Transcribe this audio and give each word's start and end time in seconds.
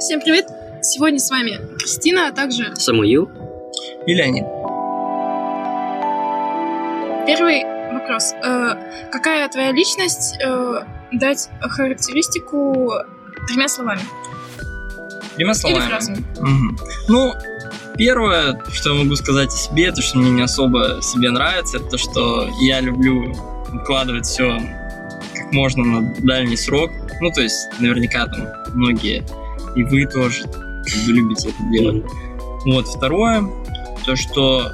Всем 0.00 0.20
привет! 0.20 0.46
Сегодня 0.82 1.18
с 1.18 1.30
вами 1.30 1.60
Кристина, 1.78 2.28
а 2.28 2.32
также 2.32 2.74
Самуил. 2.74 3.30
И 4.06 4.14
Леонид. 4.14 4.44
первый 7.26 7.64
вопрос. 7.92 8.32
Э, 8.42 9.08
какая 9.12 9.46
твоя 9.50 9.72
личность? 9.72 10.38
Э, 10.42 10.84
дать 11.12 11.50
характеристику 11.60 12.92
тремя 13.46 13.68
словами. 13.68 14.00
Тремя 15.36 15.50
Или 15.50 15.58
словами. 15.58 15.88
фразами. 15.88 16.24
Мгм. 16.40 16.78
Ну, 17.08 17.34
первое, 17.98 18.58
что 18.72 18.94
я 18.94 19.02
могу 19.04 19.16
сказать 19.16 19.48
о 19.48 19.56
себе, 19.56 19.88
это 19.88 20.00
что 20.00 20.16
мне 20.16 20.30
не 20.30 20.42
особо 20.42 21.00
себе 21.02 21.30
нравится, 21.30 21.76
это 21.76 21.90
то, 21.90 21.98
что 21.98 22.48
я 22.62 22.80
люблю 22.80 23.34
вкладывать 23.82 24.24
все 24.24 24.58
как 25.34 25.52
можно 25.52 25.84
на 25.84 26.14
дальний 26.20 26.56
срок. 26.56 26.90
Ну, 27.20 27.30
то 27.30 27.42
есть, 27.42 27.68
наверняка 27.78 28.26
там 28.26 28.48
многие, 28.74 29.22
и 29.74 29.84
вы 29.84 30.06
тоже 30.06 30.44
как 30.44 31.06
бы 31.06 31.12
любите 31.12 31.48
это 31.48 31.70
делать. 31.70 32.04
Вот, 32.64 32.86
второе, 32.86 33.44
то, 34.04 34.16
что 34.16 34.70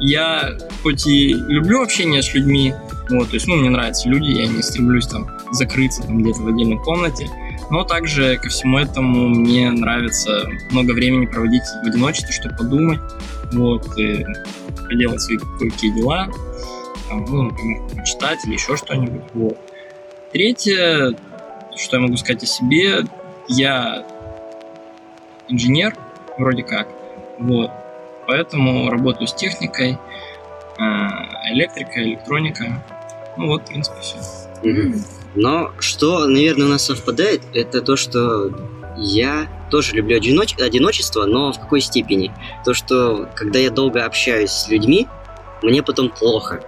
я 0.00 0.58
хоть 0.82 1.06
и 1.06 1.32
люблю 1.32 1.82
общение 1.82 2.22
с 2.22 2.34
людьми, 2.34 2.74
вот, 3.10 3.28
то 3.28 3.34
есть, 3.34 3.46
ну, 3.46 3.56
мне 3.56 3.70
нравятся 3.70 4.08
люди, 4.08 4.30
я 4.30 4.46
не 4.46 4.62
стремлюсь 4.62 5.06
там 5.06 5.30
закрыться 5.52 6.02
там 6.02 6.22
где-то 6.22 6.40
в 6.40 6.48
отдельной 6.48 6.78
комнате, 6.78 7.30
но 7.70 7.84
также 7.84 8.38
ко 8.38 8.48
всему 8.48 8.78
этому 8.78 9.28
мне 9.28 9.70
нравится 9.70 10.46
много 10.70 10.92
времени 10.92 11.26
проводить 11.26 11.62
в 11.82 11.86
одиночестве, 11.86 12.32
чтобы 12.32 12.56
подумать, 12.56 13.00
вот, 13.52 13.98
и 13.98 14.24
поделать 14.86 15.20
свои 15.20 15.38
кое-какие 15.58 15.92
дела, 15.92 16.28
там, 17.08 17.24
ну, 17.28 17.42
например, 17.44 17.82
почитать 17.94 18.44
или 18.46 18.54
еще 18.54 18.76
что-нибудь, 18.76 19.22
вот. 19.34 19.58
Третье, 20.32 21.16
что 21.76 21.96
я 21.96 22.02
могу 22.02 22.16
сказать 22.16 22.42
о 22.42 22.46
себе, 22.46 23.04
я 23.48 24.06
инженер, 25.48 25.96
вроде 26.38 26.62
как, 26.62 26.88
вот, 27.38 27.70
поэтому 28.26 28.90
работаю 28.90 29.26
с 29.28 29.34
техникой, 29.34 29.98
а, 30.78 31.28
электрика, 31.52 32.02
электроника, 32.02 32.82
ну 33.36 33.48
вот, 33.48 33.62
в 33.62 33.66
принципе, 33.66 34.00
все. 34.00 34.18
Но 35.34 35.72
что, 35.80 36.26
наверное, 36.26 36.66
у 36.66 36.70
нас 36.70 36.84
совпадает, 36.84 37.42
это 37.52 37.82
то, 37.82 37.96
что 37.96 38.50
я 38.96 39.48
тоже 39.70 39.94
люблю 39.96 40.16
одиноч- 40.16 40.60
одиночество, 40.62 41.24
но 41.24 41.52
в 41.52 41.58
какой 41.58 41.80
степени? 41.80 42.32
То, 42.64 42.74
что 42.74 43.28
когда 43.34 43.58
я 43.58 43.70
долго 43.70 44.04
общаюсь 44.04 44.50
с 44.50 44.68
людьми, 44.68 45.08
мне 45.62 45.82
потом 45.82 46.10
плохо. 46.10 46.62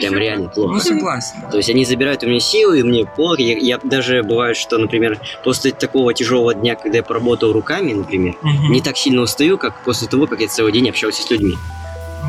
Прям 0.00 0.14
реально 0.14 0.48
плохо. 0.48 0.74
Ну, 0.74 0.80
согласен. 0.80 1.36
То 1.50 1.56
есть 1.58 1.70
они 1.70 1.84
забирают 1.84 2.22
у 2.24 2.26
меня 2.26 2.40
силы, 2.40 2.80
и 2.80 2.82
мне 2.82 3.06
плохо. 3.06 3.42
Я, 3.42 3.56
я 3.58 3.78
даже 3.82 4.22
бывает, 4.22 4.56
что, 4.56 4.78
например, 4.78 5.18
после 5.44 5.70
такого 5.72 6.12
тяжелого 6.14 6.54
дня, 6.54 6.74
когда 6.76 6.98
я 6.98 7.02
поработал 7.02 7.52
руками, 7.52 7.92
например, 7.92 8.34
Мгм. 8.42 8.72
не 8.72 8.80
так 8.80 8.96
сильно 8.96 9.22
устаю, 9.22 9.58
как 9.58 9.84
после 9.84 10.08
того, 10.08 10.26
как 10.26 10.40
я 10.40 10.48
целый 10.48 10.72
день 10.72 10.88
общался 10.88 11.22
с 11.22 11.30
людьми. 11.30 11.54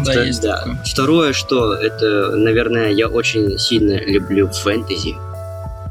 Да, 0.05 0.11
Вто- 0.13 0.23
есть 0.23 0.41
да. 0.41 0.57
такое. 0.59 0.83
Второе, 0.85 1.33
что 1.33 1.73
это, 1.73 2.35
наверное, 2.35 2.89
я 2.91 3.07
очень 3.07 3.57
сильно 3.59 3.99
люблю 3.99 4.47
фэнтези. 4.49 5.15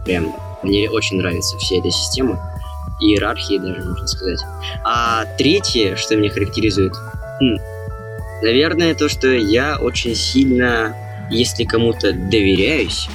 Прям 0.04 0.34
мне 0.62 0.88
очень 0.90 1.18
нравится 1.18 1.56
вся 1.58 1.76
эта 1.76 1.90
система. 1.90 2.38
Иерархии 3.00 3.56
даже, 3.58 3.80
можно 3.82 4.06
сказать. 4.06 4.40
А 4.84 5.24
третье, 5.38 5.96
что 5.96 6.16
меня 6.16 6.28
характеризует, 6.30 6.92
хм, 7.40 7.56
наверное, 8.42 8.94
то, 8.94 9.08
что 9.08 9.28
я 9.28 9.78
очень 9.80 10.14
сильно, 10.14 10.94
если 11.30 11.64
кому-то 11.64 12.12
доверяюсь, 12.12 13.08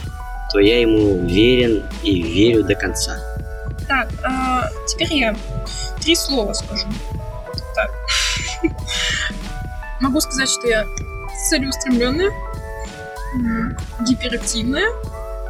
то 0.52 0.60
я 0.60 0.80
ему 0.82 1.26
верен 1.28 1.84
и 2.04 2.22
верю 2.22 2.64
до 2.64 2.76
конца. 2.76 3.18
Так, 3.88 4.10
а, 4.24 4.70
теперь 4.88 5.14
я 5.14 5.36
три 6.02 6.16
слова 6.16 6.54
скажу. 6.54 6.88
Так. 7.76 7.92
Могу 10.02 10.20
сказать, 10.22 10.50
что 10.50 10.68
я 10.68 10.86
целеустремленная, 11.50 12.32
гиперактивная, 14.08 14.88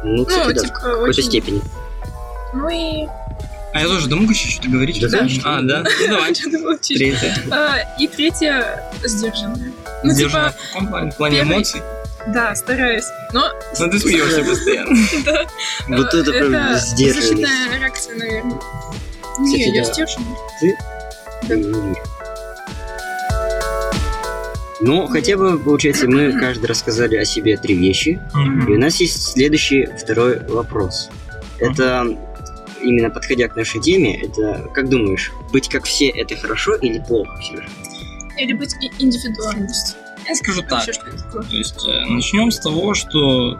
Ну, 0.04 0.24
кстати, 0.24 0.54
да, 0.54 0.60
в 0.60 0.64
типа, 0.64 0.74
какой-то 0.74 1.02
очень- 1.08 1.22
степени. 1.24 1.62
ну 2.54 2.68
и... 2.68 3.06
А 3.72 3.80
я 3.80 3.88
тоже, 3.88 4.08
да 4.08 4.16
могу 4.16 4.30
еще 4.30 4.48
что-то 4.48 4.70
говорить? 4.70 4.98
Да, 5.02 5.18
конечно. 5.18 5.58
А, 5.58 5.60
да? 5.60 5.84
Ну, 6.00 6.08
давай. 6.08 6.32
Третье. 6.82 7.34
А, 7.50 7.76
И 8.00 8.06
третье 8.08 8.90
сдержанная. 9.04 9.70
Ну, 10.02 10.14
типа, 10.14 10.54
в 10.58 10.72
каком 10.72 10.88
плане? 10.88 11.10
В 11.10 11.16
плане 11.16 11.42
эмоций? 11.42 11.82
Да, 12.28 12.54
стараюсь. 12.54 13.04
Но 13.32 13.52
Ну, 13.78 13.90
ты 13.90 13.98
смеешься 13.98 14.44
постоянно. 14.44 14.96
да, 15.24 15.46
Вот 15.88 16.14
это 16.14 16.30
прям 16.32 16.74
сдержанность. 16.76 17.28
защитная 17.28 17.78
реакция, 17.78 18.16
наверное. 18.16 18.60
Не, 19.38 19.58
я. 19.74 19.84
Не 21.48 21.62
верю. 21.62 21.96
Ну, 24.80 25.06
хотя 25.06 25.36
бы, 25.36 25.58
получается, 25.58 26.06
мы 26.06 26.32
каждый 26.40 26.66
рассказали 26.66 27.16
о 27.16 27.24
себе 27.24 27.56
три 27.56 27.74
вещи. 27.76 28.20
И 28.68 28.72
у 28.72 28.78
нас 28.78 28.96
есть 29.00 29.32
следующий, 29.32 29.86
второй 29.86 30.40
вопрос. 30.46 31.08
Это 31.58 32.06
именно 32.82 33.08
подходя 33.10 33.48
к 33.48 33.56
нашей 33.56 33.80
теме, 33.80 34.20
это, 34.22 34.68
как 34.74 34.88
думаешь, 34.90 35.32
быть 35.50 35.68
как 35.68 35.84
все 35.84 36.08
это 36.08 36.36
хорошо 36.36 36.74
или 36.76 36.98
плохо 36.98 37.34
все 37.40 37.56
же? 37.56 37.68
Или 38.38 38.52
быть 38.52 38.74
индивидуальностью. 38.98 39.96
Я 40.28 40.34
скажу 40.34 40.62
так. 40.62 40.84
То 40.84 41.56
есть 41.56 41.86
э, 41.86 42.04
начнем 42.06 42.50
с 42.50 42.58
того, 42.58 42.94
что 42.94 43.58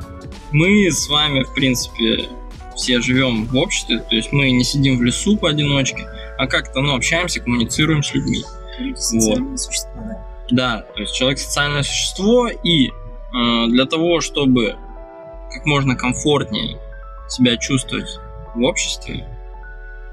мы 0.53 0.91
с 0.91 1.09
вами, 1.09 1.43
в 1.43 1.55
принципе, 1.55 2.29
все 2.75 3.01
живем 3.01 3.47
в 3.47 3.57
обществе, 3.57 4.01
то 4.01 4.15
есть 4.15 4.33
мы 4.33 4.51
не 4.51 4.65
сидим 4.65 4.99
в 4.99 5.03
лесу 5.03 5.37
поодиночке, 5.37 6.07
а 6.39 6.47
как-то 6.47 6.81
ну, 6.81 6.95
общаемся, 6.95 7.41
коммуницируем 7.41 8.03
с 8.03 8.13
людьми. 8.15 8.43
Люди 8.79 8.99
социальные 8.99 9.59
существа, 9.59 9.93
да. 9.97 10.27
Да, 10.49 10.87
то 10.95 11.01
есть 11.01 11.15
человек 11.15 11.39
социальное 11.39 11.83
существо, 11.83 12.49
и 12.49 12.89
э, 12.89 12.91
для 13.69 13.87
того, 13.87 14.21
чтобы 14.21 14.77
как 15.53 15.65
можно 15.65 15.97
комфортнее 15.97 16.79
себя 17.29 17.57
чувствовать 17.57 18.19
в 18.55 18.63
обществе, 18.63 19.27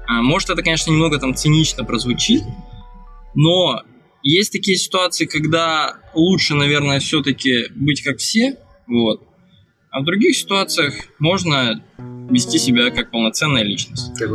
а, 0.06 0.22
может 0.22 0.50
это, 0.50 0.62
конечно, 0.62 0.90
немного 0.90 1.18
там 1.18 1.34
цинично 1.34 1.84
прозвучит, 1.84 2.42
но 3.34 3.82
есть 4.24 4.52
такие 4.52 4.76
ситуации, 4.76 5.26
когда 5.26 5.96
лучше, 6.14 6.54
наверное, 6.54 6.98
все-таки 6.98 7.68
быть 7.74 8.02
как 8.02 8.18
все, 8.18 8.56
вот, 8.86 9.22
а 9.90 10.00
в 10.00 10.04
других 10.04 10.34
ситуациях 10.36 10.94
можно 11.20 11.80
вести 12.28 12.58
себя 12.58 12.90
как 12.90 13.10
полноценная 13.10 13.62
личность. 13.62 14.18
Как 14.18 14.30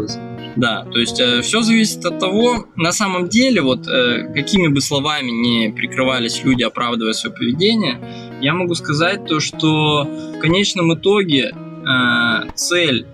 Да, 0.56 0.86
то 0.86 1.00
есть 1.00 1.22
все 1.44 1.62
зависит 1.62 2.06
от 2.06 2.20
того, 2.20 2.68
на 2.76 2.92
самом 2.92 3.30
деле, 3.30 3.62
вот 3.62 3.88
э, 3.88 4.32
какими 4.34 4.68
бы 4.68 4.80
словами 4.80 5.32
не 5.32 5.72
прикрывались 5.72 6.44
люди, 6.44 6.64
оправдывая 6.64 7.14
свое 7.14 7.36
поведение, 7.36 8.00
я 8.42 8.54
могу 8.54 8.76
сказать 8.76 9.26
то, 9.26 9.40
что 9.40 10.04
в 10.04 10.40
конечном 10.40 10.94
итоге 10.94 11.52
э, 11.52 12.52
цель 12.56 13.06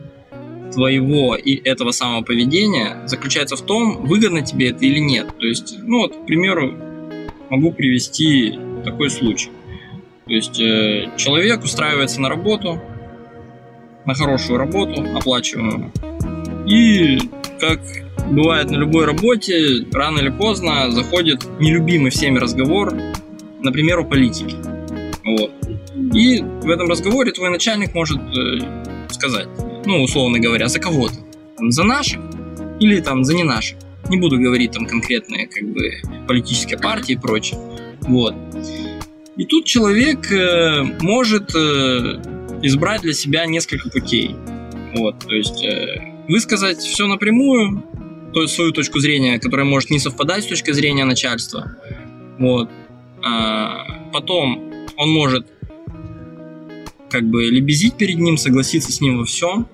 твоего 0.75 1.35
и 1.35 1.55
этого 1.55 1.91
самого 1.91 2.23
поведения 2.23 3.07
заключается 3.07 3.55
в 3.55 3.61
том, 3.61 4.05
выгодно 4.05 4.41
тебе 4.41 4.69
это 4.69 4.85
или 4.85 4.99
нет. 4.99 5.27
То 5.39 5.47
есть, 5.47 5.75
ну 5.81 5.99
вот, 5.99 6.15
к 6.15 6.25
примеру, 6.25 6.73
могу 7.49 7.71
привести 7.71 8.59
такой 8.83 9.09
случай. 9.09 9.49
То 10.25 10.33
есть 10.33 10.59
э, 10.59 11.11
человек 11.17 11.63
устраивается 11.63 12.19
на 12.21 12.29
работу, 12.29 12.81
на 14.05 14.13
хорошую 14.13 14.59
работу, 14.59 15.03
оплачиваемую, 15.15 15.91
и 16.67 17.19
как 17.59 17.79
бывает 18.29 18.69
на 18.69 18.75
любой 18.75 19.05
работе, 19.05 19.85
рано 19.93 20.19
или 20.19 20.29
поздно 20.29 20.91
заходит 20.91 21.45
нелюбимый 21.59 22.11
всеми 22.11 22.39
разговор, 22.39 22.93
например, 23.61 23.99
о 23.99 24.03
политике. 24.03 24.55
Вот. 25.23 25.51
И 26.13 26.41
в 26.41 26.69
этом 26.69 26.89
разговоре 26.89 27.31
твой 27.31 27.49
начальник 27.49 27.93
может 27.93 28.17
э, 28.17 29.09
сказать, 29.09 29.47
ну, 29.85 30.01
условно 30.03 30.39
говоря, 30.39 30.67
за 30.67 30.79
кого 30.79 31.07
ты? 31.07 31.15
Там, 31.57 31.71
за 31.71 31.83
наших 31.83 32.19
или 32.79 32.99
там 32.99 33.23
за 33.23 33.33
не 33.33 33.43
наших? 33.43 33.77
Не 34.09 34.17
буду 34.17 34.37
говорить 34.37 34.71
там 34.71 34.85
конкретные 34.85 35.47
как 35.47 35.63
бы 35.73 35.91
политические 36.27 36.77
партии 36.77 37.13
и 37.13 37.17
прочее. 37.17 37.59
Вот. 38.01 38.35
И 39.37 39.45
тут 39.45 39.65
человек 39.65 40.31
э, 40.31 40.83
может 41.01 41.55
э, 41.55 42.21
избрать 42.61 43.01
для 43.01 43.13
себя 43.13 43.45
несколько 43.45 43.89
путей. 43.89 44.35
Вот, 44.95 45.19
то 45.19 45.35
есть 45.35 45.63
э, 45.63 46.23
высказать 46.29 46.79
все 46.79 47.07
напрямую, 47.07 47.83
то 48.33 48.41
есть 48.41 48.53
свою 48.53 48.71
точку 48.71 48.99
зрения, 48.99 49.39
которая 49.39 49.65
может 49.65 49.89
не 49.89 49.99
совпадать 49.99 50.43
с 50.43 50.47
точкой 50.47 50.73
зрения 50.73 51.05
начальства. 51.05 51.75
Вот. 52.39 52.69
А, 53.23 54.09
потом 54.13 54.71
он 54.97 55.09
может 55.11 55.47
как 57.09 57.23
бы 57.23 57.45
лебезить 57.45 57.95
перед 57.95 58.17
ним, 58.17 58.37
согласиться 58.37 58.91
с 58.91 59.01
ним 59.01 59.19
во 59.19 59.25
всем. 59.25 59.67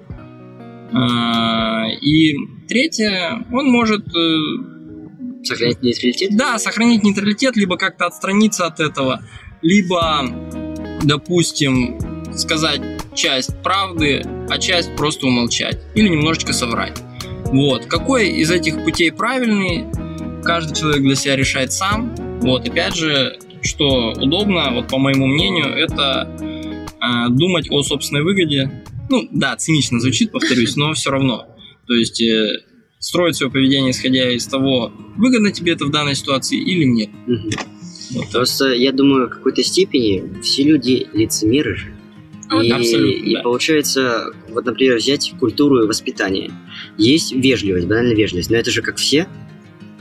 А, 0.94 1.88
и 2.02 2.36
третье, 2.68 3.46
он 3.52 3.72
может 3.72 4.08
э, 4.16 5.44
Сохранять 5.44 5.82
нейтралитет? 5.82 6.38
да, 6.38 6.60
сохранить 6.60 7.04
нейтралитет, 7.04 7.56
либо 7.56 7.78
как-то 7.78 8.06
отстраниться 8.06 8.66
от 8.66 8.80
этого, 8.80 9.24
либо, 9.62 10.26
допустим, 11.04 12.00
сказать 12.34 12.82
часть 13.14 13.62
правды, 13.64 14.24
а 14.50 14.58
часть 14.58 14.96
просто 14.96 15.28
умолчать 15.28 15.80
или 15.96 16.10
немножечко 16.10 16.54
соврать. 16.54 17.02
Вот. 17.46 17.86
Какой 17.86 18.30
из 18.30 18.50
этих 18.52 18.84
путей 18.84 19.12
правильный, 19.12 19.86
каждый 20.44 20.76
человек 20.76 21.02
для 21.02 21.16
себя 21.16 21.36
решает 21.36 21.72
сам. 21.74 22.16
Вот. 22.42 22.68
Опять 22.68 22.96
же, 22.96 23.38
что 23.62 24.14
удобно, 24.14 24.72
вот 24.72 24.88
по 24.88 24.98
моему 24.98 25.28
мнению, 25.28 25.68
это 25.76 26.30
э, 26.40 27.30
думать 27.30 27.70
о 27.70 27.84
собственной 27.84 28.24
выгоде. 28.24 28.84
Ну, 29.12 29.28
да, 29.30 29.56
цинично 29.58 30.00
звучит, 30.00 30.32
повторюсь, 30.32 30.78
но 30.78 30.94
все 30.94 31.12
равно. 31.12 31.46
То 31.86 31.94
есть 31.94 32.22
э, 32.22 32.62
строить 32.98 33.36
свое 33.36 33.52
поведение, 33.52 33.92
исходя 33.92 34.32
из 34.32 34.48
того, 34.48 34.94
выгодно 35.18 35.52
тебе 35.52 35.74
это 35.74 35.86
в 35.86 35.92
данной 35.92 36.16
ситуации 36.16 36.58
или 36.58 36.86
нет. 36.86 37.10
Мгм. 37.28 37.50
Просто 38.32 38.72
я 38.74 38.94
думаю, 38.94 39.28
в 39.28 39.32
какой-то 39.32 39.64
степени 39.64 40.42
все 40.42 40.64
люди 40.64 41.08
лицемеры 41.14 41.76
же. 41.76 41.94
И, 42.64 42.70
Абсолютно, 42.70 43.30
и 43.30 43.34
да. 43.36 43.42
получается, 43.44 44.34
вот, 44.50 44.66
например, 44.66 44.98
взять 44.98 45.34
культуру 45.40 45.84
и 45.84 45.88
воспитание. 45.88 46.52
Есть 46.98 47.34
вежливость, 47.34 47.88
банальная 47.88 48.16
вежливость, 48.16 48.50
но 48.50 48.58
это 48.58 48.72
же 48.72 48.82
как 48.82 48.98
все. 48.98 49.28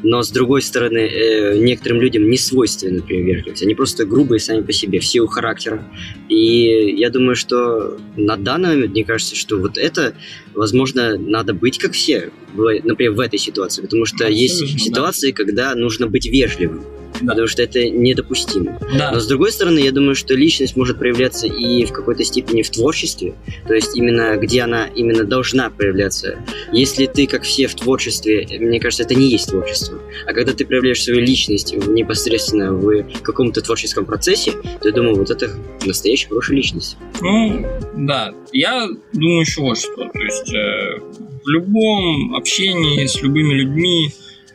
Но 0.02 0.22
с 0.22 0.30
другой 0.30 0.62
стороны, 0.62 0.98
э, 0.98 1.58
некоторым 1.58 2.00
людям 2.00 2.28
не 2.30 2.38
свойственна, 2.38 2.98
например, 2.98 3.36
вежливость. 3.36 3.62
Они 3.62 3.74
просто 3.74 4.04
грубые 4.04 4.40
сами 4.40 4.62
по 4.62 4.72
себе, 4.72 5.00
в 5.00 5.06
силу 5.06 5.26
характера. 5.26 5.84
И 6.28 6.94
я 6.96 7.10
думаю, 7.10 7.36
что 7.36 7.98
на 8.16 8.36
данный 8.36 8.70
момент, 8.70 8.92
мне 8.92 9.04
кажется, 9.04 9.36
что 9.36 9.58
вот 9.58 9.76
это, 9.76 10.14
возможно, 10.54 11.16
надо 11.16 11.54
быть 11.54 11.78
как 11.78 11.92
все, 11.92 12.30
например, 12.54 13.12
в 13.12 13.20
этой 13.20 13.38
ситуации. 13.38 13.82
Потому 13.82 14.06
что 14.06 14.26
есть 14.28 14.62
Абсолютно, 14.62 14.78
да. 14.78 14.84
ситуации, 14.84 15.30
когда 15.32 15.74
нужно 15.74 16.06
быть 16.06 16.26
вежливым. 16.26 16.84
Да. 17.20 17.32
Потому 17.32 17.48
что 17.48 17.62
это 17.62 17.88
недопустимо. 17.88 18.78
Да. 18.96 19.12
Но 19.12 19.20
с 19.20 19.26
другой 19.26 19.52
стороны, 19.52 19.78
я 19.78 19.92
думаю, 19.92 20.14
что 20.14 20.34
личность 20.34 20.76
может 20.76 20.98
проявляться 20.98 21.46
и 21.46 21.84
в 21.84 21.92
какой-то 21.92 22.24
степени 22.24 22.62
в 22.62 22.70
творчестве, 22.70 23.34
то 23.66 23.74
есть 23.74 23.96
именно 23.96 24.36
где 24.36 24.62
она 24.62 24.86
именно 24.86 25.24
должна 25.24 25.68
проявляться. 25.70 26.38
Если 26.72 27.06
ты, 27.06 27.26
как 27.26 27.42
все 27.42 27.66
в 27.66 27.74
творчестве, 27.74 28.46
мне 28.58 28.80
кажется, 28.80 29.02
это 29.02 29.14
не 29.14 29.28
есть 29.28 29.50
творчество. 29.50 29.98
А 30.26 30.32
когда 30.32 30.52
ты 30.52 30.64
проявляешь 30.64 31.02
свою 31.02 31.20
личность 31.20 31.74
непосредственно 31.74 32.72
в 32.72 33.04
каком-то 33.22 33.60
творческом 33.60 34.06
процессе, 34.06 34.52
то 34.80 34.88
я 34.88 34.92
думаю, 34.94 35.16
вот 35.16 35.30
это 35.30 35.50
настоящая 35.84 36.28
хорошая 36.28 36.56
личность. 36.56 36.96
Ну, 37.20 37.66
да. 37.96 38.32
Я 38.52 38.88
думаю 39.12 39.40
еще 39.40 39.60
вот 39.60 39.78
что. 39.78 39.94
То 39.94 40.18
есть 40.20 40.39
э, 40.48 40.98
в 41.44 41.48
любом 41.48 42.34
общении 42.34 43.06
с 43.06 43.20
любыми 43.22 43.54
людьми 43.54 44.10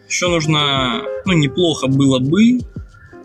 еще 0.07 0.27
нужно, 0.27 1.03
ну, 1.25 1.33
неплохо 1.33 1.87
было 1.87 2.19
бы 2.19 2.59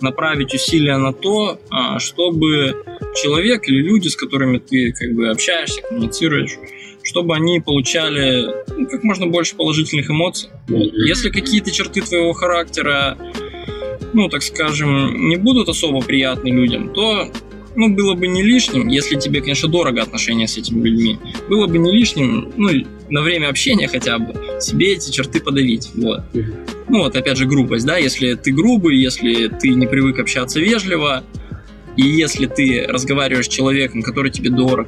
направить 0.01 0.55
усилия 0.55 0.97
на 0.97 1.13
то, 1.13 1.61
а, 1.71 1.99
чтобы 1.99 2.75
человек 3.15 3.69
или 3.69 3.83
люди, 3.83 4.09
с 4.09 4.17
которыми 4.17 4.59
ты 4.59 4.93
как 4.93 5.15
бы 5.15 5.29
общаешься, 5.29 5.83
коммуницируешь, 5.83 6.57
чтобы 7.03 7.35
они 7.35 7.61
получали 7.61 8.47
ну, 8.77 8.87
как 8.89 9.03
можно 9.05 9.27
больше 9.27 9.57
положительных 9.57 10.11
эмоций. 10.11 10.51
Вот. 10.69 10.91
Если 10.95 11.31
какие-то 11.31 11.71
черты 11.71 12.01
твоего 12.01 12.33
характера, 12.33 13.19
ну, 14.13 14.29
так 14.29 14.43
скажем, 14.43 15.29
не 15.29 15.37
будут 15.37 15.69
особо 15.69 16.01
приятны 16.01 16.49
людям, 16.49 16.93
то 16.93 17.31
ну, 17.81 17.89
было 17.89 18.15
бы 18.15 18.29
не 18.29 18.43
лишним, 18.43 18.89
если 18.89 19.17
тебе, 19.17 19.41
конечно, 19.41 19.67
дорого 19.67 20.03
отношения 20.03 20.47
с 20.47 20.59
этими 20.59 20.87
людьми, 20.87 21.19
было 21.49 21.67
бы 21.67 21.79
не 21.79 21.91
лишним, 21.91 22.53
ну, 22.59 22.69
на 23.09 23.23
время 23.23 23.49
общения 23.49 23.89
хотя 23.89 24.19
бы, 24.19 24.35
себе 24.61 24.93
эти 24.93 25.11
черты 25.11 25.41
подавить, 25.41 25.89
вот. 25.95 26.21
Ну, 26.91 26.99
вот, 27.05 27.17
опять 27.17 27.39
же, 27.39 27.47
грубость, 27.47 27.87
да, 27.87 27.97
если 27.97 28.35
ты 28.35 28.53
грубый, 28.53 28.99
если 28.99 29.49
ты 29.49 29.71
не 29.71 29.87
привык 29.87 30.19
общаться 30.19 30.61
вежливо, 30.61 31.25
и 31.97 32.03
если 32.03 32.45
ты 32.45 32.85
разговариваешь 32.87 33.47
с 33.47 33.49
человеком, 33.49 34.03
который 34.03 34.31
тебе 34.31 34.51
дорог, 34.51 34.87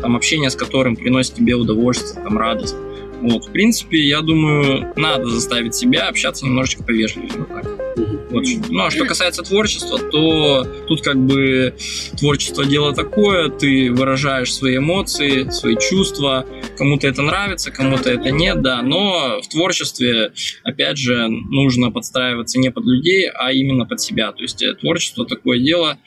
там, 0.00 0.16
общение 0.16 0.50
с 0.50 0.56
которым 0.56 0.96
приносит 0.96 1.34
тебе 1.34 1.54
удовольствие, 1.54 2.24
там, 2.24 2.38
радость, 2.38 2.74
вот, 3.22 3.46
в 3.46 3.52
принципе, 3.52 3.98
я 3.98 4.20
думаю, 4.20 4.92
надо 4.96 5.26
заставить 5.26 5.74
себя 5.74 6.08
общаться 6.08 6.44
немножечко 6.44 6.82
повежливее, 6.82 7.30
вот 7.36 7.48
так. 7.48 7.82
Мгм. 7.96 8.20
Вот. 8.30 8.44
Ну 8.68 8.84
а 8.84 8.90
что 8.90 9.04
касается 9.04 9.42
творчества, 9.42 9.98
то 9.98 10.64
тут 10.88 11.02
как 11.02 11.16
бы 11.18 11.74
творчество 12.18 12.64
дело 12.64 12.94
такое, 12.94 13.48
ты 13.48 13.92
выражаешь 13.92 14.52
свои 14.52 14.78
эмоции, 14.78 15.50
свои 15.50 15.76
чувства, 15.76 16.46
кому-то 16.76 17.06
это 17.06 17.22
нравится, 17.22 17.70
кому-то 17.70 18.10
это 18.10 18.30
нет, 18.30 18.62
да, 18.62 18.82
но 18.82 19.40
в 19.42 19.48
творчестве, 19.48 20.32
опять 20.64 20.98
же, 20.98 21.28
нужно 21.28 21.90
подстраиваться 21.90 22.58
не 22.58 22.70
под 22.70 22.86
людей, 22.86 23.28
а 23.28 23.52
именно 23.52 23.86
под 23.86 24.00
себя, 24.00 24.32
то 24.32 24.42
есть 24.42 24.62
э, 24.62 24.74
творчество 24.74 25.26
такое 25.26 25.58
дело, 25.58 25.98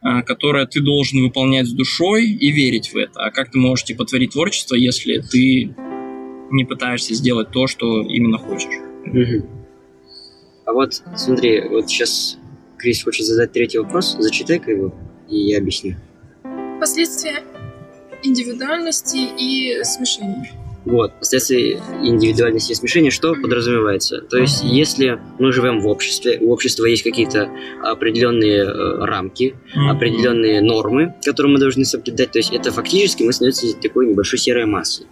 а, 0.00 0.22
которое 0.22 0.66
ты 0.66 0.80
должен 0.80 1.22
выполнять 1.22 1.66
с 1.66 1.72
душой 1.72 2.30
и 2.30 2.52
верить 2.52 2.92
в 2.92 2.96
это. 2.96 3.20
А 3.20 3.30
как 3.30 3.50
ты 3.50 3.58
можешь 3.58 3.84
типа 3.84 4.04
творить 4.04 4.32
творчество, 4.32 4.76
если 4.76 5.18
ты 5.18 5.74
не 6.50 6.64
пытаешься 6.64 7.14
сделать 7.14 7.50
то, 7.50 7.66
что 7.66 8.02
именно 8.02 8.38
хочешь? 8.38 8.78
А 10.64 10.72
вот 10.72 11.02
смотри, 11.16 11.66
вот 11.68 11.88
сейчас 11.88 12.38
Крис 12.76 13.02
хочет 13.02 13.26
задать 13.26 13.52
третий 13.52 13.78
вопрос, 13.78 14.16
зачитай-ка 14.18 14.70
его, 14.70 14.94
и 15.28 15.36
я 15.50 15.58
объясню. 15.58 15.96
Последствия 16.78 17.42
индивидуальности 18.22 19.16
и 19.16 19.82
смешения. 19.84 20.50
Вот, 20.84 21.12
последствия 21.18 21.80
индивидуальности 22.02 22.72
и 22.72 22.74
смешения, 22.74 23.10
что 23.10 23.34
подразумевается? 23.34 24.22
То 24.22 24.38
есть, 24.38 24.62
если 24.62 25.18
мы 25.38 25.52
живем 25.52 25.80
в 25.80 25.86
обществе, 25.86 26.38
у 26.40 26.52
общества 26.52 26.86
есть 26.86 27.02
какие-то 27.02 27.50
определенные 27.82 28.62
э, 28.62 29.04
рамки, 29.04 29.54
определенные 29.74 30.62
нормы, 30.62 31.14
которые 31.24 31.52
мы 31.52 31.58
должны 31.58 31.84
соблюдать, 31.84 32.30
то 32.30 32.38
есть 32.38 32.52
это 32.52 32.70
фактически 32.72 33.22
мы 33.22 33.32
становимся 33.32 33.76
такой 33.76 34.06
небольшой 34.06 34.38
серой 34.38 34.64
массой, 34.64 35.06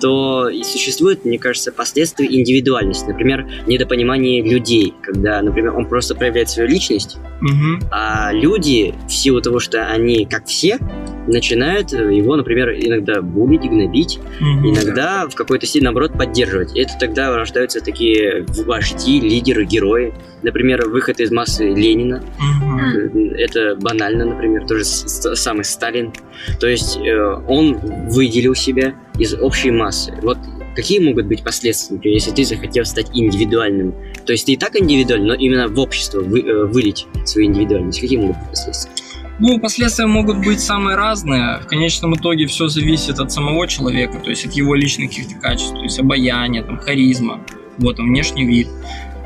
то 0.00 0.48
и 0.48 0.62
существует, 0.62 1.24
мне 1.24 1.38
кажется, 1.38 1.72
последствия 1.72 2.26
индивидуальности, 2.26 3.06
например, 3.06 3.46
недопонимание 3.66 4.42
людей, 4.42 4.94
когда, 5.02 5.40
например, 5.42 5.74
он 5.76 5.86
просто 5.86 6.14
проявляет 6.14 6.50
свою 6.50 6.68
личность, 6.68 7.16
Мгм. 7.40 7.80
а 7.90 8.32
люди, 8.32 8.94
в 9.08 9.12
силу 9.12 9.40
того, 9.40 9.60
что 9.60 9.86
они 9.86 10.26
как 10.26 10.46
все, 10.46 10.78
начинают 11.26 11.92
его, 11.92 12.36
например, 12.36 12.70
иногда 12.72 13.22
булить, 13.22 13.62
гнобить, 13.62 14.18
Мгм. 14.40 14.70
иногда 14.70 15.26
в 15.28 15.34
какой-то 15.34 15.66
стиле, 15.66 15.84
наоборот, 15.84 16.12
поддерживать. 16.18 16.76
И 16.76 16.80
это 16.80 16.92
тогда 16.98 17.34
рождаются 17.36 17.80
такие 17.80 18.44
вожди, 18.66 19.20
лидеры, 19.20 19.64
герои. 19.64 20.12
Например, 20.42 20.88
выход 20.88 21.20
из 21.20 21.30
массы 21.30 21.68
Ленина. 21.70 22.22
Мгм. 22.38 23.30
Это 23.38 23.76
банально, 23.76 24.26
например, 24.26 24.66
тоже 24.66 24.84
самый 24.84 25.64
Сталин. 25.64 26.12
То 26.60 26.66
есть 26.66 26.98
э, 26.98 27.16
он 27.48 27.78
выделил 28.10 28.54
себя 28.54 28.94
из 29.18 29.34
общей 29.34 29.70
массы. 29.70 30.12
Вот 30.22 30.38
какие 30.76 30.98
могут 30.98 31.26
быть 31.26 31.42
последствия, 31.44 31.94
например, 31.96 32.14
если 32.16 32.30
ты 32.32 32.44
захотел 32.44 32.84
стать 32.84 33.06
индивидуальным? 33.14 33.94
То 34.26 34.32
есть 34.32 34.46
ты 34.46 34.52
и 34.52 34.56
так 34.56 34.76
индивидуальный, 34.76 35.28
но 35.28 35.34
именно 35.34 35.68
в 35.68 35.78
общество 35.78 36.20
вы- 36.20 36.40
э, 36.40 36.64
вылить 36.66 37.06
свою 37.24 37.46
индивидуальность. 37.48 38.00
Какие 38.00 38.18
могут 38.18 38.36
быть 38.38 38.48
последствия? 38.50 38.92
Ну, 39.40 39.58
последствия 39.58 40.06
могут 40.06 40.38
быть 40.38 40.60
самые 40.60 40.96
разные. 40.96 41.58
В 41.58 41.66
конечном 41.66 42.14
итоге 42.14 42.46
все 42.46 42.68
зависит 42.68 43.18
от 43.18 43.32
самого 43.32 43.66
человека, 43.66 44.20
то 44.20 44.30
есть 44.30 44.46
от 44.46 44.52
его 44.52 44.74
личных 44.74 45.10
каких-то 45.10 45.34
качеств, 45.40 45.74
то 45.74 45.82
есть 45.82 45.98
обаяние, 45.98 46.62
там, 46.62 46.78
харизма, 46.78 47.40
вот, 47.78 47.96
там, 47.96 48.06
внешний 48.06 48.44
вид. 48.44 48.68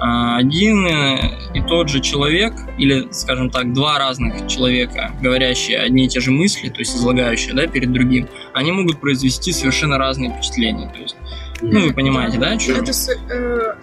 А, 0.01 0.39
Один 0.39 0.87
э, 0.87 1.19
и 1.55 1.61
тот 1.61 1.89
же 1.89 2.01
человек, 2.01 2.55
или, 2.79 3.09
скажем 3.11 3.51
так, 3.51 3.73
два 3.75 3.99
разных 3.99 4.47
человека, 4.47 5.13
говорящие 5.21 5.79
одни 5.79 6.07
и 6.07 6.09
те 6.09 6.21
же 6.21 6.31
мысли, 6.31 6.69
то 6.69 6.79
есть 6.79 6.97
излагающие, 6.97 7.53
да, 7.53 7.67
перед 7.67 7.93
другим, 7.93 8.29
они 8.55 8.73
могут 8.73 9.01
произвести 9.01 9.53
совершенно 9.53 9.99
разные 9.99 10.33
впечатления. 10.33 10.91
То 10.95 11.03
есть, 11.03 11.17
ну, 11.61 11.81
вы 11.81 11.93
понимаете, 11.93 12.39
да, 12.39 12.53
о? 12.53 12.55
Это 12.55 12.93
с, 12.93 13.11
э, 13.11 13.75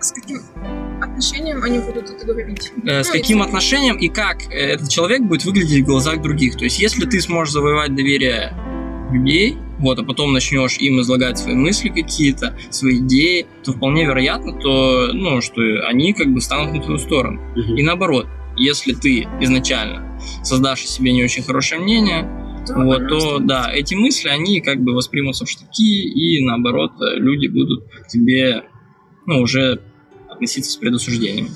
с 0.00 0.12
каким 0.12 0.38
отношением 1.00 1.62
они 1.62 1.78
будут 1.78 2.10
это 2.10 2.26
говорить? 2.26 2.72
Э, 2.84 3.02
с 3.02 3.08
Ну, 3.08 3.12
каким 3.12 3.42
отношением 3.42 3.96
и 3.96 4.08
как 4.08 4.42
этот 4.50 4.88
человек 4.88 5.22
будет 5.22 5.44
выглядеть 5.44 5.82
в 5.82 5.86
глазах 5.86 6.22
других. 6.22 6.56
То 6.56 6.64
есть, 6.64 6.78
если 6.78 7.04
ты 7.06 7.20
сможешь 7.20 7.52
завоевать 7.52 7.94
доверие 7.94 8.54
людей, 9.12 9.56
вот, 9.78 9.98
а 9.98 10.04
потом 10.04 10.32
начнешь 10.32 10.78
им 10.78 11.00
излагать 11.00 11.38
свои 11.38 11.54
мысли 11.54 11.88
какие-то, 11.88 12.56
свои 12.70 12.98
идеи, 12.98 13.46
то 13.64 13.72
вполне 13.72 14.04
вероятно, 14.04 14.52
то, 14.58 15.10
ну, 15.12 15.40
что 15.40 15.60
они 15.88 16.12
как 16.12 16.32
бы 16.32 16.40
станут 16.40 16.74
на 16.74 16.82
твою 16.82 16.98
сторону. 16.98 17.40
Мгм. 17.54 17.76
И 17.76 17.82
наоборот, 17.82 18.26
если 18.56 18.94
ты 18.94 19.28
изначально 19.40 20.18
создашь 20.42 20.84
о 20.84 20.86
себе 20.86 21.12
не 21.12 21.22
очень 21.22 21.42
хорошее 21.42 21.80
мнение, 21.80 22.22
Да, 22.66 22.82
вот, 22.82 23.08
то 23.08 23.38
да, 23.38 23.70
эти 23.72 23.94
мысли, 23.94 24.28
они 24.28 24.60
как 24.60 24.80
бы 24.80 24.92
воспримутся 24.94 25.44
в 25.44 25.50
штыки, 25.50 26.08
и 26.08 26.44
наоборот, 26.44 26.92
э, 27.00 27.18
люди 27.18 27.46
будут 27.46 27.84
к 28.02 28.08
тебе, 28.08 28.64
ну, 29.26 29.40
уже 29.40 29.82
относиться 30.36 30.70
с 30.70 30.76
предосуждением. 30.76 31.48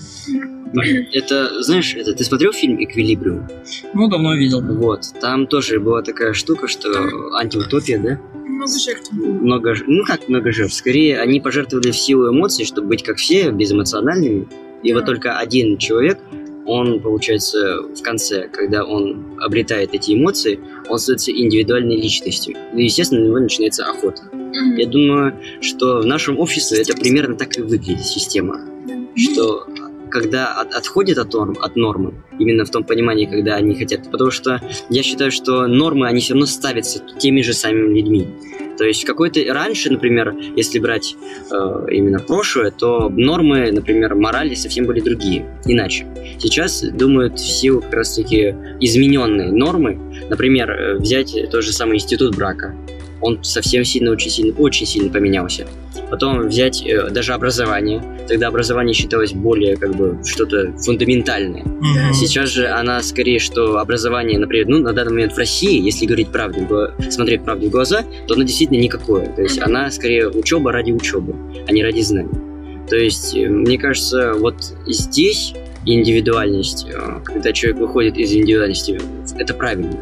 Это, 1.13 1.63
знаешь, 1.63 1.95
это 1.95 2.13
ты 2.13 2.23
смотрел 2.25 2.53
фильм 2.53 2.83
«Эквилибриум»? 2.83 3.49
Ну, 3.93 4.09
давно 4.09 4.35
видел. 4.35 4.61
Вот, 4.63 5.01
там 5.21 5.47
тоже 5.47 5.81
была 5.81 6.03
такая 6.03 6.33
штука, 6.33 6.69
что 6.69 6.89
антиутопия, 7.35 7.99
да? 7.99 8.21
Много 8.47 8.79
жертв. 8.79 9.11
Много, 9.13 9.75
ж- 9.75 9.85
ну 9.87 10.05
как 10.05 10.29
много 10.29 10.53
жертв? 10.53 10.75
Скорее, 10.75 11.21
они 11.21 11.41
пожертвовали 11.41 11.91
в 11.91 11.97
силу 11.97 12.31
эмоций, 12.31 12.65
чтобы 12.65 12.89
быть 12.89 13.03
как 13.03 13.17
все, 13.17 13.51
безэмоциональными. 13.51 14.47
И 14.83 14.93
вот 14.93 15.07
только 15.07 15.39
один 15.39 15.77
человек, 15.77 16.19
он, 16.71 17.01
получается, 17.01 17.83
в 17.83 18.01
конце, 18.03 18.49
когда 18.49 18.85
он 18.85 19.37
обретает 19.41 19.93
эти 19.93 20.13
эмоции, 20.13 20.61
он 20.89 20.99
становится 20.99 21.33
индивидуальной 21.33 21.97
личностью. 21.97 22.57
И, 22.77 22.85
естественно, 22.85 23.23
на 23.23 23.27
него 23.27 23.39
начинается 23.41 23.85
охота. 23.85 24.23
Мгм. 24.33 24.77
Я 24.77 24.87
думаю, 24.87 25.35
что 25.61 26.01
в 26.01 26.07
нашем 26.07 26.39
обществе 26.39 26.81
это 26.81 26.97
примерно 26.97 27.35
так 27.35 27.59
и 27.59 27.63
выглядит 27.63 28.07
система. 28.07 28.61
Что 29.17 29.67
когда 30.11 30.53
от- 30.61 30.75
отходит 30.75 31.19
от 31.19 31.33
норм, 31.33 31.57
от 31.61 31.77
нормы, 31.77 32.15
именно 32.39 32.65
в 32.65 32.71
том 32.71 32.85
понимании, 32.85 33.27
когда 33.27 33.57
они 33.57 33.75
хотят, 33.75 34.11
потому 34.11 34.31
что 34.31 34.61
я 34.91 35.03
считаю, 35.03 35.31
что 35.31 35.67
нормы, 35.67 36.07
они 36.07 36.21
все 36.21 36.35
равно 36.35 36.47
ставятся 36.47 37.03
теми 37.19 37.41
же 37.43 37.53
самыми 37.53 37.99
людьми. 37.99 38.29
То 38.81 38.87
есть 38.87 39.05
какой-то 39.05 39.41
раньше, 39.53 39.91
например, 39.91 40.35
если 40.57 40.79
брать 40.79 41.15
э, 41.51 41.87
именно 41.91 42.19
прошлое, 42.19 42.71
то 42.71 43.11
нормы, 43.11 43.71
например, 43.73 44.15
морали 44.15 44.55
совсем 44.55 44.87
были 44.87 45.01
другие, 45.01 45.45
иначе. 45.67 46.07
Сейчас 46.39 46.83
думают 46.83 47.39
в 47.39 47.47
силу 47.47 47.83
как 47.83 47.93
раз-таки 47.93 48.55
измененные 48.81 49.53
нормы, 49.53 50.01
например, 50.31 50.71
э, 50.71 50.95
взять 50.97 51.37
тот 51.51 51.63
же 51.63 51.73
самый 51.73 51.97
институт 51.97 52.35
брака. 52.37 52.75
Он 53.21 53.43
совсем 53.45 53.85
сильно, 53.85 54.11
очень 54.11 54.31
сильно, 54.31 54.55
очень 54.59 54.87
сильно 54.87 55.11
поменялся. 55.11 55.67
Потом 56.11 56.49
взять 56.49 56.85
э, 56.85 57.09
даже 57.11 57.33
образование. 57.33 58.03
Тогда 58.29 58.49
образование 58.49 58.95
считалось 58.95 59.33
более 59.33 59.77
как 59.77 59.95
бы 59.95 60.19
что-то 60.25 60.73
фундаментальное. 60.79 61.63
Мгм. 61.63 62.15
Сейчас 62.15 62.49
же 62.49 62.67
она 62.69 63.03
скорее, 63.03 63.39
что 63.39 63.79
образование, 63.79 64.39
например, 64.39 64.69
ну, 64.69 64.79
на 64.79 64.93
данный 64.93 65.13
момент 65.13 65.33
в 65.35 65.39
России, 65.39 65.81
если 65.81 66.07
говорить 66.07 66.29
правду, 66.29 66.91
смотреть 67.11 67.45
правду 67.45 67.69
в 67.69 67.71
глаза, 67.71 68.05
то 68.27 68.35
она 68.35 68.45
действительно 68.45 68.79
никакое. 68.79 69.27
То 69.27 69.43
есть 69.43 69.61
она 69.61 69.91
скорее 69.91 70.29
учеба 70.29 70.73
ради 70.73 70.93
учебы, 70.93 71.35
а 71.67 71.73
не 71.73 71.85
ради 71.85 72.01
знаний. 72.01 72.31
То 72.89 72.97
есть, 72.97 73.37
э, 73.37 73.49
мне 73.49 73.79
кажется, 73.79 74.35
вот 74.35 74.57
здесь 74.87 75.55
индивидуальность, 75.87 76.87
э, 76.93 77.21
когда 77.25 77.53
человек 77.53 77.81
выходит 77.81 78.17
из 78.19 78.33
индивидуальности, 78.33 79.01
это 79.39 79.55
правильно. 79.55 79.97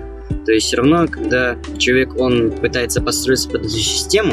То 0.48 0.54
есть 0.54 0.68
все 0.68 0.78
равно, 0.78 1.06
когда 1.06 1.58
человек, 1.76 2.18
он 2.18 2.50
пытается 2.50 3.02
построиться 3.02 3.50
под 3.50 3.66
эту 3.66 3.68
систему, 3.68 4.32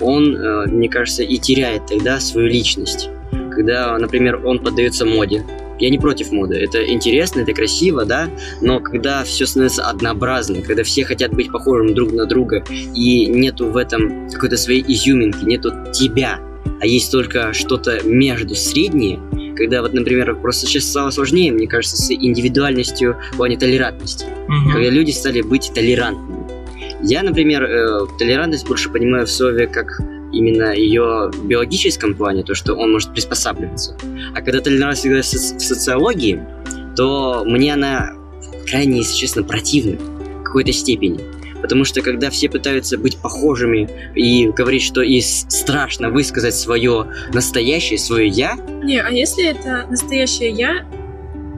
он, 0.00 0.36
э, 0.36 0.66
мне 0.66 0.88
кажется, 0.88 1.24
и 1.24 1.38
теряет 1.38 1.86
тогда 1.86 2.20
свою 2.20 2.46
личность. 2.46 3.08
Когда, 3.50 3.98
например, 3.98 4.46
он 4.46 4.60
поддается 4.60 5.04
моде. 5.04 5.44
Я 5.80 5.90
не 5.90 5.98
против 5.98 6.30
моды. 6.30 6.54
Это 6.54 6.88
интересно, 6.88 7.40
это 7.40 7.52
красиво, 7.52 8.04
да, 8.04 8.30
но 8.60 8.78
когда 8.78 9.24
все 9.24 9.44
становится 9.44 9.86
однообразно, 9.86 10.62
когда 10.62 10.84
все 10.84 11.04
хотят 11.04 11.32
быть 11.32 11.50
похожим 11.50 11.94
друг 11.94 12.12
на 12.12 12.26
друга, 12.26 12.62
и 12.94 13.26
нету 13.26 13.70
в 13.70 13.76
этом 13.76 14.30
какой-то 14.30 14.56
своей 14.56 14.84
изюминки, 14.86 15.44
нету 15.44 15.72
тебя, 15.92 16.38
а 16.80 16.86
есть 16.86 17.10
только 17.10 17.52
что-то 17.54 18.02
между 18.04 18.54
среднее, 18.54 19.18
когда 19.60 19.82
вот, 19.82 19.92
например, 19.92 20.34
просто 20.36 20.66
сейчас 20.66 20.84
стало 20.84 21.10
сложнее, 21.10 21.52
мне 21.52 21.68
кажется, 21.68 21.96
с 21.96 22.10
индивидуальностью 22.10 23.16
в 23.32 23.36
плане 23.36 23.58
толерантности 23.58 24.24
Мгм. 24.48 24.72
когда 24.72 24.88
люди 24.90 25.10
стали 25.10 25.42
быть 25.42 25.70
толерантными. 25.74 26.40
Я, 27.02 27.22
например, 27.22 27.62
э, 27.64 28.06
толерантность 28.18 28.66
больше 28.66 28.88
понимаю 28.90 29.26
в 29.26 29.30
слове 29.30 29.66
как 29.66 30.00
именно 30.32 30.74
ее 30.74 31.30
биологическом 31.44 32.14
плане, 32.14 32.42
то, 32.42 32.54
что 32.54 32.74
он 32.74 32.92
может 32.92 33.12
приспосабливаться. 33.12 33.96
А 34.34 34.40
когда 34.40 34.60
толерантность 34.60 35.04
в 35.04 35.08
соци- 35.36 35.58
в 35.58 35.62
социологии, 35.62 36.40
то 36.96 37.44
мне 37.46 37.74
она 37.74 38.12
крайне, 38.70 38.98
если 38.98 39.16
честно, 39.16 39.42
противна 39.42 39.96
в 40.40 40.42
какой-то 40.44 40.72
степени. 40.72 41.20
Потому 41.62 41.84
что 41.84 42.02
когда 42.02 42.30
все 42.30 42.48
пытаются 42.48 42.98
быть 42.98 43.18
похожими 43.18 43.88
и 44.14 44.48
говорить, 44.48 44.82
что 44.82 45.02
и 45.02 45.20
страшно 45.20 46.10
высказать 46.10 46.54
свое 46.54 47.06
настоящее, 47.32 47.98
свое 47.98 48.28
я, 48.28 48.56
Не, 48.82 49.00
а 49.00 49.10
если 49.10 49.46
это 49.46 49.86
настоящее 49.88 50.50
я 50.50 50.86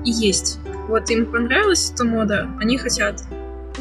и 0.04 0.10
есть? 0.10 0.58
Вот 0.88 1.08
им 1.10 1.26
понравилась 1.26 1.90
эта 1.92 2.04
мода, 2.04 2.48
они 2.60 2.76
хотят. 2.76 3.22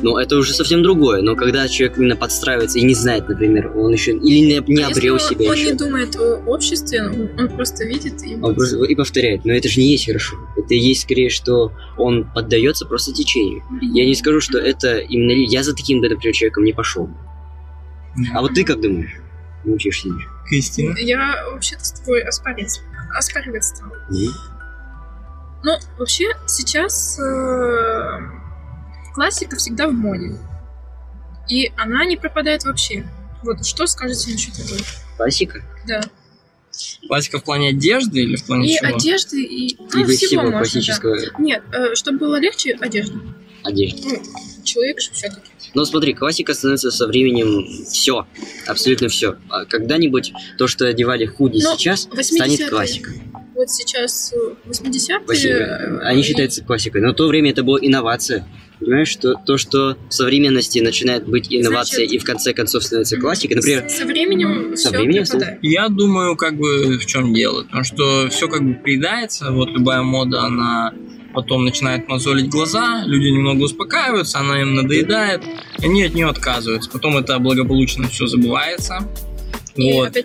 Ну 0.01 0.17
это 0.17 0.37
уже 0.37 0.53
совсем 0.53 0.83
другое. 0.83 1.21
Но 1.21 1.35
когда 1.35 1.67
человек 1.67 1.97
именно 1.97 2.15
подстраивается 2.15 2.79
и 2.79 2.83
не 2.83 2.93
знает, 2.93 3.27
например, 3.29 3.71
он 3.75 3.91
еще 3.91 4.11
или 4.11 4.39
не, 4.39 4.73
не 4.73 4.83
А 4.83 4.87
обрел 4.87 5.15
если 5.15 5.35
себя 5.35 5.49
он 5.49 5.55
еще. 5.55 5.65
не 5.71 5.73
думает 5.73 6.15
о 6.15 6.35
обществе, 6.47 7.03
он, 7.03 7.29
он 7.39 7.49
просто 7.49 7.85
видит 7.85 8.23
и... 8.23 8.35
Он 8.41 8.55
просто 8.55 8.83
и 8.83 8.95
повторяет, 8.95 9.45
но 9.45 9.53
это 9.53 9.67
же 9.69 9.79
не 9.79 9.91
есть 9.91 10.05
хорошо. 10.05 10.35
Это 10.57 10.73
и 10.73 10.77
есть 10.79 11.01
скорее, 11.03 11.29
что 11.29 11.71
он 11.97 12.23
поддается 12.33 12.85
просто 12.85 13.13
течению. 13.13 13.63
Я 13.81 14.05
не 14.05 14.15
скажу, 14.15 14.39
что 14.41 14.57
это 14.57 14.97
именно... 14.97 15.31
ли- 15.31 15.45
Я 15.45 15.63
за 15.63 15.75
таким, 15.75 16.01
бы, 16.01 16.09
например, 16.09 16.33
человеком 16.35 16.63
не 16.63 16.73
пошел. 16.73 17.09
А 18.33 18.41
вот 18.41 18.53
ты 18.53 18.63
как 18.63 18.81
думаешь? 18.81 19.11
Научишься. 19.63 20.09
Кристина. 20.47 20.97
Я 20.97 21.45
вообще-то 21.53 21.85
с 21.85 21.91
тобой 21.91 22.21
оспаривать, 22.23 22.81
оспаривать 23.17 23.63
стала. 23.63 23.93
Мгм. 24.09 24.33
Ну, 25.63 25.77
вообще, 25.99 26.25
сейчас 26.47 27.19
э, 27.19 28.19
классика 29.13 29.55
всегда 29.57 29.87
в 29.87 29.93
моде. 29.93 30.37
И 31.49 31.71
она 31.77 32.05
не 32.05 32.17
пропадает 32.17 32.63
вообще. 32.63 33.05
Вот 33.43 33.65
что 33.65 33.87
скажете 33.87 34.31
насчет 34.31 34.57
этого? 34.59 34.79
Классика? 35.17 35.61
Да. 35.87 36.01
Классика 37.07 37.39
в 37.39 37.43
плане 37.43 37.69
одежды 37.69 38.21
или 38.21 38.35
в 38.37 38.45
плане 38.45 38.71
И 38.71 38.77
чего? 38.77 38.95
одежды, 38.95 39.43
и 39.43 39.75
ну, 39.77 39.99
Или 40.05 40.15
всего 40.15 40.27
всего 40.27 40.41
можно, 40.43 40.51
да. 40.51 40.57
классического 40.59 41.17
Нет, 41.39 41.63
э, 41.73 41.95
чтобы 41.95 42.19
было 42.19 42.39
легче, 42.39 42.77
одежда. 42.79 43.19
одежды. 43.63 44.21
Человек 44.63 45.01
же 45.01 45.11
все-таки. 45.11 45.49
Но 45.73 45.83
смотри, 45.85 46.13
классика 46.13 46.53
становится 46.53 46.91
со 46.91 47.07
временем 47.07 47.65
все. 47.85 48.25
Абсолютно 48.67 49.09
все. 49.09 49.35
Когда-нибудь 49.69 50.33
то, 50.57 50.67
что 50.67 50.85
одевали 50.87 51.25
худи 51.25 51.61
Но 51.63 51.75
сейчас, 51.75 52.07
80-е. 52.07 52.23
станет 52.23 52.69
классикой. 52.69 53.21
Вот 53.55 53.69
сейчас 53.69 54.33
э, 54.33 54.53
80-е... 54.67 55.19
Классика. 55.25 55.53
э, 55.53 55.99
Они 56.03 56.23
считаются 56.23 56.63
классикой. 56.63 57.01
Но 57.01 57.11
в 57.11 57.15
то 57.15 57.27
время 57.27 57.51
это 57.51 57.63
была 57.63 57.79
инновация. 57.81 58.47
Понимаешь, 58.81 59.09
что 59.09 59.35
то, 59.35 59.57
что 59.57 59.95
в 60.09 60.13
современности 60.13 60.79
начинает 60.79 61.27
быть 61.27 61.47
инновацией 61.53 62.07
Значит, 62.07 62.13
и 62.13 62.17
в 62.17 62.23
конце 62.23 62.53
концов 62.53 62.83
становится 62.83 63.17
классикой, 63.17 63.57
например, 63.57 63.89
Со 63.89 64.05
временем 64.05 64.75
Со 64.75 64.89
все 64.89 64.97
временем 64.97 65.23
пропадает. 65.25 65.59
Я 65.61 65.87
думаю, 65.87 66.35
как 66.35 66.57
бы 66.57 66.97
в 66.97 67.05
чем 67.05 67.33
дело. 67.33 67.63
Потому 67.63 67.83
что 67.83 68.29
все 68.29 68.47
как 68.47 68.63
бы 68.63 68.73
приедается, 68.73 69.51
вот 69.51 69.69
любая 69.69 70.01
мода, 70.01 70.41
она 70.41 70.93
потом 71.33 71.63
начинает 71.63 72.07
мозолить 72.07 72.49
глаза, 72.49 73.03
люди 73.05 73.27
немного 73.27 73.63
успокаиваются, 73.63 74.39
она 74.39 74.61
им 74.61 74.73
надоедает, 74.75 75.43
они 75.81 76.03
от 76.03 76.13
нее 76.13 76.27
отказываются. 76.27 76.89
Потом 76.89 77.17
это 77.17 77.39
благополучно 77.39 78.07
все 78.07 78.27
забывается. 78.27 79.07
И 79.75 79.93
Вот. 79.93 80.15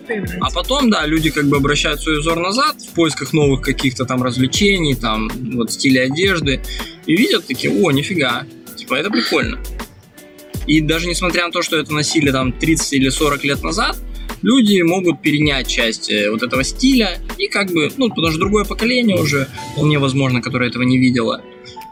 А 0.41 0.51
потом, 0.51 0.89
да, 0.89 1.05
люди 1.05 1.29
как 1.29 1.47
бы 1.47 1.57
обращают 1.57 2.01
свой 2.01 2.19
взор 2.19 2.39
назад 2.39 2.81
в 2.81 2.93
поисках 2.93 3.33
новых 3.33 3.61
каких-то 3.61 4.05
там 4.05 4.21
развлечений, 4.23 4.95
там, 4.95 5.29
вот, 5.53 5.71
стиля 5.71 6.03
одежды, 6.03 6.61
и 7.05 7.15
видят 7.15 7.47
такие, 7.47 7.73
о, 7.73 7.91
нифига, 7.91 8.45
типа, 8.75 8.95
это 8.95 9.09
прикольно. 9.09 9.59
И 10.65 10.81
даже 10.81 11.07
несмотря 11.07 11.45
на 11.45 11.51
то, 11.51 11.61
что 11.61 11.77
это 11.77 11.93
носили 11.93 12.29
там 12.31 12.51
30 12.51 12.93
или 12.93 13.09
40 13.09 13.43
лет 13.45 13.63
назад, 13.63 13.97
люди 14.41 14.81
могут 14.81 15.21
перенять 15.21 15.67
часть 15.67 16.11
э, 16.11 16.29
вот 16.29 16.43
этого 16.43 16.63
стиля, 16.63 17.19
и 17.37 17.47
как 17.47 17.71
бы, 17.71 17.89
ну, 17.97 18.09
потому 18.09 18.29
что 18.29 18.39
другое 18.39 18.65
поколение 18.65 19.17
уже, 19.17 19.47
вполне 19.71 19.97
возможно, 19.97 20.41
которое 20.41 20.69
этого 20.69 20.83
не 20.83 20.97
видело, 20.97 21.41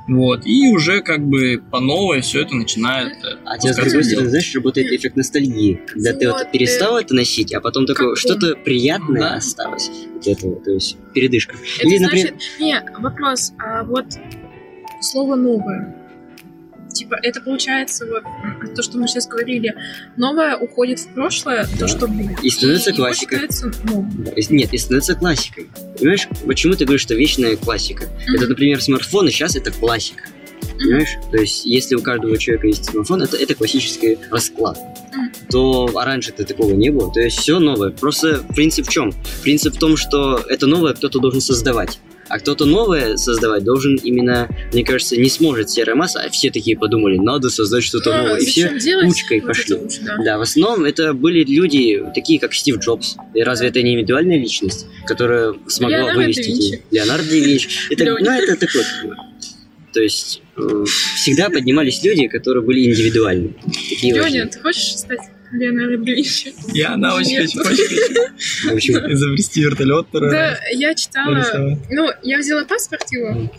вот, 0.07 0.45
и 0.45 0.69
уже 0.69 1.01
как 1.01 1.25
бы 1.25 1.61
по 1.71 1.79
новой 1.79 2.21
все 2.21 2.41
это 2.41 2.55
начинает 2.55 3.13
э, 3.23 3.37
А 3.45 3.57
тебя 3.57 3.73
с 3.73 3.77
другой 3.77 4.03
стороны, 4.03 4.29
знаешь, 4.29 4.53
работает 4.53 4.91
эффект 4.91 5.15
ностальгии. 5.15 5.81
Когда 5.87 6.13
ты 6.13 6.27
вот 6.27 6.37
Вот, 6.39 6.51
перестал 6.51 6.97
это 6.99 7.15
носить, 7.15 7.53
а 7.53 7.59
потом 7.61 7.85
такое 7.87 8.15
что-то 8.15 8.55
приятное 8.55 9.21
Да. 9.21 9.33
осталось. 9.35 9.89
Вот 10.13 10.27
этого, 10.27 10.55
то 10.57 10.71
есть 10.71 10.97
передышка. 11.13 11.55
Это 11.79 11.87
Или, 11.87 11.97
значит... 11.97 12.33
например, 12.33 12.39
Не, 12.59 13.01
вопрос. 13.01 13.53
А 13.57 13.83
вот 13.83 14.05
слово 15.01 15.35
«новое». 15.35 16.04
Типа, 16.95 17.17
это 17.21 17.41
получается 17.41 18.05
вот 18.05 18.23
то, 18.73 18.81
что 18.81 18.97
мы 18.97 19.07
сейчас 19.09 19.27
говорили. 19.27 19.75
Новое 20.15 20.55
уходит 20.55 20.99
в 20.99 21.13
прошлое, 21.13 21.67
Да. 21.73 21.77
то, 21.79 21.87
что 21.89 22.07
было. 22.07 22.29
И 22.41 22.49
становится 22.49 22.91
его 22.91 22.97
классикой. 23.03 23.37
считается 23.41 23.71
и- 24.35 24.53
нет, 24.55 24.73
и 24.73 24.77
становится 24.77 25.13
классикой. 25.15 25.67
Понимаешь, 25.99 26.27
почему 26.47 26.73
ты 26.75 26.85
говоришь, 26.85 27.01
что 27.01 27.13
вечная 27.15 27.57
классика? 27.57 28.05
Это, 28.27 28.43
Мгм. 28.43 28.49
например, 28.49 28.81
смартфон, 28.81 29.27
и 29.27 29.31
сейчас 29.31 29.57
это 29.57 29.71
классика. 29.71 30.23
Понимаешь? 30.77 31.09
То 31.31 31.37
есть, 31.37 31.65
если 31.65 31.95
у 31.95 32.01
каждого 32.01 32.37
человека 32.37 32.67
есть 32.67 32.85
смартфон, 32.85 33.21
это, 33.23 33.35
это 33.37 33.55
классический 33.55 34.17
расклад. 34.31 34.77
Мгм. 35.13 35.31
То 35.49 35.89
а 35.95 36.05
раньше-то 36.05 36.45
такого 36.45 36.71
не 36.73 36.89
было. 36.91 37.11
То 37.13 37.19
есть 37.19 37.39
все 37.39 37.59
новое. 37.59 37.91
Просто 37.91 38.41
принцип 38.55 38.87
в 38.87 38.89
чем? 38.89 39.13
Принцип 39.43 39.75
в 39.75 39.79
том, 39.79 39.97
что 39.97 40.37
это 40.49 40.65
новое 40.65 40.93
кто-то 40.93 41.19
должен 41.19 41.41
создавать. 41.41 41.99
А 42.27 42.39
кто-то 42.39 42.65
новое 42.65 43.17
создавать 43.17 43.63
должен 43.63 43.95
именно, 43.95 44.49
мне 44.73 44.83
кажется, 44.83 45.17
не 45.17 45.29
сможет 45.29 45.69
серая 45.69 45.95
масса, 45.95 46.21
а 46.25 46.29
все 46.29 46.49
такие 46.49 46.77
подумали, 46.77 47.17
надо 47.17 47.49
создать 47.49 47.83
что-то 47.83 48.13
А, 48.13 48.21
новое. 48.21 48.39
И 48.39 48.45
все 48.45 48.79
делать 48.79 49.07
кучкой 49.07 49.41
вот 49.41 49.47
пошли. 49.47 49.75
лучше, 49.75 50.01
да. 50.01 50.17
да, 50.23 50.37
в 50.37 50.41
основном 50.41 50.85
это 50.85 51.13
были 51.13 51.43
люди, 51.43 52.03
такие 52.13 52.39
как 52.39 52.53
Стив 52.53 52.79
Джобс. 52.79 53.17
И 53.33 53.41
разве 53.41 53.67
это 53.67 53.81
не 53.81 53.93
индивидуальная 53.93 54.37
личность, 54.37 54.87
которая 55.05 55.53
смогла 55.67 55.97
Леонардо 55.97 56.19
вывести... 56.21 56.49
Винчи. 56.49 56.81
Леонардо 56.91 57.29
да 57.29 57.35
Винчи. 57.35 57.69
Это, 57.91 58.05
ну, 58.05 58.31
это 58.31 58.55
такое. 58.55 58.83
бы. 59.03 59.15
То 59.93 60.01
есть 60.01 60.41
э, 60.57 60.83
всегда 61.15 61.49
поднимались 61.49 62.03
люди, 62.03 62.27
которые 62.27 62.63
были 62.63 62.83
индивидуальны. 62.83 63.53
Такие 63.89 64.13
Леня, 64.13 64.47
ты 64.47 64.59
хочешь 64.59 64.97
стать 64.97 65.21
Леонардо 65.51 65.97
да 65.97 66.11
Винчи? 66.11 66.53
Я, 66.73 66.95
да, 66.97 67.15
очень 67.15 67.37
хочу, 67.37 67.59
очень 67.61 68.69
хочу 68.69 68.97
А 68.97 69.11
изобрести 69.11 69.61
вертолет. 69.61 70.07
Да, 70.11 70.57
я 70.71 70.93
читала... 70.95 71.45
Ну, 71.89 72.09
я 72.23 72.39
взяла 72.39 72.65
паспорт 72.65 73.05
его, 73.11 73.49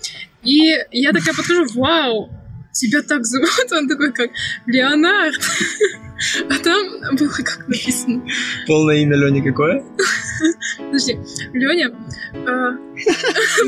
и 0.42 0.76
я 0.92 1.12
такая 1.12 1.34
подхожу, 1.34 1.66
вау, 1.74 2.30
тебя 2.72 3.02
так 3.02 3.24
зовут? 3.24 3.72
Он 3.72 3.88
такой, 3.88 4.12
как 4.12 4.30
Леонард. 4.66 5.40
А 6.48 6.58
там 6.62 7.16
было 7.16 7.28
как 7.28 7.66
написано. 7.68 8.22
Полное 8.66 8.96
имя 8.96 9.16
Лени 9.16 9.40
какое? 9.42 9.84
Подожди, 10.78 11.18
Леня... 11.52 11.90
а, 12.46 12.72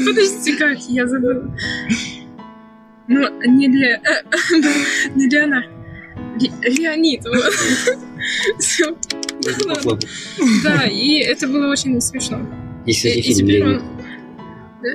Подожди, 0.06 0.56
как, 0.56 0.78
я 0.88 1.06
забыла. 1.06 1.54
Ну, 3.06 3.40
не 3.46 3.68
для... 3.68 3.96
э, 3.96 4.22
Не 5.14 5.28
Леонард. 5.28 5.66
Ле- 6.40 6.52
Леонид, 6.62 7.25
вот. 7.25 7.52
Похлопать. 9.68 10.06
Да, 10.64 10.85
и 10.85 11.18
это 11.18 11.47
было 11.49 11.70
очень 11.70 12.00
смешно. 12.00 12.40
И, 12.87 12.92
кстати, 12.92 13.20
фильм 13.23 13.37
теперь 13.37 13.58
Леонид. 13.61 13.82
он... 13.82 13.88
Да? 14.82 14.90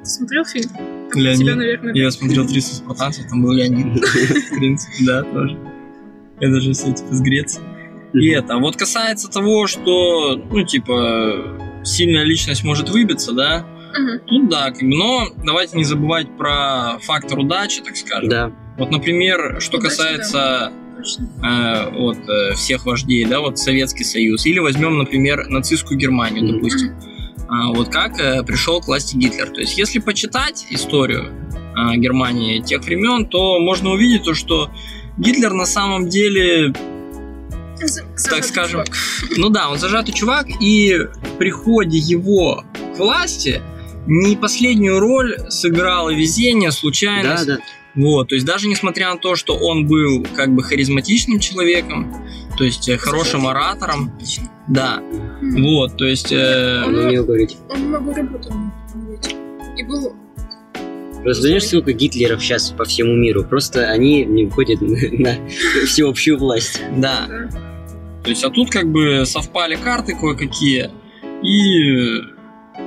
Ты 0.00 0.06
смотрел 0.06 0.44
фильм? 0.44 0.70
Леонид. 1.14 1.40
тебя, 1.40 1.56
наверное. 1.56 1.94
Я 1.94 2.10
смотрел 2.10 2.46
300 2.46 2.74
спартанцев, 2.76 3.28
там 3.28 3.42
был 3.42 3.52
Леонид. 3.52 4.02
В 4.04 4.56
принципе, 4.56 5.04
да, 5.06 5.22
тоже. 5.22 5.58
Это 6.40 6.60
же 6.60 6.72
все 6.72 6.92
типа 6.92 7.14
с 7.14 7.20
Греции. 7.20 7.62
И 8.14 8.28
это. 8.30 8.56
Вот 8.56 8.76
касается 8.76 9.28
того, 9.28 9.66
что, 9.66 10.36
ну, 10.36 10.64
типа, 10.64 11.58
сильная 11.84 12.24
личность 12.24 12.64
может 12.64 12.88
выбиться, 12.88 13.32
да, 13.32 13.66
тут 14.26 14.48
да, 14.48 14.70
как 14.70 14.80
бы, 14.80 14.88
но 14.96 15.28
давайте 15.44 15.76
не 15.76 15.84
забывать 15.84 16.28
про 16.36 16.98
фактор 17.02 17.38
удачи, 17.38 17.82
так 17.82 17.96
скажем. 17.96 18.28
Да. 18.28 18.52
Вот, 18.80 18.90
например, 18.90 19.60
что 19.60 19.78
касается 19.78 20.72
э, 21.44 21.90
вот, 21.90 22.16
э, 22.16 22.54
всех 22.54 22.86
вождей, 22.86 23.26
да, 23.26 23.40
вот 23.40 23.58
Советский 23.58 24.04
Союз, 24.04 24.46
или 24.46 24.58
возьмем, 24.58 24.96
например, 24.96 25.48
нацистскую 25.50 25.98
Германию, 25.98 26.54
допустим. 26.54 26.94
А, 27.46 27.74
вот 27.74 27.90
как 27.90 28.18
э, 28.18 28.42
пришел 28.42 28.80
к 28.80 28.86
власти 28.86 29.16
Гитлер. 29.16 29.50
То 29.50 29.60
есть, 29.60 29.76
если 29.76 29.98
почитать 29.98 30.66
историю 30.70 31.30
а, 31.76 31.94
Германии 31.94 32.60
тех 32.60 32.82
времен, 32.82 33.26
то 33.26 33.60
можно 33.60 33.90
увидеть 33.90 34.22
то, 34.22 34.32
что 34.32 34.70
Гитлер 35.18 35.52
на 35.52 35.66
самом 35.66 36.08
деле 36.08 36.72
так 38.30 38.44
скажем, 38.44 38.84
чувак. 38.84 38.96
ну 39.36 39.50
да, 39.50 39.68
он 39.68 39.78
зажатый 39.78 40.14
чувак, 40.14 40.46
и 40.58 40.96
в 40.96 41.36
приходе 41.36 41.98
его 41.98 42.64
к 42.94 42.98
власти 42.98 43.60
не 44.06 44.36
последнюю 44.36 45.00
роль 45.00 45.36
сыграло 45.50 46.14
везение, 46.14 46.70
Да, 46.70 46.76
случайность. 46.76 47.46
да. 47.46 47.58
Вот, 47.96 48.28
то 48.28 48.34
есть 48.36 48.46
даже 48.46 48.68
несмотря 48.68 49.10
на 49.10 49.16
то, 49.18 49.34
что 49.36 49.56
он 49.56 49.86
был 49.86 50.24
как 50.36 50.54
бы 50.54 50.62
харизматичным 50.62 51.40
человеком, 51.40 52.14
то 52.56 52.64
есть 52.64 52.88
э, 52.88 52.96
хорошим 52.96 53.46
оратором, 53.46 54.12
да, 54.68 55.00
Мгм. 55.40 55.62
вот, 55.64 55.96
то 55.96 56.04
есть, 56.06 56.30
э, 56.32 56.84
Он 56.86 56.94
умел 56.96 57.24
говорить. 57.24 57.56
Он 57.68 57.80
много 57.88 58.14
работал. 58.14 58.52
И 59.76 59.82
был 59.82 60.14
Просто 61.22 61.42
знаешь, 61.42 61.64
сколько 61.66 61.92
Гитлеров 61.92 62.42
сейчас 62.42 62.70
по 62.70 62.84
всему 62.84 63.14
миру? 63.14 63.44
Просто 63.44 63.90
они 63.90 64.24
не 64.24 64.46
выходят 64.46 64.80
на 65.12 65.36
всеобщую 65.84 66.38
власть. 66.38 66.80
да, 66.96 67.26
да, 67.28 67.48
то 68.22 68.30
есть, 68.30 68.44
а 68.44 68.50
тут 68.50 68.70
как 68.70 68.86
бы 68.90 69.24
совпали 69.26 69.76
карты 69.76 70.14
кое-какие, 70.14 70.90
и 71.42 72.22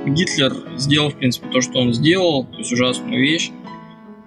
Гитлер 0.06 0.52
сделал, 0.76 1.10
в 1.10 1.16
принципе, 1.16 1.48
то, 1.48 1.60
что 1.60 1.78
он 1.80 1.92
сделал, 1.92 2.44
то 2.46 2.58
есть 2.58 2.72
ужасную 2.72 3.20
вещь, 3.20 3.50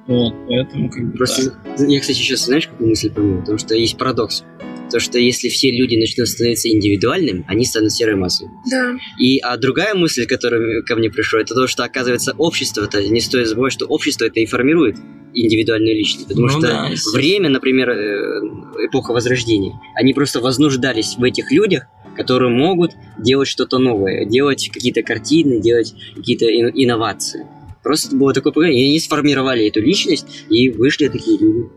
вот, 0.08 0.34
поэтому 0.48 0.90
как 0.90 1.04
бы, 1.04 1.12
да. 1.12 1.18
Просто 1.18 1.54
я, 1.80 2.00
кстати, 2.00 2.18
сейчас 2.18 2.46
знаешь, 2.46 2.68
какую 2.68 2.90
мысль 2.90 3.12
пойму? 3.12 3.42
Потому 3.42 3.58
что 3.58 3.76
есть 3.76 3.98
парадокс. 3.98 4.44
То, 4.90 5.02
что 5.02 5.20
если 5.20 5.50
все 5.50 5.70
люди 5.70 5.98
начнут 5.98 6.30
становиться 6.30 6.70
индивидуальными, 6.70 7.44
они 7.50 7.66
станут 7.66 7.92
серой 7.92 8.16
массой. 8.16 8.48
да. 8.72 8.96
И 9.20 9.38
а 9.40 9.58
другая 9.58 9.94
мысль, 9.96 10.26
которая 10.26 10.82
ко 10.84 10.96
мне 10.96 11.10
пришла, 11.10 11.42
это 11.42 11.54
то, 11.56 11.68
что 11.68 11.84
оказывается 11.84 12.34
общество-то, 12.38 13.04
не 13.04 13.20
стоит 13.20 13.48
забывать, 13.48 13.74
что 13.74 13.86
общество 13.86 14.24
это 14.26 14.40
и 14.40 14.46
формирует 14.46 14.96
индивидуальную 15.34 15.94
личность. 15.94 16.28
Потому 16.30 16.48
Ну 16.48 16.50
что 16.52 16.62
да, 16.62 16.90
время, 17.14 17.50
например, 17.50 17.90
э, 17.90 18.40
эпоха 18.86 19.12
Возрождения, 19.12 19.74
они 19.94 20.14
просто 20.14 20.40
вознуждались 20.40 21.16
в 21.18 21.24
этих 21.24 21.52
людях, 21.52 21.88
которые 22.16 22.50
могут 22.50 22.94
делать 23.20 23.48
что-то 23.50 23.78
новое, 23.80 24.26
делать 24.26 24.70
какие-то 24.74 25.04
картины, 25.04 25.60
делать 25.62 25.94
какие-то 26.16 26.46
ин- 26.46 26.72
инновации. 26.74 27.46
Просто 27.88 28.10
это 28.10 28.18
было 28.18 28.34
такое 28.34 28.52
поколение, 28.52 28.86
и 28.86 28.90
они 28.90 29.00
сформировали 29.00 29.66
эту 29.68 29.82
личность, 29.82 30.26
и 30.50 30.70
вышли 30.70 31.08
такие 31.08 31.38
люди. 31.40 31.70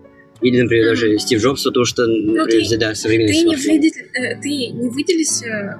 Или, 0.42 0.62
например, 0.62 0.86
даже 0.86 1.18
Стив 1.18 1.40
Джобс, 1.42 1.62
потому 1.64 1.84
что, 1.84 2.06
например, 2.06 2.66
ты- 2.66 2.78
да, 2.78 2.94
современный 2.94 3.32
Ты 3.34 3.44
не, 3.44 3.56
выдель- 3.56 3.92
э, 4.14 4.40
ты 4.40 4.48
не 4.48 4.88
выделишься 4.88 5.78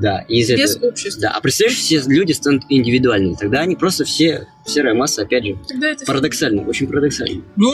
Да, 0.00 0.24
и 0.28 0.40
из 0.40 0.50
э, 0.50 0.56
без 0.56 0.76
этого. 0.76 0.90
общества. 0.90 1.22
Да, 1.22 1.30
а 1.30 1.40
представляешь, 1.40 1.78
все 1.78 2.02
люди 2.06 2.32
станут 2.32 2.62
индивидуальными, 2.68 3.36
тогда 3.40 3.60
они 3.60 3.76
просто 3.76 4.04
все 4.04 4.46
серая 4.66 4.94
масса, 4.94 5.22
опять 5.22 5.44
же, 5.46 5.58
Тогда 5.66 5.90
это 5.90 6.04
парадоксально, 6.04 6.62
очень 6.68 6.86
парадоксально. 6.88 7.42
Ну, 7.56 7.72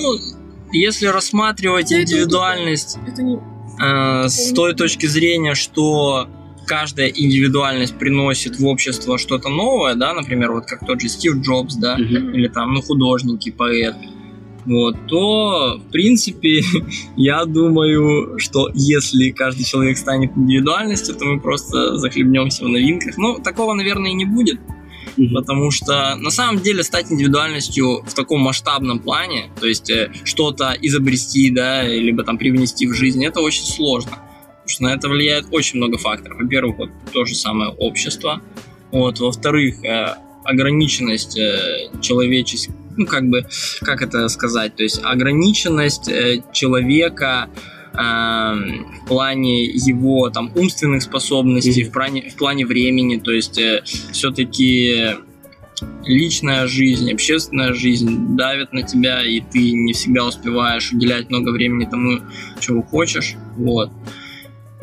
если 0.72 1.06
рассматривать 1.06 1.90
Да, 1.90 1.96
это 1.96 2.02
индивидуальность 2.04 2.98
это 3.06 3.22
не 3.22 3.36
э, 3.84 4.28
с 4.28 4.52
той 4.52 4.74
точки 4.74 5.06
зрения, 5.06 5.54
что 5.54 6.28
каждая 6.66 7.08
индивидуальность 7.08 7.96
приносит 7.98 8.58
в 8.58 8.66
общество 8.66 9.18
что-то 9.18 9.48
новое, 9.48 9.94
да, 9.94 10.12
например, 10.12 10.52
вот 10.52 10.66
как 10.66 10.86
тот 10.86 11.00
же 11.00 11.08
Стив 11.08 11.36
Джобс, 11.36 11.76
да, 11.76 11.96
Мгм. 11.96 12.34
или 12.34 12.48
там, 12.48 12.74
ну, 12.74 12.82
художники, 12.82 13.50
поэт, 13.50 13.94
вот, 14.66 14.96
то, 15.06 15.78
в 15.78 15.92
принципе, 15.92 16.60
я 17.16 17.44
думаю, 17.44 18.38
что 18.38 18.68
если 18.74 19.30
каждый 19.30 19.64
человек 19.64 19.96
станет 19.96 20.36
индивидуальностью, 20.36 21.14
то 21.14 21.24
мы 21.24 21.40
просто 21.40 21.96
захлебнемся 21.98 22.64
в 22.64 22.68
новинках. 22.68 23.16
Ну, 23.16 23.38
такого, 23.38 23.74
наверное, 23.74 24.10
и 24.10 24.14
не 24.14 24.24
будет, 24.24 24.58
потому 25.32 25.70
что 25.70 26.16
на 26.16 26.30
самом 26.30 26.60
деле 26.60 26.82
стать 26.82 27.10
индивидуальностью 27.12 28.02
в 28.04 28.12
таком 28.14 28.40
масштабном 28.40 28.98
плане, 28.98 29.50
то 29.60 29.66
есть 29.66 29.88
э, 29.88 30.10
что-то 30.24 30.76
изобрести, 30.82 31.50
да, 31.50 31.84
либо 31.84 32.24
там 32.24 32.36
привнести 32.36 32.86
в 32.88 32.92
жизнь, 32.94 33.24
это 33.24 33.40
очень 33.40 33.64
сложно. 33.64 34.18
Потому 34.66 34.74
что 34.74 34.82
на 34.82 34.94
это 34.94 35.08
влияет 35.08 35.46
очень 35.52 35.76
много 35.76 35.96
факторов. 35.96 36.38
Во-первых, 36.40 36.78
вот 36.78 36.90
то 37.12 37.24
же 37.24 37.36
самое 37.36 37.70
общество. 37.70 38.42
Вот, 38.90 39.20
во-вторых, 39.20 39.84
э, 39.84 40.16
ограниченность 40.42 41.38
э, 41.38 41.88
человеческих, 42.00 42.74
ну 42.96 43.06
как 43.06 43.28
бы, 43.28 43.46
как 43.82 44.02
это 44.02 44.26
сказать, 44.28 44.74
то 44.74 44.82
есть 44.82 45.00
ограниченность 45.04 46.08
э, 46.08 46.42
человека 46.52 47.48
в 47.98 49.08
плане 49.08 49.64
его 49.64 50.28
там 50.28 50.52
умственных 50.54 51.02
способностей, 51.02 51.84
Мгм. 51.84 51.88
в, 51.88 51.92
плане, 51.94 52.28
в 52.28 52.34
плане 52.34 52.66
времени, 52.66 53.18
то 53.18 53.32
есть 53.32 53.58
все-таки 54.12 55.14
личная 56.04 56.66
жизнь, 56.66 57.10
общественная 57.10 57.72
жизнь 57.72 58.36
давят 58.36 58.74
на 58.74 58.82
тебя, 58.82 59.24
и 59.24 59.40
ты 59.40 59.72
не 59.72 59.94
всегда 59.94 60.26
успеваешь 60.26 60.92
уделять 60.92 61.30
много 61.30 61.52
времени 61.52 61.88
тому, 61.90 62.20
чего 62.60 62.82
хочешь, 62.82 63.36
вот. 63.56 63.90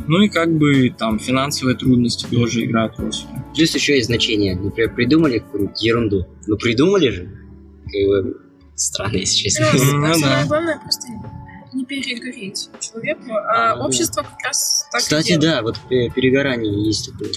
Ну 0.08 0.22
и 0.22 0.30
как 0.30 0.52
бы 0.58 0.90
там 0.90 1.20
финансовые 1.20 1.78
трудности 1.78 2.26
тоже 2.26 2.66
играют 2.66 3.00
роль. 3.00 3.12
Плюс 3.56 3.74
еще 3.76 3.96
есть 3.96 4.08
значение. 4.08 4.56
Например, 4.56 4.94
придумали 4.94 5.40
какую-нибудь 5.40 5.82
ерунду. 5.82 6.28
Ну, 6.48 6.58
придумали 6.58 7.10
же. 7.10 7.30
Как 7.86 8.08
бы 8.08 8.38
странно, 8.76 9.18
если 9.18 9.36
честно. 9.36 9.68
Ну, 9.74 10.08
Ну 10.08 10.14
самое 10.16 10.48
главное 10.48 10.80
просто 10.80 11.08
не 11.74 11.86
перегореть 11.86 12.70
человеку, 12.80 13.34
а 13.34 13.72
А, 13.72 13.76
ну 13.76 13.82
да. 13.82 13.88
общество 13.88 14.22
как 14.22 14.40
раз 14.44 14.88
так 14.92 15.02
Кстати, 15.02 15.36
да, 15.36 15.62
вот 15.62 15.78
э, 15.90 16.10
перегорание 16.10 16.86
есть 16.86 17.12
такое. 17.12 17.30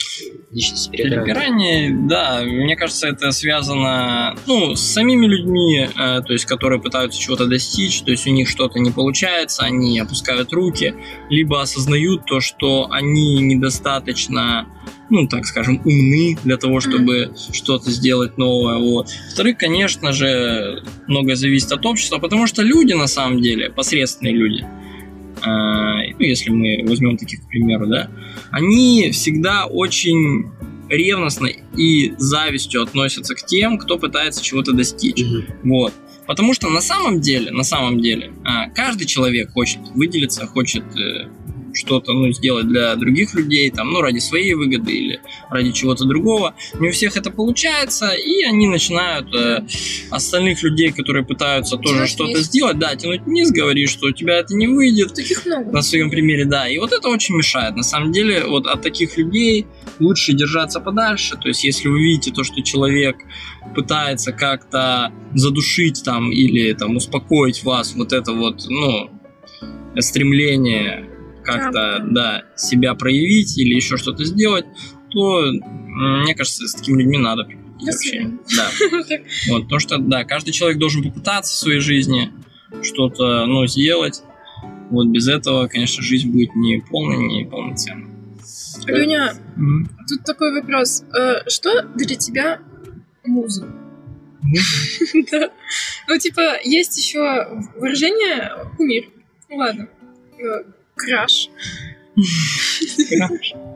Личность 0.51 0.91
перегорания. 0.91 1.25
Перегорание, 1.25 2.09
да, 2.09 2.43
мне 2.43 2.77
кажется, 2.77 3.09
это 3.09 3.31
связано, 3.33 4.37
ну, 4.47 4.75
с 4.75 4.81
самими 4.81 5.27
людьми, 5.27 5.89
э, 5.89 6.21
то 6.23 6.33
есть, 6.33 6.45
которые 6.45 6.81
пытаются 6.81 7.21
чего-то 7.21 7.47
достичь, 7.47 8.03
то 8.03 8.11
есть 8.11 8.27
у 8.27 8.31
них 8.31 8.49
что-то 8.49 8.79
не 8.79 8.91
получается, 8.91 9.63
они 9.65 9.99
опускают 9.99 10.53
руки, 10.53 10.95
либо 11.31 11.61
осознают 11.63 12.27
то, 12.27 12.41
что 12.41 12.89
они 12.91 13.41
недостаточно, 13.41 14.67
ну, 15.11 15.27
так 15.29 15.47
скажем, 15.47 15.81
умны 15.85 16.37
для 16.45 16.57
того, 16.57 16.81
чтобы 16.81 17.33
что-то 17.53 17.91
сделать 17.91 18.39
новое, 18.39 18.79
вот. 18.79 19.09
Во-вторых, 19.29 19.59
конечно 19.59 20.13
же, 20.13 20.83
многое 21.07 21.37
зависит 21.37 21.73
от 21.73 21.85
общества, 21.87 22.19
потому 22.19 22.47
что 22.47 22.63
люди, 22.63 22.93
на 22.93 23.07
самом 23.07 23.41
деле, 23.41 23.71
посредственные 23.71 24.35
люди, 24.35 24.63
э, 24.63 26.15
ну, 26.19 26.25
если 26.25 26.51
мы 26.51 26.85
возьмем 26.87 27.17
таких, 27.17 27.43
к 27.43 27.49
примеру, 27.49 27.87
да, 27.87 28.09
они 28.51 29.11
всегда 29.13 29.67
очень 29.67 30.47
ревностно 30.89 31.49
и 31.77 32.15
завистью 32.17 32.83
относятся 32.83 33.35
к 33.35 33.45
тем, 33.45 33.79
кто 33.79 33.99
пытается 33.99 34.43
чего-то 34.43 34.73
достичь. 34.73 35.23
Мгм. 35.23 35.45
Вот. 35.65 35.93
Потому 36.27 36.55
что 36.55 36.69
на 36.69 36.81
самом 36.81 37.21
деле, 37.21 37.51
на 37.53 37.63
самом 37.63 38.01
деле, 38.01 38.33
а, 38.45 38.69
каждый 38.71 39.07
человек 39.07 39.53
хочет 39.53 39.79
выделиться, 39.95 40.47
хочет 40.47 40.85
э, 40.97 41.29
что-то 41.77 42.13
ну, 42.13 42.33
сделать 42.33 42.69
для 42.69 42.95
других 42.97 43.35
людей, 43.35 43.71
там, 43.71 43.93
ну, 43.93 44.01
ради 44.01 44.19
своей 44.19 44.55
выгоды 44.55 44.93
или 44.93 45.21
ради 45.51 45.73
чего-то 45.73 46.05
другого. 46.05 46.55
Не 46.79 46.89
у 46.89 46.93
всех 46.93 47.17
это 47.17 47.31
получается, 47.31 48.11
и 48.13 48.43
они 48.45 48.67
начинают 48.69 49.35
э, 49.35 49.67
остальных 50.11 50.63
людей, 50.63 50.93
которые 50.93 51.25
пытаются 51.25 51.77
тоже 51.77 51.95
Тянуть 51.97 52.11
что-то 52.11 52.33
вниз. 52.33 52.47
сделать, 52.47 52.79
да, 52.79 52.95
тянуть 52.97 53.23
вниз, 53.23 53.51
говорить, 53.51 53.91
что 53.91 54.07
у 54.09 54.13
тебя 54.13 54.39
это 54.39 54.55
не 54.55 54.67
выйдет, 54.67 55.15
Таких 55.15 55.45
много. 55.47 55.71
на 55.73 55.83
своем 55.83 56.11
примере, 56.11 56.45
да. 56.45 56.69
И 56.69 56.79
вот 56.79 56.93
это 56.93 57.09
очень 57.09 57.37
мешает. 57.37 57.77
На 57.77 57.83
самом 57.83 58.13
деле, 58.13 58.45
вот 58.45 58.67
от 58.67 58.83
таких 58.83 59.17
людей 59.17 59.67
лучше 59.99 60.33
держаться 60.33 60.81
подальше. 60.81 61.37
То 61.37 61.49
есть, 61.49 61.65
если 61.65 61.89
вы 61.89 62.01
видите 62.01 62.33
то, 62.33 62.45
что 62.45 62.63
человек 62.63 63.17
пытается 63.75 64.33
как-то 64.33 65.13
задушить 65.35 66.03
там 66.05 66.31
или 66.33 66.73
там 66.73 66.97
успокоить 66.97 67.65
вас 67.65 67.95
вот 67.95 68.13
это 68.13 68.33
вот, 68.33 68.65
ну, 68.69 69.11
стремление 70.01 71.09
как-то, 71.47 72.05
да, 72.11 72.45
себя 72.57 72.95
проявить 72.95 73.57
или 73.59 73.75
еще 73.75 73.97
что-то 73.97 74.25
сделать, 74.25 74.67
то, 75.11 75.43
мне 75.51 76.35
кажется, 76.35 76.67
с 76.67 76.75
такими 76.75 77.03
людьми 77.03 77.19
надо 77.19 77.43
общение. 77.87 78.39
Да. 78.57 78.71
Вот, 79.49 79.63
потому 79.65 79.79
что, 79.81 79.99
да, 79.99 80.25
каждый 80.25 80.53
человек 80.53 80.79
должен 80.79 81.03
попытаться 81.03 81.53
в 81.55 81.57
своей 81.59 81.81
жизни 81.81 82.33
что-то, 82.83 83.47
ну, 83.47 83.67
сделать. 83.67 84.23
Вот 84.91 85.09
без 85.09 85.29
этого, 85.29 85.67
конечно, 85.69 86.03
жизнь 86.03 86.31
будет 86.31 86.55
не 86.55 86.81
полной, 86.81 87.17
не 87.27 87.45
полноценной. 87.45 88.11
Леня, 88.87 89.35
Мгм. 89.57 89.89
тут 90.09 90.25
такой 90.25 90.61
вопрос. 90.61 91.03
Э, 91.19 91.49
Что 91.49 91.83
для 91.95 92.15
тебя 92.17 92.61
муза? 93.25 93.67
Да. 95.33 95.51
Ну, 96.09 96.19
типа, 96.19 96.61
есть 96.63 96.97
еще 96.97 97.49
выражение 97.77 98.53
кумир. 98.77 99.07
Ну 99.49 99.57
ладно. 99.57 99.89
Э, 100.97 101.01
Краш. 101.01 101.51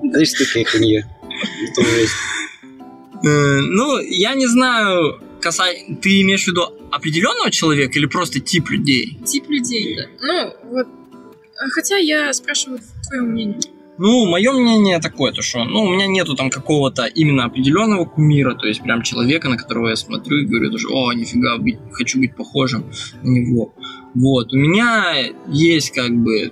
Знаешь, 0.02 0.28
что 0.28 0.44
такая 0.46 0.64
хуйня? 0.64 1.06
Э, 3.22 3.60
Ну, 3.60 3.98
я 3.98 4.34
не 4.34 4.46
знаю, 4.46 5.20
касай... 5.40 5.98
ты 6.00 6.22
имеешь 6.22 6.44
в 6.44 6.48
виду 6.48 6.62
определенного 6.90 7.50
человека 7.50 7.98
или 7.98 8.06
просто 8.06 8.40
тип 8.40 8.70
людей? 8.70 9.18
Тип 9.24 9.48
людей. 9.48 9.98
Ну, 10.20 10.52
вот. 10.70 10.86
А 11.62 11.68
Хотя 11.70 11.98
я 11.98 12.32
спрашиваю 12.32 12.80
твое 13.06 13.22
мнение. 13.22 13.60
Ну, 13.98 14.24
мое 14.24 14.50
мнение 14.52 14.98
такое, 14.98 15.30
то 15.30 15.42
что, 15.42 15.62
ну, 15.64 15.82
у 15.82 15.90
меня 15.90 16.06
нету 16.06 16.34
там 16.34 16.48
какого-то 16.48 17.04
именно 17.04 17.44
определенного 17.44 18.06
кумира, 18.06 18.54
то 18.54 18.66
есть 18.66 18.80
прям 18.80 19.02
человека, 19.02 19.50
на 19.50 19.58
которого 19.58 19.90
я 19.90 19.96
смотрю 19.96 20.38
и 20.38 20.46
говорю, 20.46 20.70
даже, 20.70 20.88
о, 20.88 21.12
нифига, 21.12 21.58
быть, 21.58 21.76
хочу 21.92 22.18
быть 22.18 22.34
похожим 22.34 22.90
на 23.22 23.28
него. 23.28 23.74
Вот, 24.14 24.54
у 24.54 24.56
меня 24.56 25.16
есть 25.48 25.90
как 25.90 26.12
бы 26.16 26.50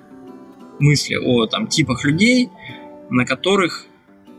мысли 0.79 1.17
о 1.17 1.47
там 1.47 1.67
типах 1.67 2.05
людей, 2.05 2.51
на 3.11 3.25
которых 3.25 3.87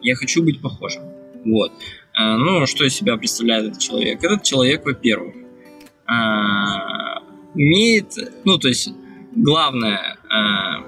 я 0.01 0.15
хочу 0.15 0.43
быть 0.43 0.61
похожим. 0.61 1.03
Вот. 1.45 1.71
А, 2.13 2.37
Ну, 2.37 2.65
что 2.65 2.85
из 2.85 2.95
себя 2.95 3.17
представляет 3.17 3.67
этот 3.67 3.79
человек? 3.79 4.23
Этот 4.23 4.43
человек, 4.43 4.85
во-первых, 4.85 5.35
а, 6.05 7.21
умеет, 7.53 8.13
ну, 8.45 8.57
то 8.57 8.67
есть, 8.67 8.89
главное, 9.35 10.17
а, 10.29 10.83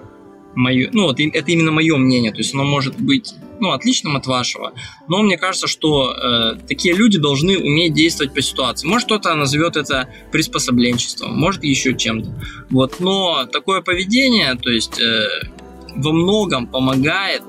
мое, 0.55 0.89
ну 0.93 1.03
вот 1.03 1.19
это 1.19 1.51
именно 1.51 1.71
мое 1.71 1.97
мнение, 1.97 2.31
то 2.31 2.39
есть 2.39 2.53
оно 2.53 2.63
может 2.63 2.99
быть 2.99 3.33
ну, 3.61 3.71
отличным 3.71 4.17
от 4.17 4.27
вашего, 4.27 4.73
но 5.07 5.21
мне 5.21 5.37
кажется, 5.37 5.67
что 5.67 6.13
э, 6.13 6.55
такие 6.67 6.93
люди 6.95 7.17
должны 7.17 7.57
уметь 7.57 7.93
действовать 7.93 8.33
по 8.33 8.41
ситуации. 8.41 8.87
Может, 8.87 9.05
кто-то 9.05 9.33
назовет 9.35 9.77
это 9.77 10.09
приспособленчеством, 10.31 11.37
может, 11.37 11.63
еще 11.63 11.95
чем-то. 11.95 12.33
Вот, 12.69 12.99
но 12.99 13.45
такое 13.45 13.81
поведение, 13.81 14.55
то 14.55 14.69
есть 14.69 14.99
э, 14.99 15.27
во 15.95 16.11
многом 16.11 16.67
помогает 16.67 17.43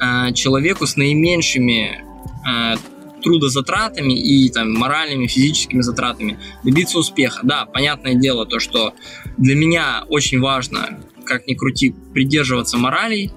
э, 0.00 0.32
человеку 0.32 0.86
с 0.86 0.96
наименьшими 0.96 2.02
э, 2.48 2.76
трудозатратами 3.22 4.12
и 4.12 4.48
там 4.50 4.72
моральными, 4.72 5.26
физическими 5.26 5.80
затратами 5.80 6.38
добиться 6.62 6.98
успеха. 6.98 7.40
Да, 7.42 7.66
понятное 7.66 8.14
дело 8.14 8.46
то, 8.46 8.60
что 8.60 8.94
для 9.38 9.56
меня 9.56 10.04
очень 10.08 10.40
важно, 10.40 11.00
как 11.24 11.46
ни 11.46 11.54
крути, 11.54 11.94
придерживаться 12.12 12.76
моралей, 12.76 13.32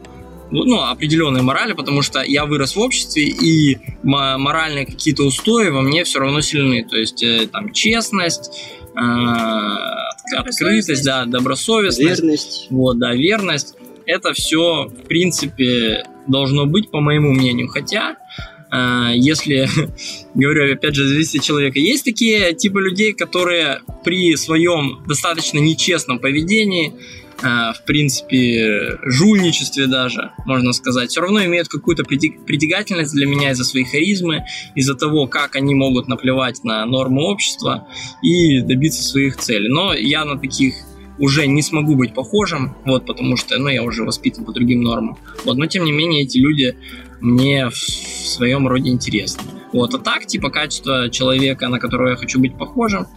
ну, 0.51 0.63
ну, 0.63 0.81
определенной 0.81 1.41
морали, 1.41 1.73
потому 1.73 2.01
что 2.01 2.21
я 2.21 2.45
вырос 2.45 2.75
в 2.75 2.79
обществе, 2.79 3.23
и 3.27 3.77
мо- 4.03 4.38
моральные 4.38 4.86
какие-то 4.86 5.23
устои 5.23 5.69
во 5.69 5.81
мне 5.81 6.03
все 6.03 6.19
равно 6.19 6.41
сильны. 6.41 6.86
То 6.89 6.97
есть, 6.97 7.21
э, 7.23 7.47
там, 7.51 7.71
честность, 7.73 8.51
э, 8.95 8.99
от- 8.99 10.47
открытость, 10.47 11.03
да, 11.03 11.25
добросовестность, 11.25 12.21
Верность. 12.21 12.67
вот, 12.69 12.97
да, 12.99 13.13
верность. 13.13 13.75
Это 14.05 14.33
все, 14.33 14.86
в 14.86 15.07
принципе, 15.07 16.05
должно 16.27 16.65
быть, 16.65 16.89
по 16.91 16.99
моему 17.01 17.31
мнению. 17.33 17.67
Хотя, 17.67 18.15
э, 18.71 19.12
если, 19.15 19.67
говорю, 20.33 20.73
опять 20.73 20.95
же, 20.95 21.07
зависит 21.07 21.36
от 21.41 21.43
человека, 21.45 21.79
есть 21.79 22.05
такие 22.05 22.53
типы 22.53 22.79
людей, 22.81 23.13
которые 23.13 23.81
при 24.03 24.36
своем 24.36 25.03
достаточно 25.07 25.60
нечестном 25.60 26.19
поведении, 26.19 26.93
в 27.41 27.82
принципе, 27.86 28.97
жульничестве 29.04 29.88
даже, 29.88 30.32
можно 30.45 30.73
сказать, 30.73 31.12
все 31.12 31.21
равно 31.21 31.45
имеют 31.45 31.67
какую-то 31.67 32.04
притягательность 32.04 33.13
для 33.13 33.28
меня 33.28 33.52
из-за 33.52 33.63
своей 33.63 33.86
харизмы, 33.86 34.45
из-за 34.76 34.95
того, 34.95 35.28
как 35.28 35.56
они 35.56 35.76
могут 35.76 36.08
наплевать 36.08 36.63
на 36.63 36.86
нормы 36.86 37.21
общества 37.23 37.88
и 38.23 38.62
добиться 38.62 39.04
своих 39.04 39.38
целей. 39.38 39.69
Но 39.69 39.93
я 39.93 40.26
на 40.26 40.38
таких 40.38 40.76
уже 41.19 41.47
не 41.47 41.62
смогу 41.62 41.95
быть 41.95 42.13
похожим, 42.13 42.76
вот, 42.86 43.06
потому 43.06 43.38
что, 43.38 43.58
ну, 43.58 43.69
я 43.69 43.84
уже 43.84 44.04
воспитан 44.04 44.45
по 44.45 44.52
другим 44.52 44.82
нормам. 44.82 45.17
Вот, 45.45 45.58
но 45.58 45.65
тем 45.65 45.84
не 45.84 45.91
менее, 45.91 46.23
эти 46.23 46.38
люди 46.38 46.76
мне 47.19 47.69
в 47.69 47.76
своем 47.76 48.67
роде 48.67 48.89
интересны. 48.91 49.43
Вот, 49.73 49.93
а 49.93 50.00
так, 50.00 50.26
типа, 50.28 50.50
качество 50.50 51.10
человека, 51.10 51.67
на 51.67 51.80
которого 51.80 52.10
я 52.10 52.15
хочу 52.15 52.39
быть 52.39 52.58
похожим, 52.58 53.08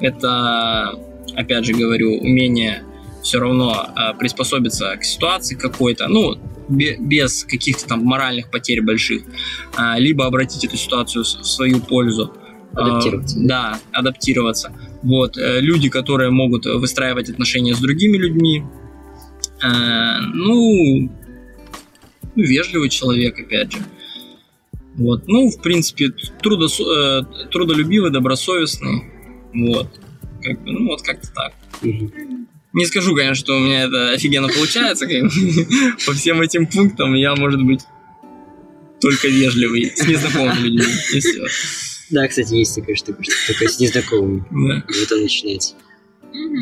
это, 0.00 0.94
опять 1.34 1.64
же 1.64 1.74
говорю, 1.74 2.18
умение 2.18 2.82
все 3.22 3.38
равно 3.38 3.86
э, 3.96 4.14
приспособиться 4.18 4.96
к 4.96 5.04
ситуации 5.04 5.54
какой-то, 5.54 6.08
ну, 6.08 6.36
бе- 6.68 6.96
без 6.98 7.44
каких-то 7.44 7.86
там 7.86 8.04
моральных 8.04 8.50
потерь 8.50 8.82
больших, 8.82 9.22
а, 9.76 9.98
либо 9.98 10.26
обратить 10.26 10.64
эту 10.64 10.76
ситуацию 10.76 11.24
в 11.24 11.26
свою 11.46 11.80
пользу. 11.80 12.32
Адаптироваться. 12.74 13.38
А, 13.38 13.42
Да, 13.46 13.80
адаптироваться. 13.92 14.72
Вот, 15.02 15.36
э, 15.36 15.60
люди, 15.60 15.88
которые 15.90 16.30
могут 16.30 16.64
выстраивать 16.66 17.28
отношения 17.30 17.74
с 17.74 17.78
другими 17.78 18.16
людьми. 18.16 18.64
Э, 19.62 20.20
ну, 20.34 21.10
ну, 22.34 22.42
вежливый 22.42 22.88
человек, 22.88 23.38
опять 23.38 23.72
же. 23.72 23.78
Вот, 24.94 25.26
ну, 25.28 25.50
в 25.50 25.60
принципе, 25.60 26.12
трудосо- 26.42 26.84
э, 26.84 27.46
трудолюбивый, 27.50 28.10
добросовестный. 28.10 29.02
Вот. 29.54 29.88
Как 30.42 30.62
бы, 30.62 30.72
ну, 30.72 30.86
вот 30.88 31.02
как-то 31.02 31.28
так. 31.32 31.52
Мгм. 31.82 32.46
Не 32.72 32.86
скажу, 32.86 33.14
конечно, 33.14 33.34
что 33.34 33.56
у 33.56 33.60
меня 33.60 33.82
это 33.84 34.12
офигенно 34.12 34.48
получается, 34.48 35.06
по 36.06 36.12
всем 36.14 36.40
этим 36.40 36.66
пунктам 36.66 37.14
я, 37.14 37.34
может 37.34 37.62
быть, 37.62 37.82
только 39.00 39.28
вежливый 39.28 39.92
с 39.94 40.06
незнакомыми 40.06 40.68
людьми. 40.68 40.94
И 41.12 41.20
все. 41.20 41.44
Да, 42.10 42.28
кстати, 42.28 42.54
есть 42.54 42.74
такая 42.74 42.94
штука, 42.94 43.22
что 43.22 43.32
только 43.48 43.68
с 43.68 43.78
незнакомыми. 43.78 44.44
Да. 44.50 44.84
Вот 44.86 45.12
он 45.12 45.22
начинается. 45.22 45.74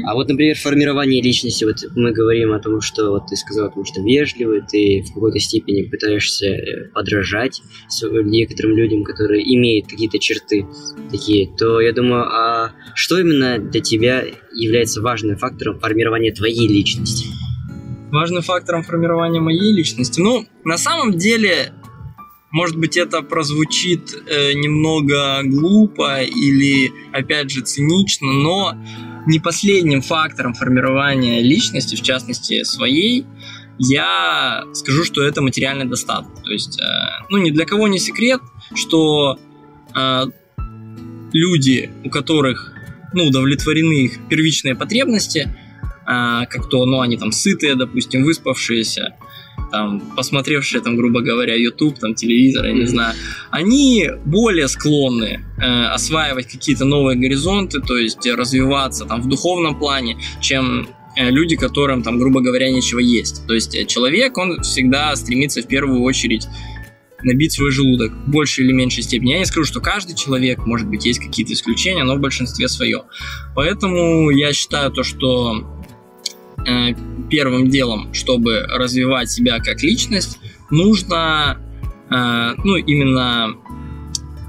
А 0.05 0.15
вот, 0.15 0.29
например, 0.29 0.57
формирование 0.57 1.23
личности, 1.23 1.65
вот 1.65 1.77
мы 1.95 2.13
говорим 2.13 2.53
о 2.53 2.61
том, 2.61 2.81
что 2.81 3.11
вот 3.11 3.27
ты 3.29 3.37
сказал 3.37 3.67
о 3.67 3.71
том, 3.71 3.85
что 3.85 4.01
вежливый, 4.03 4.63
ты 4.63 5.03
в 5.03 5.15
какой-то 5.15 5.39
степени 5.39 5.83
пытаешься 5.83 6.47
э, 6.47 6.89
подражать 6.95 7.63
некоторым 8.03 8.77
людям, 8.77 9.05
которые 9.05 9.43
имеют 9.55 9.87
какие-то 9.89 10.19
черты 10.19 10.67
такие, 11.11 11.49
то 11.57 11.81
я 11.81 11.93
думаю, 11.93 12.25
а 12.25 12.73
что 12.95 13.19
именно 13.19 13.59
для 13.59 13.81
тебя 13.81 14.25
является 14.53 15.01
важным 15.01 15.37
фактором 15.37 15.79
формирования 15.81 16.33
твоей 16.33 16.69
личности? 16.69 17.27
важным 18.11 18.43
фактором 18.43 18.83
формирования 18.83 19.41
моей 19.41 19.73
личности. 19.73 20.21
Ну, 20.21 20.45
на 20.65 20.79
самом 20.79 21.17
деле, 21.17 21.73
может 22.51 22.77
быть, 22.77 22.97
это 22.97 23.23
прозвучит 23.23 24.13
э, 24.27 24.53
немного 24.55 25.43
глупо 25.45 26.23
или, 26.23 26.93
опять 27.13 27.51
же, 27.51 27.63
цинично, 27.63 28.33
но 28.33 28.75
не 29.27 29.39
последним 29.39 30.03
фактором 30.03 30.55
формирования 30.55 31.43
личности, 31.43 31.97
в 31.97 32.03
частности, 32.03 32.63
своей, 32.65 33.27
я 33.79 34.65
скажу, 34.75 35.05
что 35.05 35.23
это 35.23 35.41
материальный 35.43 35.87
достаток. 35.87 36.43
То 36.43 36.51
есть, 36.51 36.79
э, 36.81 36.85
ну, 37.31 37.39
ни 37.39 37.51
для 37.51 37.65
кого 37.65 37.89
не 37.89 37.99
секрет, 37.99 38.41
что 38.75 39.39
э, 39.97 40.25
люди, 41.33 41.91
у 42.05 42.11
которых 42.11 42.73
ну, 43.13 43.25
удовлетворены 43.25 44.05
их 44.05 44.19
первичные 44.29 44.75
потребности, 44.75 45.55
а, 46.07 46.47
как 46.47 46.69
то, 46.69 46.85
ну, 46.87 47.01
они 47.01 47.17
там 47.17 47.33
сытые, 47.33 47.75
допустим, 47.75 48.25
выспавшиеся, 48.25 49.15
там, 49.71 50.01
посмотревшие, 50.17 50.81
там, 50.81 50.97
грубо 50.97 51.21
говоря, 51.21 51.55
YouTube, 51.55 51.99
там, 51.99 52.15
телевизор, 52.15 52.67
я 52.67 52.73
не 52.73 52.87
знаю, 52.87 53.15
они 53.51 54.11
более 54.25 54.69
склонны 54.69 55.45
э, 55.59 55.85
осваивать 55.87 56.47
какие-то 56.47 56.85
новые 56.85 57.19
горизонты, 57.19 57.81
то 57.81 57.97
есть 57.97 58.27
развиваться 58.27 59.05
там 59.05 59.21
в 59.23 59.29
духовном 59.29 59.79
плане, 59.79 60.19
чем 60.41 60.89
э, 61.17 61.31
люди, 61.31 61.57
которым 61.57 62.03
там, 62.03 62.19
грубо 62.19 62.41
говоря, 62.41 62.71
нечего 62.71 62.99
есть. 62.99 63.47
То 63.47 63.55
есть 63.55 63.75
э, 63.75 63.85
человек, 63.87 64.37
он 64.39 64.61
всегда 64.63 65.15
стремится 65.17 65.63
в 65.63 65.67
первую 65.67 66.03
очередь 66.03 66.47
набить 67.23 67.53
свой 67.53 67.71
желудок 67.71 68.13
в 68.13 68.31
большей 68.31 68.65
или 68.65 68.73
меньшей 68.73 69.03
степени. 69.03 69.33
Я 69.33 69.39
не 69.41 69.47
скажу, 69.47 69.67
что 69.67 69.81
каждый 69.81 70.15
человек, 70.15 70.65
может 70.67 70.89
быть, 70.89 71.05
есть 71.05 71.21
какие-то 71.21 71.53
исключения, 71.53 72.05
но 72.05 72.17
в 72.17 72.21
большинстве 72.21 72.69
свое. 72.69 73.03
Поэтому 73.55 74.31
я 74.31 74.53
считаю 74.53 74.91
то, 74.91 75.03
что 75.03 75.80
первым 77.31 77.69
делом, 77.69 78.13
чтобы 78.13 78.63
развивать 78.69 79.31
себя 79.31 79.59
как 79.59 79.83
личность, 79.83 80.39
нужно, 80.71 81.59
э, 82.11 82.55
ну, 82.65 82.77
именно 82.77 83.55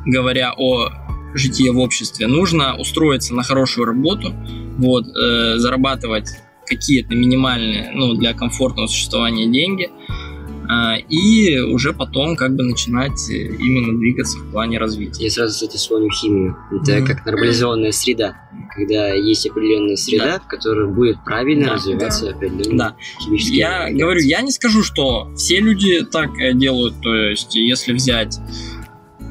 говоря 0.05 0.53
о 0.57 0.89
житии 1.33 1.69
в 1.69 1.79
обществе, 1.79 2.27
нужно 2.27 2.75
устроиться 2.75 3.33
на 3.33 3.43
хорошую 3.43 3.85
работу, 3.85 4.33
вот, 4.77 5.05
э, 5.07 5.57
зарабатывать 5.57 6.29
какие-то 6.65 7.15
минимальные, 7.15 7.91
ну, 7.93 8.13
для 8.15 8.33
комфортного 8.33 8.87
существования 8.87 9.47
деньги, 9.47 9.89
и 11.09 11.59
уже 11.59 11.91
потом 11.93 12.35
как 12.35 12.55
бы 12.55 12.63
начинать 12.63 13.29
э, 13.29 13.33
именно 13.33 13.97
двигаться 13.97 14.37
в 14.39 14.51
плане 14.51 14.77
развития. 14.77 15.23
Я 15.25 15.29
сразу, 15.29 15.53
кстати, 15.53 15.77
вспомню 15.77 16.09
химию. 16.11 16.55
Это 16.81 16.97
Мгм. 16.97 17.05
как 17.07 17.25
нормализованная 17.25 17.91
среда, 17.91 18.35
когда 18.75 19.13
есть 19.13 19.45
определенная 19.49 19.95
среда, 19.97 20.39
в 20.39 20.47
которой 20.47 20.87
будет 20.87 21.17
правильно 21.25 21.65
Да. 21.67 21.73
развиваться 21.73 22.29
определенный 22.29 22.77
Да. 22.77 22.95
химический 23.19 23.57
Я 23.57 23.89
говорю, 23.91 24.21
я 24.21 24.41
не 24.41 24.51
скажу, 24.51 24.83
что 24.83 25.33
все 25.35 25.59
люди 25.59 26.03
так 26.05 26.29
э, 26.39 26.53
делают, 26.53 26.95
то 27.01 27.13
есть 27.13 27.53
если 27.55 27.93
взять 27.93 28.37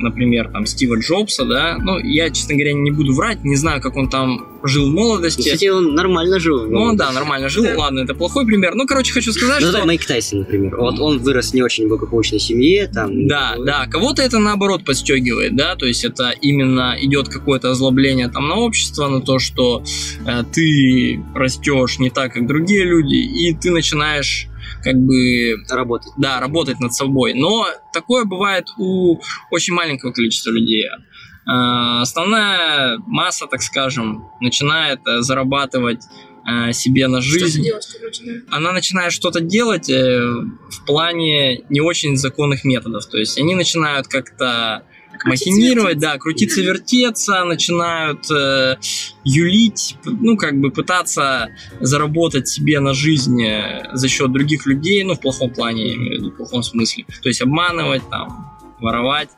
например, 0.02 0.50
там, 0.50 0.66
Стива 0.66 0.96
Джобса, 0.98 1.44
да, 1.44 1.78
ну, 1.78 1.98
я, 1.98 2.30
честно 2.30 2.54
говоря, 2.54 2.72
не 2.72 2.90
буду 2.90 3.14
врать, 3.14 3.44
не 3.44 3.56
знаю, 3.56 3.80
как 3.80 3.96
он 3.96 4.08
там 4.08 4.46
жил 4.62 4.90
в 4.90 4.94
молодости. 4.94 5.42
Кстати, 5.42 5.68
он 5.68 5.94
нормально 5.94 6.38
жил. 6.38 6.66
Ну, 6.66 6.94
да, 6.94 7.12
нормально 7.12 7.48
жил, 7.48 7.64
ладно, 7.76 8.00
это 8.00 8.14
плохой 8.14 8.46
пример. 8.46 8.74
Ну, 8.74 8.86
короче, 8.86 9.12
хочу 9.12 9.32
сказать, 9.32 9.60
Ну, 9.60 9.68
что... 9.68 9.78
да, 9.78 9.84
Майк 9.84 10.04
Тайсон, 10.04 10.40
например. 10.40 10.76
Вот 10.76 10.98
он 10.98 11.18
вырос 11.18 11.50
в 11.50 11.54
не 11.54 11.62
очень 11.62 11.88
благополучной 11.88 12.38
семье, 12.40 12.86
там... 12.88 13.26
Да, 13.26 13.56
да, 13.64 13.86
кого-то 13.86 14.22
это 14.22 14.38
наоборот 14.38 14.84
подстегивает, 14.84 15.56
да, 15.56 15.76
то 15.76 15.86
есть 15.86 16.04
это 16.04 16.30
именно 16.40 16.96
идет 17.00 17.28
какое-то 17.28 17.70
озлобление 17.70 18.28
там 18.28 18.48
на 18.48 18.56
общество, 18.56 19.08
на 19.08 19.20
то, 19.20 19.38
что 19.38 19.82
э, 20.26 20.42
ты 20.52 21.22
растешь 21.34 21.98
не 21.98 22.10
так, 22.10 22.34
как 22.34 22.46
другие 22.46 22.84
люди, 22.84 23.14
и 23.14 23.54
ты 23.54 23.70
начинаешь 23.70 24.49
как 24.82 24.96
бы 24.96 25.56
Работать. 25.68 26.12
да, 26.16 26.40
работать 26.40 26.80
над 26.80 26.92
собой. 26.94 27.34
Но 27.34 27.66
такое 27.92 28.24
бывает 28.24 28.68
у 28.78 29.18
очень 29.50 29.74
маленького 29.74 30.12
количества 30.12 30.50
людей. 30.50 30.86
Э, 30.86 32.00
Основная 32.00 32.98
масса, 33.06 33.46
так 33.46 33.62
скажем, 33.62 34.24
начинает 34.40 35.00
э, 35.06 35.20
зарабатывать 35.22 36.02
э, 36.46 36.72
себе 36.72 37.08
на 37.08 37.20
жизнь. 37.20 37.62
да? 37.68 38.56
Она 38.56 38.72
начинает 38.72 39.12
что-то 39.12 39.40
делать 39.40 39.88
э, 39.90 40.20
в 40.20 40.84
плане 40.86 41.62
не 41.68 41.80
очень 41.80 42.16
законных 42.16 42.64
методов. 42.64 43.06
То 43.06 43.18
есть 43.18 43.38
они 43.38 43.54
начинают 43.54 44.06
как-то 44.08 44.84
махинировать, 45.24 45.98
да, 45.98 46.18
крутиться, 46.18 46.60
вертеться, 46.60 47.44
начинают 47.44 48.30
э, 48.30 48.76
юлить, 49.24 49.96
ну, 50.04 50.36
как 50.36 50.58
бы 50.58 50.70
пытаться 50.70 51.48
заработать 51.80 52.48
себе 52.48 52.80
на 52.80 52.94
жизнь 52.94 53.42
э, 53.42 53.90
за 53.92 54.08
счет 54.08 54.32
других 54.32 54.66
людей, 54.66 55.02
ну, 55.04 55.14
в 55.14 55.20
плохом 55.20 55.50
плане, 55.50 55.88
я 55.88 55.94
имею 55.94 56.10
в 56.10 56.14
виду, 56.18 56.30
в 56.32 56.36
плохом 56.36 56.62
смысле. 56.62 57.04
То 57.22 57.28
есть 57.28 57.42
обманывать, 57.42 58.02
там, 58.10 58.58
воровать, 58.80 59.30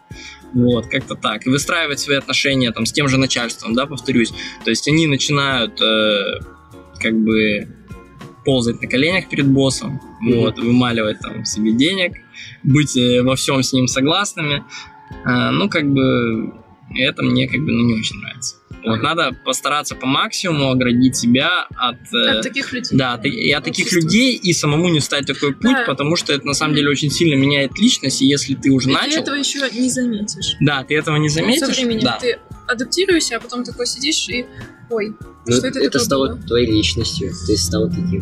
вот, 0.52 0.86
как-то 0.86 1.14
так. 1.14 1.46
И 1.46 1.50
выстраивать 1.50 2.00
свои 2.00 2.16
отношения 2.16 2.70
там 2.72 2.86
с 2.86 2.92
тем 2.92 3.08
же 3.08 3.18
начальством, 3.18 3.74
да, 3.74 3.86
повторюсь. 3.86 4.32
То 4.64 4.70
есть 4.70 4.86
они 4.88 5.06
начинают 5.06 5.80
э, 5.80 6.40
как 7.00 7.18
бы 7.18 7.68
ползать 8.44 8.80
на 8.80 8.88
коленях 8.88 9.28
перед 9.28 9.46
боссом, 9.46 10.00
Мгм. 10.20 10.40
вот, 10.40 10.58
вымаливать 10.58 11.20
там 11.20 11.44
себе 11.44 11.72
денег, 11.72 12.12
быть 12.62 12.96
э, 12.96 13.22
во 13.22 13.36
всем 13.36 13.62
с 13.62 13.72
ним 13.72 13.88
согласными. 13.88 14.64
А, 15.24 15.50
ну, 15.50 15.68
как 15.68 15.88
бы, 15.90 16.52
это 16.96 17.22
мне 17.22 17.46
как 17.48 17.60
бы 17.60 17.72
ну, 17.72 17.86
не 17.86 17.94
очень 17.94 18.16
нравится. 18.20 18.56
Вот, 18.84 19.00
надо 19.00 19.30
постараться 19.44 19.94
по 19.94 20.06
максимуму 20.06 20.70
оградить 20.72 21.14
себя 21.16 21.66
от... 21.76 21.98
э, 22.12 22.38
От 22.38 22.42
таких 22.42 22.72
людей. 22.72 22.98
да, 22.98 23.16
ты- 23.16 23.28
и 23.28 23.52
от 23.52 23.62
таких 23.62 23.92
людей 23.92 24.34
и 24.34 24.52
самому 24.52 24.88
не 24.88 24.98
стать 24.98 25.24
такой 25.24 25.52
путь, 25.54 25.62
Да. 25.72 25.84
потому 25.86 26.16
что 26.16 26.32
это 26.32 26.44
на 26.44 26.52
самом 26.54 26.74
деле 26.74 26.90
очень 26.90 27.08
сильно 27.08 27.38
меняет 27.40 27.78
личность, 27.78 28.20
и 28.22 28.26
если 28.26 28.54
ты 28.56 28.70
уже 28.72 28.90
И 28.90 28.92
начал, 28.92 29.12
ты 29.12 29.20
этого 29.20 29.36
еще 29.36 29.60
не 29.72 29.88
заметишь. 29.88 30.56
да, 30.60 30.82
ты 30.82 30.96
этого 30.96 31.14
не 31.16 31.28
заметишь, 31.28 31.60
Со 31.68 31.72
временем 31.72 32.00
да. 32.02 32.18
ты 32.20 32.38
адаптируешься, 32.66 33.36
а 33.36 33.40
потом 33.40 33.62
такой 33.62 33.86
сидишь 33.86 34.28
и... 34.28 34.46
Ой, 34.90 35.14
Ну, 35.46 35.52
что 35.56 35.68
это 35.68 35.80
такое 35.80 36.00
стало 36.02 36.28
было? 36.30 36.42
твоей 36.42 36.66
личностью. 36.70 37.30
Ты 37.46 37.56
стал 37.56 37.88
таким. 37.88 38.20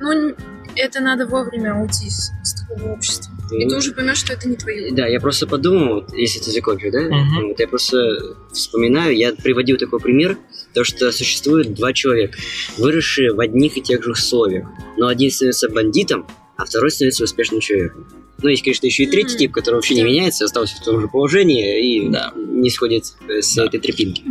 ну 0.00 0.34
это 0.74 1.00
надо 1.00 1.26
вовремя 1.26 1.74
уйти 1.80 2.10
с, 2.10 2.32
с 2.42 2.54
такого 2.66 2.92
общества. 2.94 3.32
И 3.52 3.68
ты 3.68 3.76
уже 3.76 3.92
поймешь, 3.92 4.18
что 4.18 4.32
это 4.32 4.48
не 4.48 4.56
твое. 4.56 4.92
Да, 4.92 5.06
я 5.06 5.20
просто 5.20 5.46
подумал, 5.46 5.94
вот, 5.94 6.12
если 6.14 6.38
ты 6.40 6.50
закончишь, 6.50 6.92
да? 6.92 7.00
Мгм. 7.02 7.48
Вот 7.48 7.60
я 7.60 7.68
просто 7.68 8.36
вспоминаю, 8.52 9.16
я 9.16 9.32
приводил 9.32 9.76
такой 9.76 10.00
пример, 10.00 10.38
то, 10.74 10.84
что 10.84 11.10
существует 11.12 11.74
два 11.74 11.92
человека, 11.92 12.38
выросшие 12.78 13.32
в 13.32 13.40
одних 13.40 13.76
и 13.76 13.80
тех 13.82 14.02
же 14.04 14.12
условиях. 14.12 14.68
Но 14.96 15.06
один 15.08 15.30
становится 15.30 15.68
бандитом, 15.68 16.26
а 16.56 16.64
второй 16.64 16.90
становится 16.90 17.24
успешным 17.24 17.60
человеком. 17.60 18.06
Ну, 18.42 18.48
есть, 18.48 18.62
конечно, 18.62 18.86
еще 18.86 19.02
и 19.02 19.06
третий 19.06 19.32
Мгм. 19.34 19.38
тип, 19.38 19.52
который 19.52 19.74
вообще 19.76 19.94
не 19.94 20.02
Да. 20.02 20.06
меняется, 20.08 20.44
остался 20.44 20.76
в 20.76 20.84
том 20.84 21.00
же 21.00 21.08
положении 21.08 22.04
и 22.06 22.08
Да. 22.08 22.32
не 22.36 22.70
сходит 22.70 23.04
э, 23.28 23.42
с 23.42 23.54
Да. 23.54 23.66
этой 23.66 23.80
тропинки. 23.80 24.22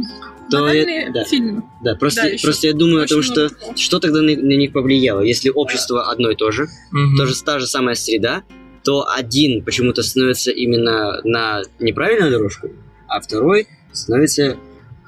То 0.49 0.67
я- 0.69 1.11
да. 1.13 1.25
фильмы. 1.25 1.61
Да, 1.83 1.93
просто, 1.93 2.23
Да, 2.23 2.29
просто 2.41 2.65
я 2.67 2.73
думаю 2.73 3.03
о 3.03 3.07
том, 3.07 3.21
что 3.21 3.49
много 3.51 3.77
что 3.77 3.99
тогда 3.99 4.21
на, 4.23 4.35
на 4.35 4.53
них 4.57 4.73
повлияло? 4.73 5.21
Если 5.21 5.49
общество 5.51 6.09
одно 6.09 6.31
и 6.31 6.35
то 6.35 6.49
же, 6.49 6.67
Мгм. 6.91 7.17
тоже 7.17 7.35
та 7.43 7.59
же 7.59 7.67
самая 7.67 7.93
среда, 7.93 8.41
то 8.83 9.07
один 9.09 9.63
почему-то 9.63 10.03
становится 10.03 10.51
именно 10.51 11.21
на 11.23 11.63
неправильную 11.79 12.31
дорожку, 12.31 12.69
а 13.07 13.19
второй 13.19 13.67
становится 13.91 14.57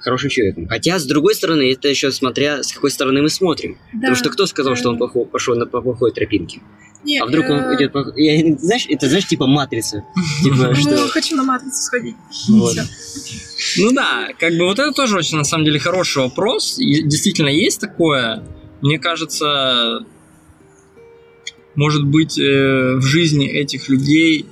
хорошим 0.02 0.30
человеком. 0.30 0.68
Хотя, 0.68 1.00
с 1.00 1.06
другой 1.06 1.36
стороны, 1.36 1.72
это 1.72 1.88
еще 1.88 2.12
смотря 2.12 2.64
с 2.64 2.74
какой 2.74 2.92
стороны 2.92 3.22
мы 3.22 3.30
смотрим. 3.30 3.78
Потому 3.94 4.16
что 4.16 4.30
кто 4.30 4.46
сказал, 4.46 4.74
да. 4.74 4.80
что 4.80 4.90
он 4.90 5.28
пошел 5.28 5.56
на, 5.56 5.66
плохой 5.66 6.12
тропинке? 6.12 6.62
Не, 7.04 7.20
А 7.20 7.26
вдруг 7.26 7.50
он 7.50 7.58
э, 7.58 7.76
идет 7.76 7.94
по... 7.94 8.14
Я- 8.16 8.56
знаешь, 8.58 8.86
это 8.88 9.08
знаешь, 9.08 9.26
типа 9.26 9.48
матрица. 9.48 10.04
Типа, 10.44 10.68
ну, 10.68 10.76
что... 10.76 11.08
Хочу 11.08 11.36
на 11.36 11.44
матрицу 11.44 11.82
сходить. 11.82 12.16
Вот. 12.48 12.78
Ну 13.78 13.92
да, 13.92 14.28
как 14.38 14.54
бы 14.54 14.66
вот 14.66 14.78
это 14.78 14.92
тоже 14.92 15.18
очень, 15.18 15.38
на 15.38 15.44
самом 15.44 15.66
деле, 15.66 15.80
хороший 15.80 16.22
вопрос. 16.22 16.78
И 16.78 17.02
действительно 17.02 17.50
есть 17.50 17.80
такое. 17.80 18.44
Мне 18.82 19.00
кажется, 19.00 20.06
может 21.76 22.06
быть, 22.06 22.38
э, 22.38 22.96
в 22.98 23.02
жизни 23.02 23.48
этих 23.48 23.90
людей 23.90 24.46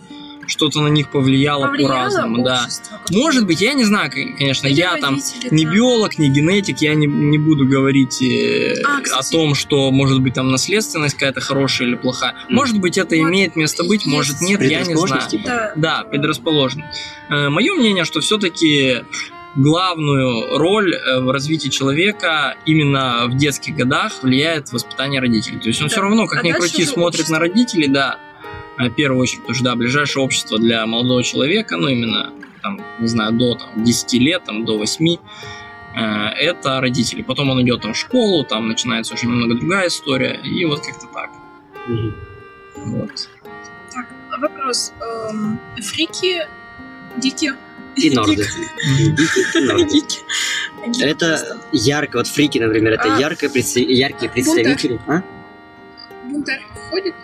что-то 0.47 0.81
на 0.81 0.87
них 0.87 1.11
повлияло, 1.11 1.67
Повлияло 1.67 1.91
по-разному, 1.91 2.43
да. 2.43 2.67
Может 3.11 3.45
быть, 3.45 3.61
я 3.61 3.73
не 3.73 3.83
знаю, 3.83 4.11
конечно, 4.11 4.67
Или 4.67 4.77
я 4.77 4.97
там 4.97 5.19
не 5.51 5.65
да. 5.65 5.71
биолог, 5.71 6.17
не 6.17 6.29
генетик, 6.29 6.79
я 6.79 6.95
не, 6.95 7.05
не 7.05 7.37
буду 7.37 7.67
говорить 7.67 8.21
э, 8.21 8.81
А, 8.83 9.19
о 9.19 9.23
том, 9.23 9.53
что 9.53 9.91
может 9.91 10.21
быть 10.21 10.33
там 10.33 10.49
наследственность 10.49 11.13
какая-то 11.13 11.39
хорошая 11.39 11.89
или 11.89 11.95
плохая. 11.95 12.35
Может 12.49 12.79
быть, 12.79 12.97
это 12.97 13.15
Вот 13.15 13.29
имеет 13.29 13.55
место 13.55 13.83
быть, 13.83 14.05
есть 14.05 14.07
может 14.07 14.41
нет, 14.41 14.61
я 14.63 14.81
не 14.81 14.95
знаю. 14.95 15.29
Типа? 15.29 15.43
Да. 15.45 15.73
Да, 15.75 16.03
предрасположен. 16.03 16.83
Мое 17.29 17.75
мнение, 17.75 18.03
что 18.03 18.19
все-таки 18.19 19.03
главную 19.61 20.57
роль 20.57 20.95
э, 20.95 21.19
в 21.19 21.29
развитии 21.31 21.69
человека 21.69 22.55
именно 22.65 23.25
в 23.27 23.35
детских 23.35 23.75
годах 23.75 24.23
влияет 24.23 24.71
воспитание 24.71 25.19
родителей. 25.19 25.59
То 25.59 25.67
есть 25.67 25.81
он 25.81 25.87
Да. 25.87 25.91
все 25.91 26.01
равно, 26.01 26.27
как 26.27 26.39
А 26.43 26.47
ни 26.47 26.51
крути, 26.51 26.85
смотрит 26.85 27.19
общество. 27.21 27.33
на 27.33 27.39
родителей, 27.39 27.87
да, 27.87 28.17
э, 28.77 28.89
в 28.89 28.93
первую 28.95 29.21
очередь, 29.21 29.41
потому 29.41 29.55
что, 29.55 29.63
да, 29.65 29.75
ближайшее 29.75 30.23
общество 30.23 30.57
для 30.57 30.85
молодого 30.85 31.23
человека, 31.23 31.75
ну, 31.77 31.87
именно, 31.89 32.31
там, 32.61 32.79
не 32.99 33.07
знаю, 33.07 33.33
до 33.33 33.55
там, 33.55 33.83
10 33.83 34.19
лет, 34.19 34.43
там, 34.45 34.63
до 34.65 34.77
8, 34.77 35.17
э, 35.95 35.99
это 36.39 36.79
родители. 36.79 37.21
Потом 37.21 37.49
он 37.49 37.61
идет 37.61 37.81
там 37.81 37.93
в 37.93 37.97
школу, 37.97 38.43
там 38.45 38.67
начинается 38.69 39.13
уже 39.13 39.25
немного 39.27 39.55
другая 39.55 39.87
история, 39.87 40.39
и 40.43 40.63
вот 40.65 40.85
как-то 40.85 41.07
так. 41.13 41.29
Мгм. 41.87 42.15
Вот. 42.75 43.29
Так, 43.93 44.07
вопрос. 44.39 44.93
Эм, 45.29 45.59
фрики, 45.81 46.47
дики. 47.17 47.53
И 47.95 48.09
норды. 48.11 48.45
Это 51.01 51.59
ярко, 51.71 52.17
вот 52.17 52.27
фрики, 52.27 52.59
например, 52.59 52.93
это 52.93 53.15
А. 53.15 53.19
яркие 53.19 53.51
представители. 54.31 54.99
А? 55.07 55.21
Бунтарь 56.25 56.61
ходит? 56.89 57.15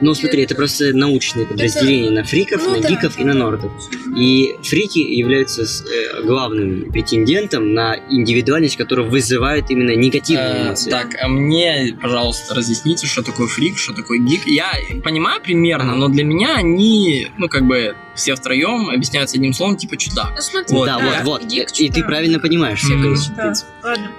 Ну, 0.00 0.12
смотри, 0.14 0.42
это 0.42 0.54
просто 0.54 0.92
научные 0.92 1.46
подразделения 1.46 2.10
на 2.10 2.24
фриков, 2.24 2.62
Ну 2.64 2.76
на 2.76 2.80
да. 2.82 2.88
гиков 2.90 3.18
и 3.18 3.24
на 3.24 3.32
нордов. 3.32 3.72
И 4.16 4.54
фрики 4.62 4.98
являются 4.98 5.62
э, 5.62 6.22
главным 6.24 6.90
претендентом 6.92 7.74
на 7.74 7.96
индивидуальность, 8.10 8.76
которая 8.76 9.06
вызывает 9.06 9.70
именно 9.70 9.94
негативные 9.94 10.54
Э, 10.54 10.66
эмоции. 10.66 10.90
Так, 10.90 11.14
а 11.22 11.28
мне, 11.28 11.96
пожалуйста, 12.02 12.54
разъясните, 12.54 13.06
что 13.06 13.22
такое 13.22 13.46
фрик, 13.46 13.78
что 13.78 13.92
такое 13.94 14.18
гик. 14.18 14.46
Я 14.46 14.72
понимаю 15.02 15.40
примерно, 15.40 15.94
но 15.94 16.08
для 16.08 16.24
меня 16.24 16.56
они, 16.56 17.28
ну, 17.38 17.48
как 17.48 17.64
бы, 17.66 17.94
все 18.14 18.34
втроем 18.34 18.90
объясняются 18.90 19.36
одним 19.36 19.52
словом, 19.54 19.76
типа 19.76 19.96
чудак. 19.96 20.32
Ну 20.34 20.40
смотри, 20.42 20.76
Вот, 20.76 20.86
да, 20.86 20.98
да. 20.98 21.22
вот, 21.24 21.42
вот. 21.42 21.44
гик, 21.50 21.70
И 21.78 21.88
ты 21.88 21.94
чудак. 21.94 22.06
правильно 22.06 22.38
понимаешь 22.40 22.80
все, 22.80 22.94
Мгм. 22.94 23.02
короче, 23.04 23.20
в 23.22 23.34
Да, 23.36 23.42
принципе. 23.42 23.70
ладно. 23.82 24.10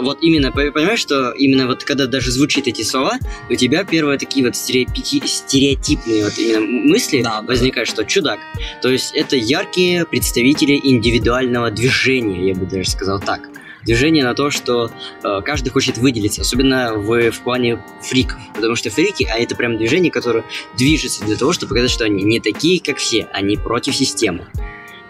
Вот 0.00 0.18
именно, 0.22 0.50
по- 0.52 0.70
понимаешь, 0.70 1.00
что 1.00 1.30
именно 1.32 1.66
вот 1.66 1.84
когда 1.84 2.06
даже 2.06 2.30
звучит 2.30 2.66
эти 2.68 2.82
слова, 2.82 3.18
у 3.50 3.54
тебя 3.54 3.84
первые 3.84 4.18
такие 4.18 4.44
вот 4.44 4.54
стереопити- 4.54 5.26
стереотипные 5.26 6.24
вот 6.24 6.38
именно 6.38 6.60
мысли 6.60 7.22
Да, 7.22 7.40
да. 7.40 7.46
возникают, 7.46 7.88
что 7.88 8.04
чудак. 8.04 8.38
То 8.80 8.88
есть 8.90 9.14
это 9.14 9.36
яркие 9.36 10.04
представители 10.06 10.78
индивидуального 10.82 11.70
движения, 11.70 12.48
я 12.48 12.54
бы 12.54 12.66
даже 12.66 12.88
сказал 12.90 13.20
так. 13.20 13.48
Движение 13.84 14.22
на 14.22 14.34
то, 14.34 14.50
что 14.50 14.92
э, 15.24 15.40
каждый 15.44 15.70
хочет 15.70 15.98
выделиться, 15.98 16.42
особенно 16.42 16.94
в, 16.94 17.32
в 17.32 17.40
плане 17.40 17.82
фриков. 18.00 18.38
Потому 18.54 18.76
что 18.76 18.90
фрики, 18.90 19.26
а 19.28 19.36
это 19.38 19.56
прям 19.56 19.76
движение, 19.76 20.12
которое 20.12 20.44
движется 20.78 21.24
для 21.24 21.34
того, 21.36 21.52
чтобы 21.52 21.70
показать, 21.70 21.90
что 21.90 22.04
они 22.04 22.22
не 22.22 22.38
такие, 22.38 22.80
как 22.80 22.98
все, 22.98 23.26
они 23.32 23.56
против 23.56 23.96
системы. 23.96 24.46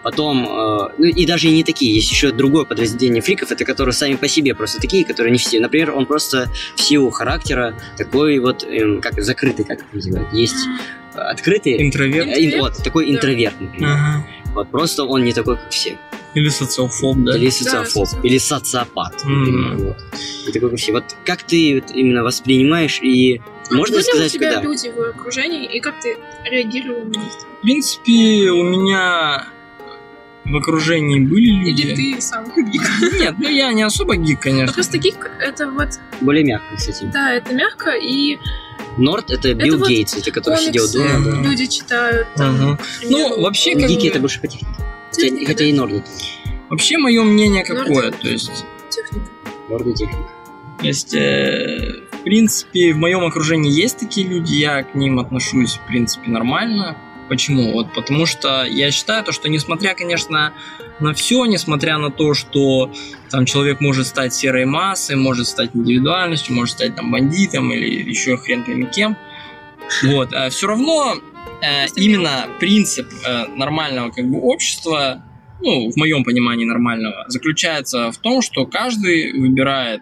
Потом, 0.03 0.45
э, 0.45 0.89
ну 0.97 1.05
и 1.05 1.25
даже 1.25 1.47
и 1.47 1.51
не 1.51 1.63
такие, 1.63 1.95
есть 1.95 2.11
еще 2.11 2.31
другое 2.31 2.65
подразделение 2.65 3.21
фриков, 3.21 3.51
это 3.51 3.63
которые 3.65 3.93
сами 3.93 4.15
по 4.15 4.27
себе 4.27 4.53
просто 4.53 4.79
такие, 4.79 5.05
которые 5.05 5.31
не 5.31 5.37
все. 5.37 5.59
Например, 5.59 5.91
он 5.95 6.05
просто 6.05 6.51
в 6.75 6.81
силу 6.81 7.09
характера 7.09 7.73
такой 7.97 8.39
вот, 8.39 8.63
эм, 8.63 8.99
как 9.01 9.21
закрытый, 9.21 9.63
как 9.65 9.79
это 9.79 9.95
называют. 9.95 10.33
Есть 10.33 10.55
открытый, 11.15 11.81
Интроверт. 11.81 12.27
э, 12.27 12.43
ин- 12.45 12.59
вот, 12.59 12.77
такой 12.83 13.05
Да. 13.07 13.11
интроверт, 13.13 13.61
например. 13.61 13.89
Ага. 13.91 14.27
Вот, 14.53 14.69
просто 14.71 15.03
он 15.05 15.23
не 15.23 15.33
такой, 15.33 15.55
как 15.57 15.69
все. 15.71 15.97
Или 16.35 16.49
социофоб, 16.49 17.17
да. 17.19 17.37
Или 17.37 17.49
социофоб, 17.49 18.07
социофоб. 18.07 18.25
или 18.25 18.37
социопат. 18.39 19.13
Например, 19.23 19.77
вот. 19.77 19.97
Не 20.47 20.51
такой, 20.51 20.69
как 20.71 20.79
все. 20.79 20.91
Вот 20.91 21.03
как 21.25 21.43
ты 21.43 21.81
вот 21.81 21.95
именно 21.95 22.23
воспринимаешь 22.23 22.99
и 23.01 23.39
А 23.69 23.73
можно 23.75 23.95
были 23.97 24.03
сказать, 24.03 24.31
у 24.31 24.37
тебя 24.37 24.53
когда? 24.53 24.67
люди 24.67 24.89
в 24.89 24.99
окружении, 24.99 25.65
и 25.65 25.79
как 25.79 25.99
ты 26.01 26.17
реагировал 26.49 27.05
на 27.05 27.09
них? 27.19 27.31
В 27.59 27.61
принципе, 27.61 28.49
у 28.49 28.63
меня 28.63 29.47
в 30.45 30.55
окружении 30.55 31.19
были 31.19 31.51
люди. 31.69 31.81
Или 31.81 32.15
ты 32.15 32.21
сам 32.21 32.45
гик? 32.71 32.81
Нет, 33.19 33.35
ну 33.37 33.49
я 33.49 33.71
не 33.73 33.83
особо 33.83 34.15
гик, 34.15 34.41
конечно. 34.41 34.73
просто 34.73 34.97
гик— 34.97 35.31
это 35.39 35.69
вот, 35.71 35.89
Более 36.21 36.43
мягко, 36.43 36.75
кстати. 36.75 37.05
да, 37.05 37.33
это 37.33 37.53
мягко, 37.53 37.91
и 37.91 38.37
Норд 38.97 39.31
это 39.31 39.53
Билл 39.55 39.79
вот 39.79 39.87
Гейтс, 39.89 40.15
это 40.17 40.31
который 40.31 40.57
сидел 40.59 40.85
дома. 40.91 41.07
да. 41.25 41.41
люди 41.49 41.65
читают. 41.65 42.27
там, 42.35 42.55
примеру, 42.55 42.79
Ну, 43.09 43.41
вообще, 43.41 43.73
как 43.75 43.87
Гики 43.89 44.01
бы, 44.03 44.07
это 44.09 44.19
больше 44.19 44.39
по 44.41 44.47
технике. 44.47 44.75
Хотя, 45.09 45.21
техника, 45.21 45.45
хотя 45.47 45.59
да, 45.59 45.65
и 45.65 45.73
Норд 45.73 45.93
это. 45.93 46.09
вообще 46.69 46.97
мое 46.97 47.23
мнение 47.23 47.63
Норд 47.67 47.79
какое, 47.87 48.07
это 48.09 48.17
то 48.19 48.29
есть, 48.29 48.65
техника. 48.89 49.25
Норд 49.69 49.87
и 49.87 49.93
техника. 49.93 50.29
то 50.79 50.85
есть, 50.87 51.13
э, 51.15 52.01
в 52.11 52.23
принципе, 52.23 52.93
в 52.93 52.97
моем 52.97 53.23
окружении 53.25 53.71
есть 53.71 53.97
такие 53.99 54.27
люди, 54.27 54.53
я 54.55 54.83
к 54.83 54.93
ним 54.95 55.19
отношусь, 55.19 55.73
в 55.83 55.87
принципе, 55.87 56.29
нормально. 56.29 56.97
Почему? 57.29 57.71
Вот 57.71 57.93
потому 57.93 58.25
что 58.25 58.65
я 58.65 58.91
считаю 58.91 59.23
то, 59.23 59.31
что 59.31 59.49
несмотря, 59.49 59.93
конечно, 59.93 60.53
на 60.99 61.13
все, 61.13 61.45
несмотря 61.45 61.97
на 61.97 62.11
то, 62.11 62.33
что 62.33 62.91
там 63.29 63.45
человек 63.45 63.81
может 63.81 64.07
стать 64.07 64.33
серой 64.33 64.65
массой, 64.65 65.15
может 65.15 65.47
стать 65.47 65.71
индивидуальностью, 65.73 66.53
может 66.53 66.75
стать 66.75 66.95
там 66.95 67.11
бандитом 67.11 67.71
или 67.71 68.09
еще 68.09 68.37
хрен 68.37 68.63
пойми 68.63 68.85
кем, 68.85 69.17
вот, 70.03 70.33
все 70.51 70.67
равно 70.67 71.15
э, 71.61 71.85
именно 71.95 72.47
принцип 72.59 73.07
э, 73.25 73.47
нормального 73.55 74.11
как 74.11 74.29
бы 74.29 74.39
общества, 74.39 75.23
ну, 75.61 75.91
в 75.91 75.95
моем 75.95 76.23
понимании 76.23 76.65
нормального, 76.65 77.25
заключается 77.27 78.11
в 78.11 78.17
том, 78.17 78.41
что 78.41 78.65
каждый 78.65 79.33
выбирает 79.33 80.01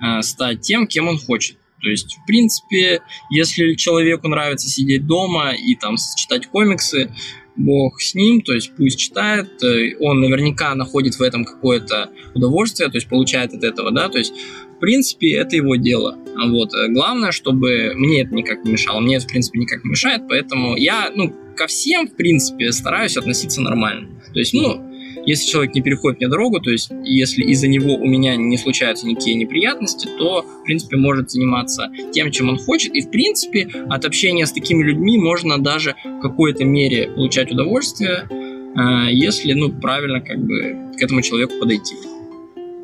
э, 0.00 0.22
стать 0.22 0.60
тем, 0.62 0.86
кем 0.86 1.08
он 1.08 1.18
хочет. 1.18 1.58
То 1.84 1.90
есть, 1.90 2.16
в 2.16 2.26
принципе, 2.26 3.02
если 3.30 3.74
человеку 3.74 4.26
нравится 4.28 4.68
сидеть 4.68 5.06
дома 5.06 5.52
и 5.52 5.74
там 5.74 5.96
читать 6.16 6.46
комиксы, 6.46 7.10
бог 7.56 8.00
с 8.00 8.14
ним, 8.14 8.40
то 8.40 8.54
есть 8.54 8.74
пусть 8.74 8.98
читает, 8.98 9.62
э, 9.62 9.96
он 10.00 10.20
наверняка 10.20 10.74
находит 10.74 11.14
в 11.14 11.20
этом 11.20 11.44
какое-то 11.44 12.10
удовольствие, 12.34 12.88
то 12.90 12.96
есть 12.96 13.08
получает 13.08 13.52
от 13.52 13.62
этого, 13.62 13.92
да, 13.92 14.08
то 14.08 14.18
есть 14.18 14.32
в 14.76 14.80
принципе 14.80 15.36
это 15.36 15.54
его 15.56 15.76
дело. 15.76 16.18
Вот 16.48 16.74
э, 16.74 16.88
главное, 16.88 17.32
чтобы 17.32 17.92
мне 17.94 18.22
это 18.22 18.34
никак 18.34 18.64
не 18.64 18.72
мешало, 18.72 19.00
мне 19.00 19.16
это 19.16 19.26
в 19.26 19.28
принципе 19.28 19.58
никак 19.58 19.84
не 19.84 19.90
мешает, 19.90 20.22
поэтому 20.26 20.76
я, 20.76 21.12
ну, 21.14 21.32
ко 21.54 21.66
всем 21.66 22.08
в 22.08 22.16
принципе 22.16 22.72
стараюсь 22.72 23.16
относиться 23.16 23.60
нормально. 23.60 24.08
То 24.32 24.38
есть, 24.40 24.54
ну, 24.54 24.93
если 25.26 25.50
человек 25.50 25.74
не 25.74 25.82
переходит 25.82 26.20
мне 26.20 26.28
дорогу, 26.28 26.60
то 26.60 26.70
есть 26.70 26.90
если 27.04 27.42
из-за 27.42 27.68
него 27.68 27.94
у 27.94 28.06
меня 28.06 28.36
не 28.36 28.56
случаются 28.58 29.06
никакие 29.06 29.36
неприятности, 29.36 30.08
то, 30.18 30.42
в 30.42 30.64
принципе, 30.64 30.96
может 30.96 31.30
заниматься 31.30 31.90
тем, 32.12 32.30
чем 32.30 32.48
он 32.48 32.58
хочет. 32.58 32.94
И, 32.94 33.00
в 33.00 33.10
принципе, 33.10 33.68
от 33.88 34.04
общения 34.04 34.46
с 34.46 34.52
такими 34.52 34.82
людьми 34.82 35.18
можно 35.18 35.58
даже 35.62 35.94
в 36.04 36.20
какой-то 36.20 36.64
мере 36.64 37.08
получать 37.08 37.50
удовольствие, 37.50 38.28
э, 38.30 39.12
если, 39.12 39.52
ну, 39.52 39.72
правильно 39.72 40.20
как 40.20 40.38
бы 40.38 40.92
к 40.96 41.02
этому 41.02 41.22
человеку 41.22 41.54
подойти. 41.58 41.94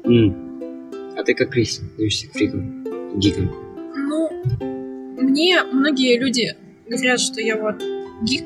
М. 0.04 0.50
А 1.16 1.22
ты 1.22 1.34
как 1.34 1.50
Крис, 1.50 1.80
относишься 1.80 2.28
к 2.28 2.32
фрикам, 2.32 2.84
гикам? 3.16 3.50
Ну, 3.94 4.30
мне 5.18 5.62
многие 5.64 6.18
люди 6.18 6.54
говорят, 6.88 7.20
что 7.20 7.40
я 7.40 7.56
вот 7.56 7.82
гик, 8.22 8.44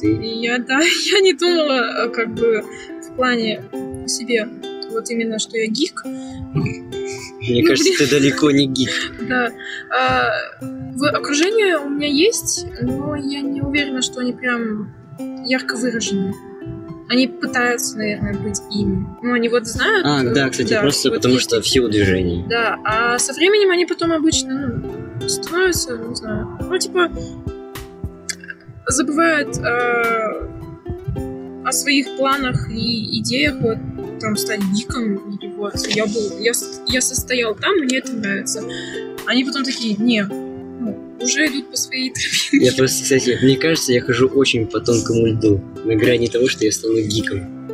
Ты? 0.00 0.06
я, 0.22 0.58
да, 0.58 0.80
я 1.12 1.20
не 1.20 1.32
думала, 1.34 2.06
э, 2.06 2.08
как 2.10 2.34
бы, 2.34 2.62
в 3.02 3.16
плане 3.16 3.62
себе, 4.06 4.48
вот 4.90 5.10
именно, 5.10 5.38
что 5.38 5.56
я 5.58 5.66
гик, 5.66 6.02
Мне 6.04 7.62
Ну, 7.62 7.68
кажется, 7.68 7.92
блин. 7.92 7.98
ты 7.98 8.10
далеко 8.10 8.50
не 8.50 8.66
гик. 8.66 8.90
да. 9.28 9.50
А, 9.90 10.30
в 10.60 11.04
окружении 11.08 11.74
у 11.74 11.88
меня 11.88 12.08
есть, 12.08 12.66
но 12.80 13.14
я 13.16 13.40
не 13.40 13.60
уверена, 13.60 14.02
что 14.02 14.20
они 14.20 14.32
прям 14.32 14.94
ярко 15.44 15.76
выражены. 15.76 16.34
Они 17.10 17.26
пытаются, 17.26 17.96
наверное, 17.96 18.34
быть 18.34 18.60
ими. 18.70 19.06
Ну, 19.22 19.32
они 19.32 19.48
вот 19.48 19.66
знают... 19.66 20.04
А, 20.06 20.22
э, 20.22 20.34
да, 20.34 20.50
кстати, 20.50 20.78
просто 20.78 21.08
вот 21.08 21.16
потому 21.16 21.34
есть 21.34 21.48
что 21.48 21.62
в 21.62 21.66
силу 21.68 21.88
движений. 21.88 22.44
Да, 22.48 22.78
а 22.84 23.18
со 23.18 23.32
временем 23.32 23.70
они 23.70 23.86
потом 23.86 24.12
обычно 24.12 24.82
ну, 25.20 25.28
становятся, 25.28 25.96
не 25.96 26.14
знаю, 26.14 26.58
ну 26.60 26.78
типа 26.78 27.10
забывают 28.88 29.56
э, 29.58 30.48
о 31.64 31.72
своих 31.72 32.16
планах 32.16 32.70
и 32.70 33.18
идеях, 33.20 33.56
вот 33.60 33.78
там 34.20 34.36
стать 34.36 34.60
гиком, 34.74 35.36
или 35.38 35.48
вот 35.52 35.74
я 35.88 36.06
был, 36.06 36.38
я, 36.40 36.52
я 36.86 37.00
состоял 37.00 37.54
там, 37.54 37.76
мне 37.78 37.98
это 37.98 38.12
нравится. 38.12 38.62
Они 39.26 39.44
потом 39.44 39.64
такие, 39.64 39.94
не, 39.96 40.22
ну, 40.24 41.16
уже 41.20 41.46
идут 41.46 41.70
по 41.70 41.76
своей 41.76 42.10
тропинке. 42.12 42.66
Я 42.66 42.72
просто, 42.72 43.02
кстати, 43.04 43.38
мне 43.42 43.56
кажется, 43.56 43.92
я 43.92 44.00
хожу 44.00 44.28
очень 44.28 44.66
по 44.66 44.80
тонкому 44.80 45.26
льду. 45.26 45.60
На 45.84 45.94
грани 45.96 46.26
того, 46.28 46.48
что 46.48 46.64
я 46.64 46.72
стану 46.72 47.00
гиком. 47.02 47.68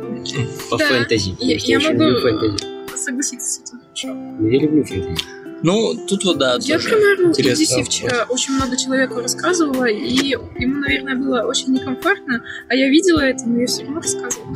По 0.69 0.77
Да, 0.77 0.87
фэнтези. 0.87 1.35
я- 1.39 1.55
я 1.57 1.77
очень 1.77 1.87
могу- 1.97 2.03
люблю 2.03 2.21
фэнтези. 2.21 2.65
Согласиться 2.95 3.47
с 3.47 3.59
этим. 3.61 3.79
Хорошо. 3.79 4.07
Я 4.51 4.59
люблю 4.59 4.83
фэнтези. 4.83 5.15
Ну, 5.65 5.95
тут 6.07 6.23
вот 6.25 6.37
да, 6.37 6.57
Я 6.61 6.77
тоже 6.77 6.91
Марвел 6.91 7.25
и 7.25 7.29
интересный 7.31 7.83
вчера 7.83 8.27
очень 8.29 8.53
много 8.53 8.77
человеку 8.77 9.19
рассказывала, 9.19 9.85
и 9.85 10.29
ему, 10.59 10.79
наверное, 10.79 11.15
было 11.15 11.41
очень 11.41 11.73
некомфортно, 11.73 12.43
а 12.69 12.75
я 12.75 12.87
видела 12.87 13.21
это, 13.21 13.47
но 13.47 13.61
я 13.61 13.65
все 13.65 13.81
равно 13.81 13.99
рассказывала. 13.99 14.53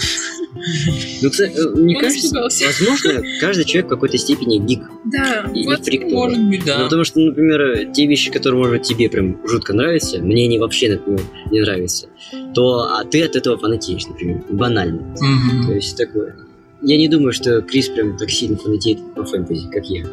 Ну, 1.24 1.30
кстати, 1.32 1.58
э, 1.58 1.70
мне 1.76 1.96
Он 1.96 2.02
кажется, 2.02 2.28
испугался. 2.28 2.66
возможно, 2.68 3.24
каждый 3.42 3.66
человек 3.66 3.88
в 3.88 3.90
какой-то 3.90 4.20
степени 4.20 4.60
гик. 4.60 4.84
Да, 5.06 5.50
И 5.52 5.66
вот 5.66 5.84
фрик. 5.84 6.04
Может 6.12 6.44
быть, 6.48 6.60
Ну, 6.60 6.66
да. 6.68 6.84
потому 6.84 7.04
что, 7.04 7.20
например, 7.20 7.92
те 7.92 8.06
вещи, 8.06 8.30
которые, 8.30 8.60
может 8.60 8.78
быть, 8.78 8.88
тебе 8.88 9.10
прям 9.10 9.42
жутко 9.48 9.74
нравятся, 9.74 10.20
мне 10.20 10.46
они 10.46 10.60
вообще, 10.60 10.92
например, 10.92 11.22
не 11.50 11.62
нравятся, 11.62 12.10
то 12.54 12.82
а 12.82 13.04
ты 13.04 13.24
от 13.24 13.36
этого 13.36 13.58
фанатеешь, 13.58 14.06
например, 14.06 14.44
банально. 14.52 15.16
То 15.66 15.74
есть 15.74 15.98
такое. 15.98 16.36
Я 16.84 16.98
не 16.98 17.08
думаю, 17.08 17.34
что 17.34 17.64
Крис 17.64 17.90
прям 17.90 18.16
так 18.16 18.30
сильно 18.30 18.58
фанатеет 18.58 19.00
по 19.16 19.26
фэнтези, 19.26 19.70
как 19.72 19.86
я. 19.88 20.06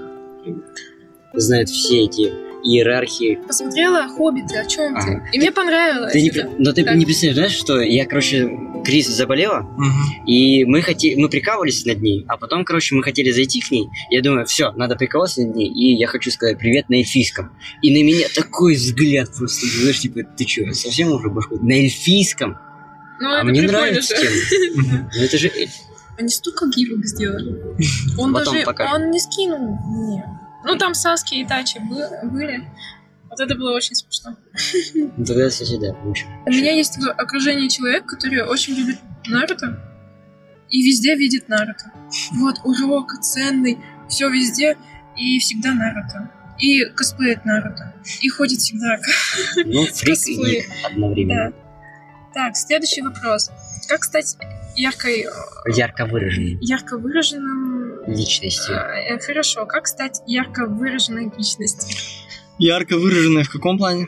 Знает 1.34 1.68
все 1.68 2.04
эти 2.04 2.32
иерархии. 2.64 3.38
посмотрела 3.46 4.08
«Хоббиты», 4.08 4.56
о 4.58 4.66
чем 4.66 4.94
ты? 4.94 5.00
Ага. 5.00 5.24
И 5.32 5.38
мне 5.38 5.52
понравилось. 5.52 6.12
Ты 6.12 6.22
не, 6.22 6.30
это. 6.30 6.50
но 6.58 6.72
ты 6.72 6.82
Так. 6.82 6.96
не 6.96 7.04
представляешь, 7.04 7.52
что 7.52 7.80
я, 7.80 8.06
короче, 8.06 8.50
Крис 8.84 9.06
заболела, 9.08 9.60
Мгм. 9.60 10.26
и 10.26 10.64
мы 10.64 10.80
хотели, 10.82 11.14
мы 11.20 11.28
прикалывались 11.28 11.84
над 11.84 12.00
ней, 12.02 12.24
а 12.28 12.36
потом, 12.36 12.64
короче, 12.64 12.94
мы 12.96 13.02
хотели 13.04 13.30
зайти 13.30 13.60
к 13.60 13.70
ней. 13.70 13.88
Я 14.10 14.20
думаю, 14.22 14.46
все, 14.46 14.72
надо 14.72 14.96
прикалываться 14.96 15.42
над 15.42 15.54
ней, 15.54 15.68
и 15.68 15.94
я 15.96 16.06
хочу 16.08 16.30
сказать 16.32 16.58
привет 16.58 16.88
на 16.88 16.94
эльфийском. 16.96 17.52
И 17.82 17.90
на 17.90 18.04
меня 18.04 18.26
такой 18.34 18.74
взгляд 18.74 19.28
просто, 19.36 19.66
знаешь, 19.66 20.00
типа, 20.00 20.22
ты 20.36 20.46
что, 20.48 20.72
совсем 20.72 21.12
уже 21.12 21.28
башку? 21.30 21.58
На 21.64 21.72
эльфийском? 21.74 22.56
Ну, 23.20 23.28
а 23.28 23.44
мне 23.44 23.60
прикольно 23.62 23.78
нравится 23.80 24.14
тема. 24.16 25.08
Ну 25.16 25.22
это 25.22 25.38
же 25.38 25.48
эльф. 25.54 25.70
Они 26.18 26.28
столько 26.28 26.66
гифок 26.68 27.04
сделали. 27.04 27.60
Он 28.18 28.32
Потом 28.32 28.54
даже, 28.54 28.64
покажем. 28.66 28.94
он 28.94 29.10
не 29.10 29.20
скинул 29.20 29.76
мне. 29.86 30.24
Ну, 30.64 30.76
там 30.76 30.94
Саски 30.94 31.34
и 31.34 31.46
Тачи 31.46 31.78
бы- 31.78 32.28
были. 32.30 32.64
Вот 33.28 33.40
это 33.40 33.54
было 33.54 33.74
очень 33.74 33.94
смешно. 33.94 34.36
Тогда, 35.16 35.48
да, 35.80 35.98
лучше. 36.04 36.24
У 36.46 36.50
меня 36.50 36.72
есть 36.72 36.96
в 36.96 37.08
окружении 37.10 37.68
человек, 37.68 38.06
который 38.06 38.42
очень 38.42 38.74
любит 38.74 38.98
Наруто 39.26 39.78
и 40.70 40.82
везде 40.82 41.14
видит 41.16 41.48
Наруто. 41.48 41.92
Вот 42.32 42.56
урок 42.64 43.12
ценный, 43.20 43.78
все 44.08 44.28
везде 44.28 44.76
и 45.16 45.38
всегда 45.38 45.72
Наруто. 45.74 46.30
И 46.58 46.84
косплеит 46.86 47.44
Наруто. 47.44 47.94
И 48.22 48.28
ходит 48.28 48.60
всегда. 48.60 48.96
Ну, 49.66 49.84
фрик 49.92 50.18
и 50.28 50.64
одновременно. 50.84 51.52
Так, 52.32 52.56
следующий 52.56 53.02
вопрос. 53.02 53.50
Как 53.88 54.04
стать 54.04 54.36
яркой, 54.76 55.22
э, 55.26 55.30
Ярко 55.74 56.06
выраженный. 56.06 56.58
ярко 56.60 56.98
выраженным... 56.98 58.04
Личностью. 58.06 58.76
э, 58.76 59.18
Хорошо, 59.18 59.66
как 59.66 59.86
стать 59.88 60.20
ярко 60.26 60.66
выраженной 60.66 61.30
личностью? 61.36 61.96
Ярко 62.58 62.96
выраженная 62.96 63.44
в 63.44 63.50
каком 63.50 63.78
плане? 63.78 64.06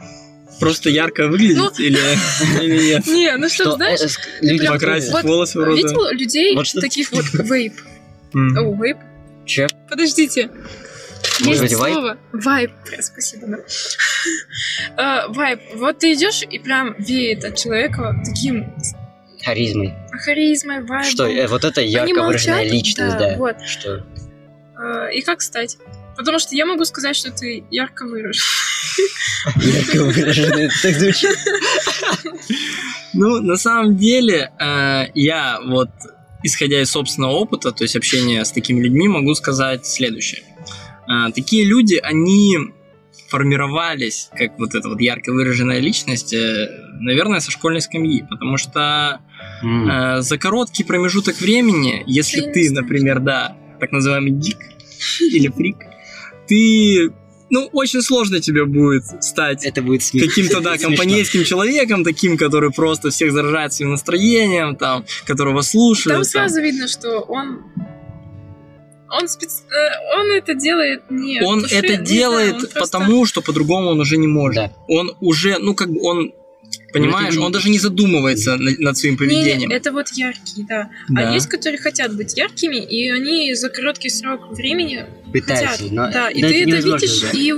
Просто 0.61 0.91
ярко 0.91 1.29
выглядеть 1.29 1.57
Ну. 1.59 1.71
или, 1.79 1.99
или 2.63 2.83
нет? 2.95 3.07
Не, 3.07 3.37
ну 3.37 3.49
что, 3.49 3.65
Что, 3.65 3.73
знаешь, 3.77 4.01
э, 4.03 4.45
люди 4.45 4.59
прям 4.61 4.75
Покрасить 4.75 5.13
Вот 5.13 5.25
волосы 5.25 5.59
в 5.61 5.65
розовый? 5.65 5.83
видел 5.83 6.11
людей 6.11 6.55
Вот 6.57 6.67
что- 6.67 6.81
таких 6.81 7.11
вот 7.13 7.25
вейп? 7.33 7.75
О, 8.35 8.75
вейп? 8.83 8.99
Че? 9.47 9.67
Подождите. 9.89 10.51
Может 11.41 11.63
Есть 11.63 11.75
быть, 11.75 11.81
вайп? 11.81 11.95
слово. 11.95 12.19
Вайп. 12.33 12.71
Спасибо, 13.01 13.47
да. 13.49 13.59
А, 14.97 15.29
Вайп. 15.33 15.61
Вот 15.75 15.99
ты 15.99 16.13
идешь 16.15 16.43
и 16.49 16.59
прям 16.59 16.95
веет 16.99 17.45
от 17.45 17.57
человека 17.57 18.21
таким 18.25 18.73
Харизмой. 19.49 19.95
харизмой, 20.25 20.81
вайбом. 20.85 21.05
Что, 21.11 21.27
э, 21.27 21.47
вот 21.47 21.65
это 21.65 21.81
Они 21.81 21.91
ярко 21.91 22.23
выраженная 22.23 22.57
молчат, 22.59 22.73
личность, 22.73 23.19
да. 23.19 23.37
вот. 23.37 23.57
Что? 23.67 24.05
Э, 24.81 25.13
И 25.15 25.23
как 25.23 25.41
стать? 25.43 25.77
Потому 26.17 26.39
что 26.39 26.55
я 26.57 26.67
могу 26.67 26.85
сказать, 26.85 27.15
что 27.17 27.31
ты 27.31 27.65
ярко 27.71 28.07
выражен. 28.07 28.43
Ярко 29.61 30.05
выраженная, 30.05 30.71
так 30.83 30.95
звучит. 30.95 31.37
Ну, 33.15 33.41
на 33.41 33.57
самом 33.57 33.97
деле, 33.97 34.51
э, 34.61 35.05
я 35.15 35.61
вот, 35.65 35.89
исходя 36.43 36.81
из 36.83 36.91
собственного 36.91 37.33
опыта, 37.33 37.73
то 37.73 37.85
есть 37.85 37.97
общения 37.97 38.45
с 38.45 38.53
такими 38.53 38.81
людьми, 38.81 39.09
могу 39.09 39.35
сказать 39.35 39.87
следующее. 39.87 40.43
Э, 41.09 41.33
Такие 41.33 41.65
люди, 41.65 41.97
они 42.03 42.57
формировались, 43.29 44.31
как 44.37 44.59
вот 44.59 44.75
эта 44.75 44.89
вот 44.89 45.01
ярко 45.01 45.33
выраженная 45.33 45.81
личность, 45.81 46.35
наверное, 47.01 47.41
со 47.41 47.51
школьной 47.51 47.83
скамьи, 47.83 48.23
потому 48.29 48.57
что 48.57 49.21
Э, 49.63 50.21
за 50.21 50.39
короткий 50.39 50.85
промежуток 50.85 51.41
времени, 51.41 52.05
если 52.07 52.41
Ты 52.41 52.71
например, 52.71 53.21
да, 53.21 53.57
так 53.81 53.93
называемый 53.93 54.33
дик 54.33 54.59
или 55.21 55.49
фрик, 55.49 55.77
ты, 56.47 57.13
ну, 57.51 57.69
очень 57.73 58.03
сложно 58.03 58.41
тебе 58.41 58.65
будет 58.65 59.05
стать 59.23 59.65
Это 59.65 59.83
будет 59.83 60.03
каким-то, 60.03 60.61
да, 60.61 60.79
компанейским 60.79 61.45
человеком, 61.45 62.05
таким, 62.05 62.37
который 62.37 62.71
просто 62.71 63.11
всех 63.11 63.33
заражает 63.33 63.73
своим 63.73 63.91
настроением, 63.93 64.77
там, 64.77 65.05
которого 65.25 65.61
слушают. 65.63 66.15
Там 66.15 66.23
там. 66.23 66.25
сразу 66.25 66.61
видно, 66.61 66.89
что 66.89 67.21
он... 67.21 67.65
Он, 69.11 69.27
спец... 69.27 69.65
э, 69.71 70.19
он 70.21 70.31
это 70.33 70.55
делает 70.55 71.11
не... 71.11 71.41
Он 71.43 71.61
от 71.61 71.63
души, 71.63 71.77
это 71.77 71.97
не 71.97 72.05
делает 72.05 72.49
знаю, 72.51 72.65
он 72.65 72.71
просто- 72.73 72.99
потому, 72.99 73.27
что 73.27 73.41
по-другому 73.41 73.91
он 73.91 74.01
уже 74.01 74.19
не 74.19 74.27
может. 74.27 74.57
Да. 74.57 74.73
Он 74.87 75.17
уже, 75.21 75.57
ну, 75.59 75.75
как 75.75 75.91
бы 75.91 76.03
он, 76.03 76.33
понимаешь, 76.93 77.29
это 77.29 77.39
не- 77.39 77.45
он 77.45 77.53
даже 77.53 77.69
не 77.71 77.79
задумывается 77.79 78.57
на- 78.57 78.73
над 78.79 78.97
своим 78.97 79.15
Не, 79.15 79.19
поведением. 79.19 79.71
это 79.71 79.93
вот 79.93 80.09
яркие, 80.13 80.67
да. 80.69 80.91
Да. 81.09 81.31
А 81.31 81.35
есть, 81.35 81.49
которые 81.49 81.79
хотят 81.81 82.15
быть 82.17 82.37
яркими, 82.37 82.77
и 82.77 83.11
они 83.11 83.55
за 83.55 83.69
короткий 83.69 84.11
срок 84.11 84.53
времени 84.53 85.05
Пытается, 85.33 85.67
хотят. 85.79 85.93
но 85.93 86.11
да, 86.11 86.29
и 86.31 86.43
но 86.43 86.49
ты 86.49 86.61
это 86.63 86.71
невозможно, 86.71 87.05
видишь, 87.07 87.21
да. 87.21 87.31
и, 87.39 87.49
и 87.49 87.53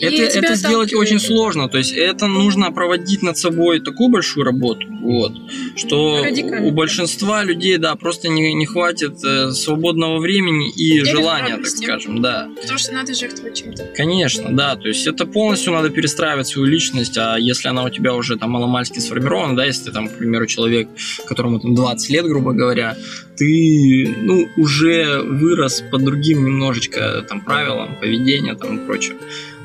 Это, 0.00 0.22
это 0.38 0.54
сделать 0.54 0.94
очень 0.94 1.20
сложно, 1.20 1.68
то 1.68 1.78
есть 1.78 1.92
это 1.92 2.26
нужно 2.26 2.72
проводить 2.72 3.22
над 3.22 3.36
собой 3.36 3.80
такую 3.80 4.08
большую 4.08 4.44
работу, 4.44 4.86
вот, 5.02 5.32
что 5.76 6.22
Радикально. 6.24 6.66
у 6.66 6.70
большинства 6.70 7.44
людей, 7.44 7.76
да, 7.76 7.94
просто 7.96 8.28
не, 8.28 8.54
не 8.54 8.66
хватит 8.66 9.22
э, 9.24 9.50
свободного 9.50 10.18
времени 10.18 10.70
и 10.70 10.96
Или 10.96 11.04
желания, 11.04 11.56
так 11.56 11.66
скажем, 11.66 12.22
да. 12.22 12.48
Потому 12.60 12.78
что 12.78 12.92
надо 12.92 13.14
жертвовать 13.14 13.58
чем-то. 13.58 13.90
Конечно, 13.94 14.56
да, 14.56 14.76
то 14.76 14.88
есть 14.88 15.06
это 15.06 15.26
полностью 15.26 15.72
надо 15.72 15.90
перестраивать 15.90 16.46
свою 16.46 16.66
личность, 16.66 17.18
а 17.18 17.36
если 17.36 17.68
она 17.68 17.84
у 17.84 17.90
тебя 17.90 18.14
уже 18.14 18.36
там 18.36 18.50
маломальски 18.50 18.98
сформирована, 18.98 19.56
да, 19.56 19.64
если 19.64 19.86
ты 19.86 19.92
там, 19.92 20.08
к 20.08 20.16
примеру, 20.16 20.46
человек, 20.46 20.88
которому 21.26 21.60
там 21.60 21.74
20 21.74 22.10
лет, 22.10 22.24
грубо 22.24 22.52
говоря, 22.52 22.96
ты, 23.36 24.14
ну, 24.18 24.48
уже 24.56 25.22
вырос 25.22 25.82
по 25.90 25.98
другим 25.98 26.44
немножечко 26.44 27.24
там 27.28 27.40
правилам, 27.40 27.96
поведения 27.98 28.54
там 28.54 28.78
и 28.78 28.86
прочее. 28.86 29.16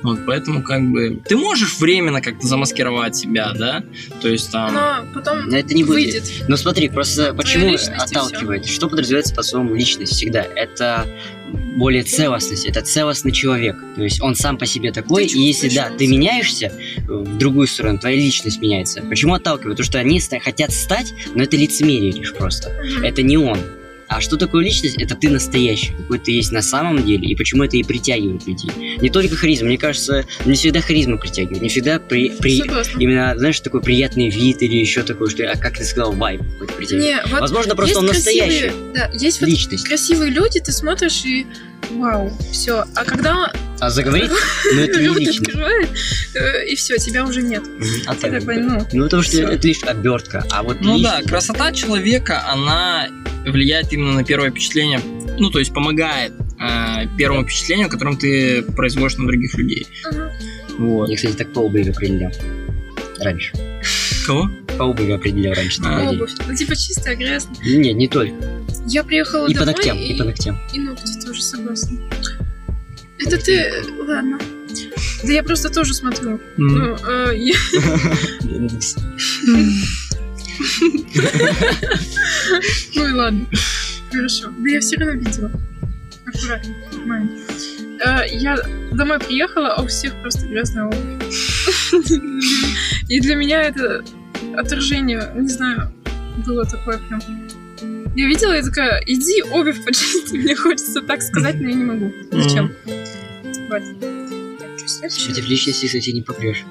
Вот, 0.03 0.19
поэтому 0.25 0.61
как 0.61 0.81
бы 0.91 1.19
ты 1.27 1.35
можешь 1.35 1.77
временно 1.79 2.21
как-то 2.21 2.45
замаскировать 2.45 3.15
себя, 3.15 3.53
да, 3.53 3.83
то 4.21 4.27
есть 4.27 4.51
там... 4.51 4.73
Но 4.73 5.05
потом 5.13 5.49
Но 5.49 5.57
это 5.57 5.73
не 5.73 5.83
будет. 5.83 5.95
выйдет. 5.95 6.23
Ну 6.47 6.57
смотри, 6.57 6.89
просто 6.89 7.33
почему 7.33 7.75
отталкивает? 7.97 8.65
Что 8.65 8.87
подразумевается 8.87 9.33
под 9.33 9.45
словом 9.45 9.73
личность 9.73 10.13
всегда? 10.13 10.43
Это 10.43 11.07
более 11.75 12.03
целостность, 12.03 12.65
это 12.65 12.81
целостный 12.81 13.31
человек. 13.31 13.77
То 13.95 14.03
есть 14.03 14.21
он 14.21 14.35
сам 14.35 14.57
по 14.57 14.65
себе 14.65 14.91
такой, 14.91 15.27
Ты 15.27 15.37
и 15.37 15.41
если 15.41 15.69
да, 15.69 15.89
ты 15.89 16.07
меняешься 16.07 16.71
в 17.07 17.37
другую 17.37 17.67
сторону, 17.67 17.99
твоя 17.99 18.15
личность 18.15 18.61
меняется. 18.61 19.01
Почему 19.01 19.33
отталкивает? 19.33 19.77
Потому 19.77 19.85
что 19.85 19.99
они 19.99 20.19
хотят 20.19 20.71
стать, 20.71 21.13
но 21.33 21.43
это 21.43 21.57
лицемерие 21.57 22.11
лишь 22.11 22.33
просто. 22.33 22.69
Мгм. 22.69 23.03
Это 23.03 23.21
не 23.23 23.37
он. 23.37 23.59
А 24.07 24.21
что 24.21 24.37
такое 24.37 24.63
личность? 24.63 24.97
Это 25.01 25.15
ты 25.15 25.29
настоящий, 25.29 25.91
какой 25.93 26.19
ты 26.19 26.31
есть 26.31 26.51
на 26.51 26.61
самом 26.61 27.03
деле, 27.05 27.27
и 27.27 27.35
почему 27.35 27.63
это 27.63 27.75
и 27.77 27.83
притягивает 27.83 28.45
людей. 28.47 28.97
Не 28.99 29.09
только 29.09 29.35
харизма, 29.35 29.67
мне 29.67 29.77
кажется, 29.77 30.25
не 30.45 30.53
всегда 30.55 30.81
харизма 30.81 31.17
притягивает, 31.17 31.61
не 31.61 31.69
всегда 31.69 31.99
при, 31.99 32.29
при- 32.29 32.59
Согласна. 32.59 32.99
именно, 32.99 33.33
знаешь, 33.37 33.59
такой 33.59 33.81
приятный 33.81 34.29
вид 34.29 34.61
или 34.61 34.77
еще 34.77 35.01
такое, 35.03 35.29
что, 35.29 35.49
а 35.51 35.57
как 35.57 35.77
ты 35.77 35.83
сказал, 35.83 36.13
вайб 36.13 36.41
какой-то 36.53 36.73
притягивает. 36.73 37.05
Не, 37.25 37.31
вот 37.31 37.41
Возможно, 37.41 37.75
просто 37.75 37.99
он 37.99 38.05
настоящий. 38.05 38.69
красивые- 38.69 38.93
Да, 38.93 39.09
есть 39.13 39.41
вот 39.41 39.49
Личность. 39.49 39.85
красивые 39.87 40.31
люди, 40.31 40.59
ты 40.59 40.71
смотришь 40.71 41.25
и 41.25 41.47
вау, 41.91 42.31
все. 42.51 42.85
А 42.95 43.05
когда 43.05 43.51
А 43.79 43.89
заговорить, 43.89 44.29
ну 44.73 44.79
это 44.81 44.99
не 45.01 45.07
э, 46.35 46.67
и 46.67 46.75
все, 46.75 46.97
тебя 46.97 47.25
уже 47.25 47.41
нет. 47.41 47.63
А 48.05 48.15
Ты 48.15 48.21
так, 48.21 48.39
такой, 48.39 48.57
ну, 48.57 48.85
Ну, 48.93 49.03
потому 49.05 49.23
что 49.23 49.41
это 49.41 49.67
лишь 49.67 49.83
обертка. 49.83 50.45
А 50.51 50.63
вот 50.63 50.77
Ну 50.81 50.99
да, 50.99 51.21
красота 51.23 51.71
человека, 51.71 52.43
она 52.49 53.07
влияет 53.45 53.91
именно 53.95 54.13
на 54.13 54.23
первое 54.23 54.51
впечатление, 54.51 54.99
ну 55.39 55.49
то 55.49 55.59
есть 55.59 55.73
помогает 55.73 56.33
э, 56.59 57.07
первому 57.17 57.43
впечатлению, 57.43 57.89
которым 57.89 58.17
ты 58.17 58.61
производишь 58.61 59.17
на 59.17 59.27
других 59.27 59.53
людей. 59.55 59.87
мгм. 60.11 60.29
Вот. 60.77 61.09
Я, 61.09 61.15
кстати, 61.15 61.33
так 61.33 61.53
по 61.53 61.59
обуви 61.59 61.89
определял. 61.89 62.31
Раньше. 63.19 63.53
Кого? 64.25 64.49
По 64.77 64.83
обуви 64.83 65.11
определял 65.13 65.53
раньше. 65.53 65.81
А. 65.85 66.01
день. 66.01 66.15
обувь. 66.17 66.31
Ну, 66.47 66.55
типа 66.55 66.75
чистая, 66.75 67.15
грязная. 67.15 67.55
Нет, 67.63 67.95
не 67.95 68.07
только. 68.09 68.35
Я 68.87 69.03
приехала 69.03 69.47
И 69.47 69.53
по 69.53 69.59
домой, 69.61 69.73
ногтям, 69.75 69.97
и, 69.97 70.13
и 70.13 70.17
по 70.17 70.23
ногтям. 70.25 70.59
и 70.73 70.79
ногти 70.79 71.25
тоже 71.25 71.41
согласна. 71.41 71.97
Это 73.19 73.37
ты... 73.37 73.71
Ладно. 74.05 74.37
Да 75.23 75.31
я 75.31 75.43
просто 75.43 75.69
тоже 75.69 75.93
смотрю. 75.93 76.41
Ну, 76.57 76.97
э, 77.07 77.33
я- 77.37 77.55
Ну 82.95 83.07
и 83.07 83.11
ладно. 83.11 83.45
Хорошо. 84.15 84.49
Да 84.57 84.69
я 84.69 84.79
все 84.79 84.97
равно 84.97 85.15
видела. 85.15 85.51
Аккуратно. 86.25 87.29
Э, 88.05 88.27
Я 88.31 88.57
домой 88.93 89.19
приехала, 89.19 89.73
а 89.75 89.83
у 89.83 89.87
всех 89.87 90.13
просто 90.21 90.47
грязная 90.47 90.85
обувь. 90.85 90.99
И 93.09 93.19
для 93.19 93.35
меня 93.35 93.61
это 93.63 94.03
отражение, 94.55 95.31
не 95.35 95.49
знаю, 95.49 95.91
было 96.45 96.65
такое 96.65 96.99
прям. 96.99 97.21
Я 98.15 98.27
видела, 98.27 98.53
я 98.53 98.63
такая, 98.63 99.03
иди 99.05 99.41
обувь 99.51 99.83
почисти. 99.83 100.37
Мне 100.37 100.55
хочется 100.55 101.01
так 101.01 101.21
сказать, 101.21 101.55
но 101.59 101.69
я 101.69 101.75
не 101.75 101.83
могу. 101.83 102.11
Зачем? 102.31 102.71
Вот. 103.69 103.81
Следующее? 104.85 105.25
Против 105.33 105.49
личности, 105.49 105.85
кстати, 105.87 106.09
не 106.11 106.21
попрешь. 106.21 106.63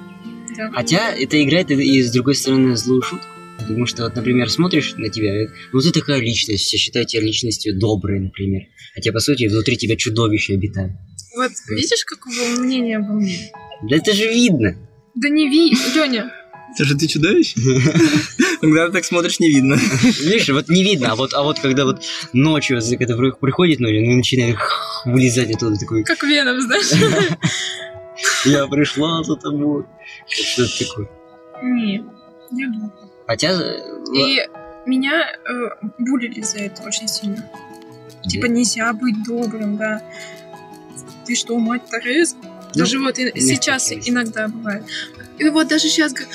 Да. 0.57 0.71
Хотя 0.71 1.11
это 1.11 1.43
играет 1.43 1.69
и, 1.69 1.75
и 1.75 2.01
с 2.01 2.11
другой 2.11 2.35
стороны 2.35 2.75
злую 2.75 3.01
шутку. 3.01 3.27
Потому 3.67 3.85
что, 3.85 4.03
вот, 4.03 4.15
например, 4.15 4.49
смотришь 4.49 4.93
на 4.95 5.09
тебя, 5.09 5.47
ну 5.73 5.81
ты 5.81 5.91
такая 5.91 6.19
личность, 6.21 6.63
все 6.63 6.77
считают 6.77 7.09
тебя 7.09 7.23
личностью 7.23 7.77
доброй, 7.77 8.19
например. 8.19 8.63
Хотя, 8.93 9.11
по 9.11 9.19
сути, 9.19 9.47
внутри 9.47 9.75
тебя 9.77 9.95
чудовище 9.95 10.53
обитает. 10.53 10.91
Вот 11.35 11.51
видишь, 11.69 12.05
какого 12.05 12.61
мнения 12.61 12.97
обо 12.97 13.13
мне? 13.13 13.51
Да 13.89 13.95
это 13.97 14.13
же 14.13 14.27
видно. 14.27 14.75
Да 15.15 15.29
не 15.29 15.49
ви, 15.49 15.73
Леня. 15.95 16.31
Это 16.73 16.83
же 16.85 16.95
ты 16.97 17.07
чудовище? 17.07 17.55
Когда 18.61 18.87
ты 18.87 18.93
так 18.93 19.05
смотришь, 19.05 19.39
не 19.39 19.49
видно. 19.49 19.77
Видишь, 20.21 20.49
вот 20.49 20.67
не 20.69 20.83
видно, 20.83 21.11
а 21.11 21.15
вот, 21.15 21.33
а 21.33 21.43
вот 21.43 21.59
когда 21.59 21.85
вот 21.85 22.03
ночью, 22.33 22.79
когда 22.97 23.15
при- 23.15 23.31
приходит 23.31 23.79
ночью, 23.79 24.05
ну, 24.05 24.15
начинает 24.17 24.57
вылезать 25.05 25.51
оттуда 25.55 25.77
такой, 25.77 26.03
Как 26.03 26.21
Веном, 26.23 26.59
знаешь? 26.61 26.91
я 28.45 28.67
пришла 28.67 29.23
за 29.23 29.35
тобой. 29.35 29.85
Что-то 30.27 30.85
такое. 30.85 31.09
Не, 31.63 32.03
не 32.51 32.65
думаю. 32.67 32.91
Хотя... 33.27 33.51
э, 33.51 33.79
И 34.13 34.39
меня 34.85 35.23
э, 35.45 35.87
булили 35.97 36.41
за 36.41 36.59
это 36.59 36.83
очень 36.83 37.07
сильно. 37.07 37.43
Типа 38.27 38.45
нельзя 38.45 38.91
быть 38.93 39.23
добрым, 39.23 39.77
да. 39.77 40.01
Ты 41.25 41.35
что, 41.35 41.57
мать 41.57 41.83
Тереза? 41.89 42.35
Ну, 42.43 42.49
Даже 42.73 42.99
вот 42.99 43.17
и- 43.19 43.39
сейчас 43.41 43.85
Тереза. 43.85 44.09
иногда 44.11 44.47
бывает. 44.47 44.83
И 45.37 45.49
вот 45.49 45.67
даже 45.67 45.87
сейчас 45.89 46.13
говорю, 46.13 46.29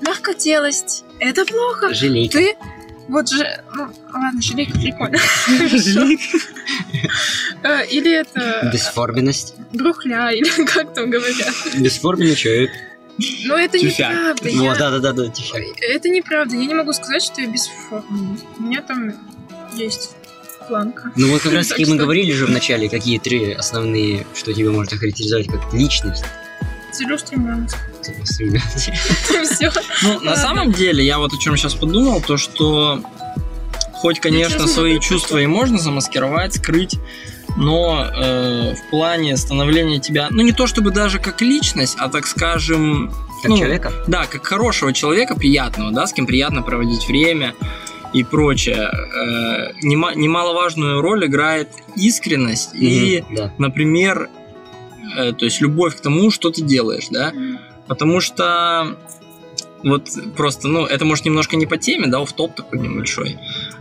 мягкотелость, 0.00 1.04
это 1.18 1.44
плохо. 1.44 1.92
Жалейка. 1.94 2.38
Ты 2.38 2.56
вот 3.08 3.28
же, 3.28 3.46
ну, 3.74 3.88
ладно, 4.12 4.40
жалейка 4.40 4.72
прикольно. 4.78 5.18
Э, 7.64 7.86
Или 7.86 8.12
это 8.20 8.70
Бесформенность. 8.72 9.54
брухля, 9.72 10.30
или 10.32 10.64
как 10.64 10.94
там 10.94 11.10
говорят. 11.10 11.54
Бесформенный 11.78 12.34
человек. 12.34 12.70
Но 13.44 13.56
это 13.56 13.78
Тюфяк. 13.78 14.10
неправда. 14.12 14.48
я- 14.48 14.60
Вот, 14.70 14.78
да-да-да, 14.78 15.28
тихо. 15.28 15.58
Это 15.58 16.08
неправда. 16.08 16.56
Я 16.56 16.66
не 16.66 16.74
могу 16.74 16.92
сказать, 16.92 17.22
что 17.22 17.40
я 17.40 17.46
бесформенный. 17.46 18.38
У 18.58 18.62
меня 18.62 18.82
там 18.82 19.12
есть 19.74 20.16
планка. 20.68 21.12
Ну 21.16 21.30
вот 21.30 21.42
как 21.42 21.52
раз 21.52 21.66
Так 21.68 21.78
таки 21.78 21.90
мы 21.90 21.96
говорили 21.96 22.32
же 22.32 22.46
в 22.46 22.50
начале, 22.50 22.88
какие 22.88 23.18
три 23.18 23.52
основные, 23.52 24.26
что 24.34 24.52
тебя 24.52 24.70
может 24.70 24.92
охарактеризовать 24.94 25.46
как 25.48 25.72
личность. 25.74 26.24
Целеустремленность. 26.92 27.76
Ну, 30.02 30.20
на 30.20 30.36
самом 30.36 30.72
деле, 30.72 31.04
я 31.04 31.18
вот 31.18 31.32
о 31.32 31.38
чем 31.38 31.56
сейчас 31.56 31.74
подумал, 31.74 32.20
то 32.20 32.36
что 32.36 33.02
хоть, 33.92 34.20
конечно, 34.20 34.66
свои 34.66 34.98
чувства 34.98 35.38
и 35.38 35.46
можно 35.46 35.78
замаскировать, 35.78 36.54
скрыть, 36.54 36.96
но 37.56 38.04
э, 38.06 38.74
в 38.74 38.90
плане 38.90 39.36
становления 39.36 39.98
тебя, 40.00 40.28
ну 40.30 40.42
не 40.42 40.52
то 40.52 40.66
чтобы 40.66 40.90
даже 40.90 41.18
как 41.18 41.40
личность, 41.42 41.96
а 41.98 42.08
так 42.08 42.26
скажем, 42.26 43.12
Как 43.42 43.50
ну, 43.50 43.58
человека? 43.58 43.92
Да, 44.06 44.24
как 44.26 44.46
хорошего 44.46 44.92
человека, 44.92 45.34
приятного, 45.34 45.92
да, 45.92 46.06
с 46.06 46.12
кем 46.12 46.26
приятно 46.26 46.62
проводить 46.62 47.06
время 47.06 47.54
и 48.12 48.24
прочее. 48.24 48.90
Э, 48.90 49.72
нема- 49.82 50.14
немаловажную 50.14 51.00
роль 51.00 51.26
играет 51.26 51.68
искренность 51.96 52.70
и, 52.74 53.22
Мгм, 53.28 53.34
да. 53.36 53.52
например, 53.58 54.28
э, 55.16 55.32
то 55.32 55.44
есть 55.44 55.60
любовь 55.60 55.96
к 55.96 56.00
тому, 56.00 56.30
что 56.30 56.50
ты 56.50 56.62
делаешь, 56.62 57.08
да. 57.10 57.32
Потому 57.86 58.20
что 58.20 58.96
вот 59.82 60.08
просто, 60.36 60.68
ну, 60.68 60.86
это 60.86 61.04
может 61.04 61.24
немножко 61.24 61.56
не 61.56 61.66
по 61.66 61.76
теме, 61.76 62.06
да, 62.06 62.24
в 62.24 62.32
топ 62.32 62.54
такой 62.54 62.78
небольшой. 62.78 63.38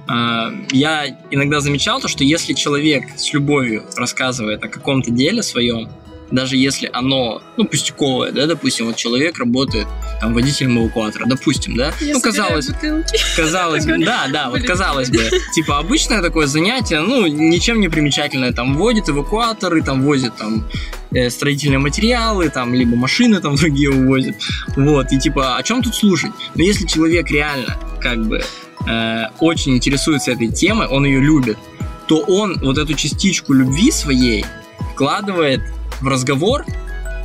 А, 0.07 0.51
Я 0.71 1.07
иногда 1.31 1.59
замечал 1.59 2.01
то, 2.01 2.07
что 2.07 2.23
если 2.23 2.53
человек 2.53 3.05
с 3.17 3.33
любовью 3.33 3.83
рассказывает 3.95 4.63
о 4.63 4.67
каком-то 4.67 5.11
деле 5.11 5.43
своем, 5.43 5.89
даже 6.31 6.55
если 6.55 6.89
оно, 6.91 7.41
ну, 7.57 7.65
пустяковое, 7.65 8.31
да, 8.31 8.47
допустим, 8.47 8.87
вот 8.87 8.95
человек 8.95 9.37
работает 9.37 9.87
там 10.19 10.33
водителем 10.33 10.79
эвакуатора, 10.79 11.25
допустим, 11.27 11.75
да, 11.75 11.93
Я 11.99 12.13
ну, 12.13 12.21
казалось, 12.21 12.69
бутылки. 12.69 13.17
Казалось 13.35 13.85
бы, 13.85 13.97
да, 14.03 14.27
да, 14.31 14.49
вот 14.49 14.61
казалось 14.63 15.09
бы, 15.09 15.29
типа 15.53 15.79
обычное 15.79 16.21
такое 16.21 16.47
занятие, 16.47 17.01
ну, 17.01 17.27
ничем 17.27 17.79
не 17.79 17.89
примечательное, 17.89 18.53
там 18.53 18.75
водит 18.77 19.09
эвакуаторы, 19.09 19.83
там 19.83 20.03
возит 20.03 20.35
там 20.37 20.65
э, 21.11 21.29
строительные 21.29 21.79
материалы, 21.79 22.49
там, 22.49 22.73
либо 22.73 22.95
машины 22.95 23.41
там 23.41 23.55
другие 23.55 23.91
увозят, 23.91 24.35
вот, 24.75 25.11
и 25.11 25.19
типа, 25.19 25.57
о 25.57 25.63
чем 25.63 25.83
тут 25.83 25.95
слушать? 25.95 26.31
Но 26.55 26.63
если 26.63 26.87
человек 26.87 27.29
реально, 27.29 27.77
как 27.99 28.25
бы, 28.25 28.41
э, 28.87 29.25
очень 29.39 29.75
интересуется 29.75 30.31
этой 30.31 30.49
темой, 30.49 30.87
он 30.87 31.05
ее 31.05 31.19
любит, 31.19 31.57
то 32.07 32.19
он 32.19 32.59
вот 32.61 32.77
эту 32.77 32.93
частичку 32.93 33.53
любви 33.53 33.91
своей 33.91 34.45
вкладывает 34.93 35.61
в 36.01 36.07
разговор 36.07 36.65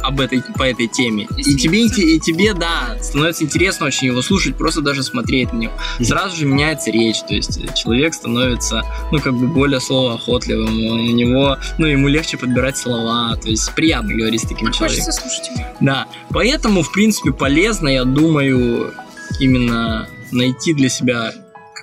об 0.07 0.21
этой, 0.21 0.41
по 0.41 0.63
этой 0.63 0.87
теме. 0.87 1.27
И 1.37 1.57
тебе, 1.57 1.83
Действительно. 1.83 2.11
и 2.11 2.21
тебе, 2.21 2.55
да, 2.55 2.97
становится 3.03 3.43
интересно 3.43 3.87
очень 3.87 4.07
его 4.09 4.23
слушать, 4.23 4.57
просто 4.57 4.81
даже 4.81 5.03
смотреть 5.03 5.53
на 5.53 5.59
него. 5.59 5.73
Сразу 6.01 6.37
же 6.37 6.47
меняется 6.47 6.91
речь, 6.91 7.21
то 7.27 7.35
есть 7.35 7.75
человек 7.75 8.15
становится, 8.15 8.83
ну, 9.11 9.19
как 9.19 9.35
бы 9.35 9.49
более 9.49 9.81
словоохотливым, 9.81 10.69
у 10.69 11.13
него, 11.13 11.57
ну, 11.79 11.87
ему 11.87 12.09
легче 12.09 12.37
подбирать 12.37 12.77
слова, 12.77 13.37
то 13.37 13.49
есть 13.49 13.75
приятно 13.75 14.15
говорить 14.15 14.43
с 14.43 14.45
таким 14.45 14.71
человеком. 14.71 15.05
Хочется 15.05 15.13
слушать 15.13 15.49
его. 15.49 15.67
Да, 15.81 16.07
поэтому, 16.31 16.83
в 16.83 16.93
принципе, 16.93 17.33
полезно, 17.33 17.89
я 17.89 18.05
думаю, 18.05 18.95
именно 19.41 20.09
найти 20.31 20.75
для 20.75 20.89
себя 20.89 21.33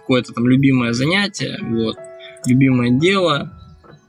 какое-то 0.04 0.34
там 0.34 0.47
любимое 0.47 0.93
занятие, 0.93 1.58
вот, 1.62 1.95
любимое 2.45 2.91
дело, 2.91 3.51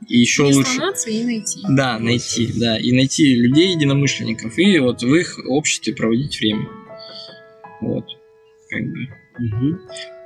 и 0.07 0.19
еще 0.19 0.43
Не 0.43 0.53
лучше... 0.53 0.77
и 1.07 1.23
найти. 1.23 1.59
Да, 1.69 1.97
найти, 1.99 2.51
да, 2.59 2.77
и 2.77 2.91
найти 2.91 3.33
людей, 3.35 3.71
единомышленников, 3.73 4.57
и 4.59 4.77
вот 4.79 5.01
в 5.01 5.15
их 5.15 5.39
обществе 5.47 5.95
проводить 5.95 6.39
время. 6.39 6.67
Вот, 7.81 8.05
как 8.69 8.81
бы. 8.83 9.07
Мгм. 9.39 9.79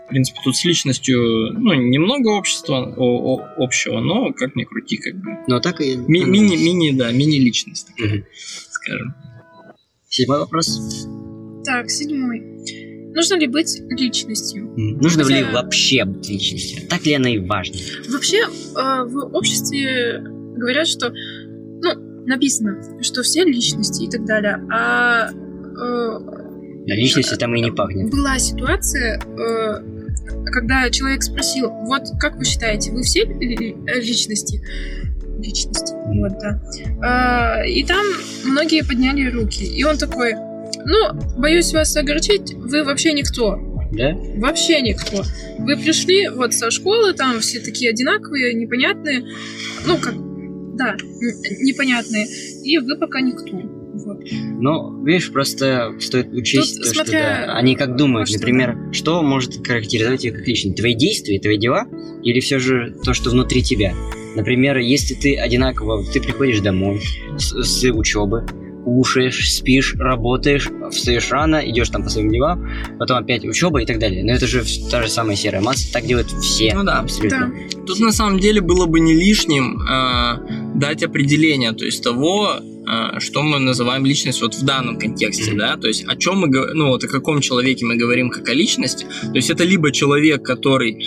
В 0.05 0.09
принципе, 0.09 0.39
тут 0.43 0.55
с 0.55 0.65
личностью, 0.65 1.53
ну, 1.53 1.73
немного 1.75 2.29
общества, 2.29 2.93
о- 2.97 3.35
о- 3.35 3.63
общего, 3.63 3.99
но 3.99 4.33
как 4.33 4.55
ни 4.55 4.63
крути, 4.63 4.97
как 4.97 5.15
бы. 5.15 5.37
Ну, 5.47 5.55
а 5.55 5.61
так 5.61 5.81
и... 5.81 5.95
Ми- 5.95 6.25
мини, 6.25 6.57
мини, 6.57 6.91
да, 6.97 7.11
мини-личность, 7.11 7.87
такая, 7.87 8.15
Мгм. 8.15 8.25
скажем. 8.71 9.13
Седьмой 10.09 10.39
вопрос. 10.39 11.07
Так, 11.63 11.89
седьмой. 11.91 12.41
Нужно 13.13 13.35
ли 13.35 13.47
быть 13.47 13.81
личностью? 13.89 14.71
Нужно 14.75 15.23
ли 15.23 15.41
Хотя- 15.43 15.51
вообще 15.51 16.05
быть 16.05 16.29
личностью? 16.29 16.87
Так 16.89 17.05
ли 17.05 17.13
она 17.13 17.29
и 17.29 17.39
важна? 17.39 17.77
Вообще 18.09 18.37
э, 18.37 19.03
в 19.05 19.29
обществе 19.33 20.19
говорят, 20.57 20.87
что, 20.87 21.11
ну, 21.11 22.25
написано, 22.25 23.01
что 23.01 23.23
все 23.23 23.43
личности 23.43 24.03
и 24.03 24.09
так 24.09 24.25
далее, 24.25 24.61
а 24.71 25.29
э, 25.31 26.19
Да, 26.87 26.95
личностью 26.95 27.37
там 27.37 27.55
и 27.55 27.61
не 27.61 27.71
пахнет. 27.71 28.09
была 28.11 28.37
ситуация, 28.39 29.19
э, 29.19 30.45
когда 30.51 30.89
человек 30.91 31.23
спросил, 31.23 31.69
вот 31.87 32.03
как 32.19 32.35
вы 32.37 32.45
считаете, 32.45 32.91
вы 32.91 33.01
все 33.03 33.23
ли- 33.25 33.75
э, 33.87 33.99
личности? 34.01 34.61
Личности, 35.39 35.93
вот, 36.05 36.33
да. 36.41 36.61
А, 37.01 37.63
и 37.65 37.83
там 37.85 38.05
многие 38.45 38.83
подняли 38.83 39.29
руки, 39.31 39.63
и 39.63 39.83
он 39.85 39.97
такой, 39.97 40.33
ну, 40.85 41.39
боюсь 41.39 41.73
вас 41.73 41.95
огорчить, 41.95 42.53
вы 42.53 42.83
вообще 42.83 43.13
никто. 43.13 43.57
Да? 43.91 44.15
Вообще 44.37 44.81
никто. 44.81 45.23
Вы 45.57 45.77
пришли 45.77 46.29
вот 46.29 46.53
со 46.53 46.69
школы, 46.71 47.13
там 47.13 47.39
все 47.39 47.59
такие 47.59 47.91
одинаковые, 47.91 48.53
непонятные. 48.53 49.23
Ну, 49.85 49.97
как, 49.97 50.13
да, 50.75 50.95
непонятные. 51.59 52.27
И 52.63 52.77
вы 52.77 52.97
пока 52.97 53.21
никто. 53.21 53.57
Вот. 54.05 54.19
Ну, 54.31 55.03
видишь, 55.03 55.31
просто 55.31 55.93
стоит 55.99 56.31
учесть 56.31 56.77
Тут 56.77 56.85
то, 56.85 56.93
смотря 56.93 57.35
что 57.35 57.47
да, 57.47 57.53
они 57.57 57.75
как 57.75 57.95
думают, 57.95 58.29
что, 58.29 58.37
например, 58.37 58.77
что 58.93 59.21
может 59.21 59.65
характеризовать 59.65 60.21
тебя 60.21 60.37
как 60.37 60.47
личность? 60.47 60.77
Твои 60.77 60.93
действия, 60.93 61.39
твои 61.39 61.57
дела 61.57 61.85
или 62.23 62.39
все 62.39 62.59
же 62.59 62.95
то, 63.03 63.13
что 63.13 63.29
внутри 63.31 63.61
тебя? 63.61 63.93
Например, 64.35 64.77
если 64.77 65.15
ты 65.15 65.37
одинаково, 65.37 66.05
ты 66.05 66.21
приходишь 66.21 66.59
домой 66.61 67.01
с, 67.37 67.51
с 67.63 67.83
учебы, 67.91 68.45
кушаешь, 68.89 69.53
спишь, 69.53 69.95
работаешь, 69.97 70.67
встаешь 70.91 71.29
рано, 71.31 71.61
идешь 71.63 71.89
там 71.89 72.03
по 72.03 72.09
своим 72.09 72.31
делам, 72.31 72.67
потом 72.97 73.17
опять 73.17 73.45
учеба 73.45 73.81
и 73.81 73.85
так 73.85 73.99
далее. 73.99 74.23
Но 74.23 74.31
это 74.33 74.47
же 74.47 74.63
та 74.89 75.03
же 75.03 75.09
самая 75.09 75.35
серая 75.35 75.61
масса, 75.61 75.93
так 75.93 76.05
делают 76.05 76.29
все. 76.31 76.73
Ну 76.75 76.83
да. 76.83 76.99
абсолютно. 76.99 77.51
Да. 77.53 77.85
Тут 77.85 77.99
на 77.99 78.11
самом 78.11 78.39
деле 78.39 78.61
было 78.61 78.85
бы 78.87 78.99
не 78.99 79.13
лишним 79.13 79.79
э, 79.81 80.75
дать 80.75 81.03
определение, 81.03 81.71
то 81.73 81.85
есть 81.85 82.03
того, 82.03 82.55
э, 82.57 83.19
что 83.19 83.43
мы 83.43 83.59
называем 83.59 84.05
личность 84.05 84.41
вот 84.41 84.55
в 84.55 84.65
данном 84.65 84.97
контексте, 84.97 85.51
Мгм. 85.51 85.59
да, 85.59 85.77
то 85.77 85.87
есть 85.87 86.05
о 86.07 86.15
чем 86.15 86.39
мы, 86.39 86.47
ну 86.73 86.87
вот 86.87 87.03
о 87.03 87.07
каком 87.07 87.41
человеке 87.41 87.85
мы 87.85 87.95
говорим 87.95 88.29
как 88.31 88.49
о 88.49 88.53
личности, 88.53 89.05
то 89.21 89.35
есть 89.35 89.49
это 89.51 89.63
либо 89.63 89.91
человек, 89.91 90.43
который 90.43 91.05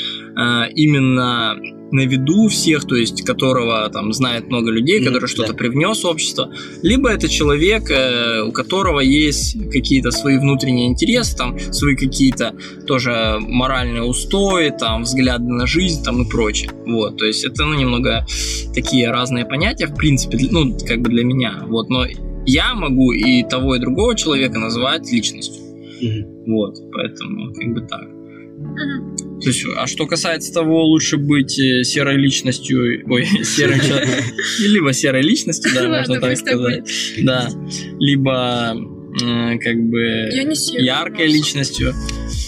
именно 0.74 1.56
на 1.92 2.00
виду 2.00 2.48
всех, 2.48 2.86
то 2.86 2.96
есть 2.96 3.22
которого 3.22 3.88
там 3.90 4.12
знает 4.12 4.48
много 4.48 4.70
людей, 4.70 4.98
Мгм, 5.00 5.12
который 5.12 5.26
что-то 5.28 5.52
да. 5.52 5.58
привнес 5.58 6.04
общество, 6.04 6.50
либо 6.82 7.10
это 7.10 7.28
человек, 7.28 7.90
э, 7.90 8.42
у 8.42 8.50
которого 8.50 9.00
есть 9.00 9.56
какие-то 9.70 10.10
свои 10.10 10.38
внутренние 10.38 10.88
интересы, 10.88 11.36
там 11.36 11.58
свои 11.58 11.94
какие-то 11.94 12.54
тоже 12.86 13.36
моральные 13.40 14.02
устои, 14.02 14.70
там 14.70 15.02
взгляды 15.02 15.44
на 15.44 15.66
жизнь, 15.66 16.02
там 16.02 16.22
и 16.22 16.28
прочее. 16.28 16.70
Вот, 16.86 17.18
то 17.18 17.26
есть 17.26 17.44
это 17.44 17.64
ну 17.64 17.74
немного 17.74 18.26
такие 18.74 19.10
разные 19.10 19.44
понятия, 19.44 19.86
в 19.86 19.94
принципе, 19.94 20.38
ну 20.50 20.76
как 20.86 21.02
бы 21.02 21.10
для 21.10 21.24
меня. 21.24 21.62
Вот, 21.68 21.90
но 21.90 22.06
я 22.46 22.74
могу 22.74 23.12
и 23.12 23.42
того 23.44 23.76
и 23.76 23.78
другого 23.78 24.16
человека 24.16 24.58
называть 24.58 25.12
личностью. 25.12 25.62
Мгм. 26.00 26.54
Вот, 26.54 26.74
поэтому 26.90 27.52
как 27.52 27.74
бы 27.74 27.80
так. 27.82 28.21
То 29.40 29.48
есть, 29.48 29.64
а 29.76 29.86
что 29.86 30.06
касается 30.06 30.52
того, 30.52 30.84
лучше 30.86 31.16
быть 31.16 31.58
э, 31.58 31.82
серой 31.82 32.16
личностью, 32.16 33.02
ой, 33.08 33.26
серым 33.44 33.80
человеком, 33.80 34.24
либо 34.60 34.92
серой 34.92 35.22
личностью, 35.22 35.72
да, 35.74 35.88
можно 35.88 36.20
так 36.20 36.36
сказать, 36.36 36.88
да, 37.22 37.48
либо 37.98 38.76
как 39.60 39.76
бы 39.76 40.30
яркой 40.78 41.26
личностью. 41.26 41.92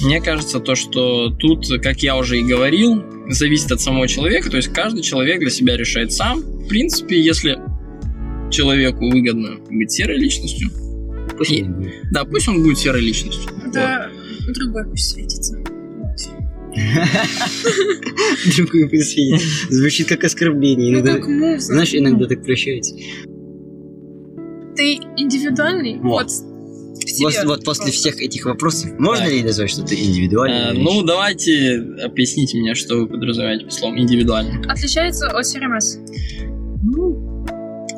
Мне 0.03 0.21
кажется, 0.21 0.61
то, 0.61 0.75
что 0.75 1.29
тут, 1.29 1.67
как 1.83 2.03
я 2.03 2.17
уже 2.17 2.39
и 2.39 2.43
говорил, 2.43 3.03
зависит 3.29 3.71
от 3.73 3.81
самого 3.81 4.09
человека, 4.09 4.51
то 4.51 4.57
есть 4.57 4.73
каждый 4.73 5.03
человек 5.03 5.41
для 5.41 5.51
себя 5.51 5.77
решает 5.77 6.13
сам. 6.13 6.41
В 6.41 6.69
принципе, 6.69 7.21
если 7.21 7.59
человеку 8.51 9.11
выгодно 9.11 9.59
быть 9.71 9.93
серой 9.93 10.19
личностью, 10.19 10.71
Пусть 11.37 11.51
И- 11.51 11.67
да, 12.13 12.25
пусть 12.25 12.49
он 12.49 12.63
будет 12.63 12.79
серой 12.79 13.01
личностью. 13.01 13.51
Да, 13.73 14.09
другой 14.55 14.89
пусть 14.89 15.11
светится. 15.13 15.59
Другую 18.57 18.91
посвятить. 18.91 19.41
Звучит 19.71 20.09
как 20.09 20.25
оскорбление. 20.25 20.93
Ну, 20.93 20.99
Иногда, 21.01 21.15
как 21.19 21.29
муза. 21.29 21.67
знаешь, 21.67 21.95
иногда 21.95 22.27
так 22.27 22.43
прощаются. 22.45 22.95
Ты 24.77 24.95
индивидуальный? 25.17 25.99
Вот. 26.01 26.27
Вот. 27.21 27.35
Вот, 27.45 27.65
после 27.65 27.93
всех 27.93 28.21
этих 28.21 28.45
вопросов, 28.47 28.91
можно 28.99 29.25
Так. 29.27 29.33
ли 29.35 29.43
назвать, 29.43 29.71
что 29.71 29.83
ты 29.83 29.95
индивидуальный? 29.95 30.71
Э, 30.77 30.83
ну, 30.83 31.03
давайте 31.03 31.77
объясните 32.03 32.59
мне, 32.59 32.75
что 32.75 32.97
вы 32.97 33.07
подразумеваете 33.07 33.67
по 33.67 33.71
словам 33.71 33.99
индивидуально. 33.99 34.63
Отличается 34.71 35.29
от 35.29 35.47
серой 35.47 35.69
массы. 35.69 36.01
Ну, 36.83 37.47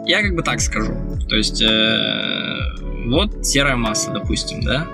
я 0.06 0.22
как 0.22 0.34
бы 0.34 0.42
так 0.42 0.60
скажу. 0.60 0.92
То 1.28 1.36
есть, 1.36 1.62
э, 1.62 2.58
вот 3.06 3.46
серая 3.46 3.76
масса, 3.76 4.10
допустим, 4.12 4.62
да? 4.62 4.86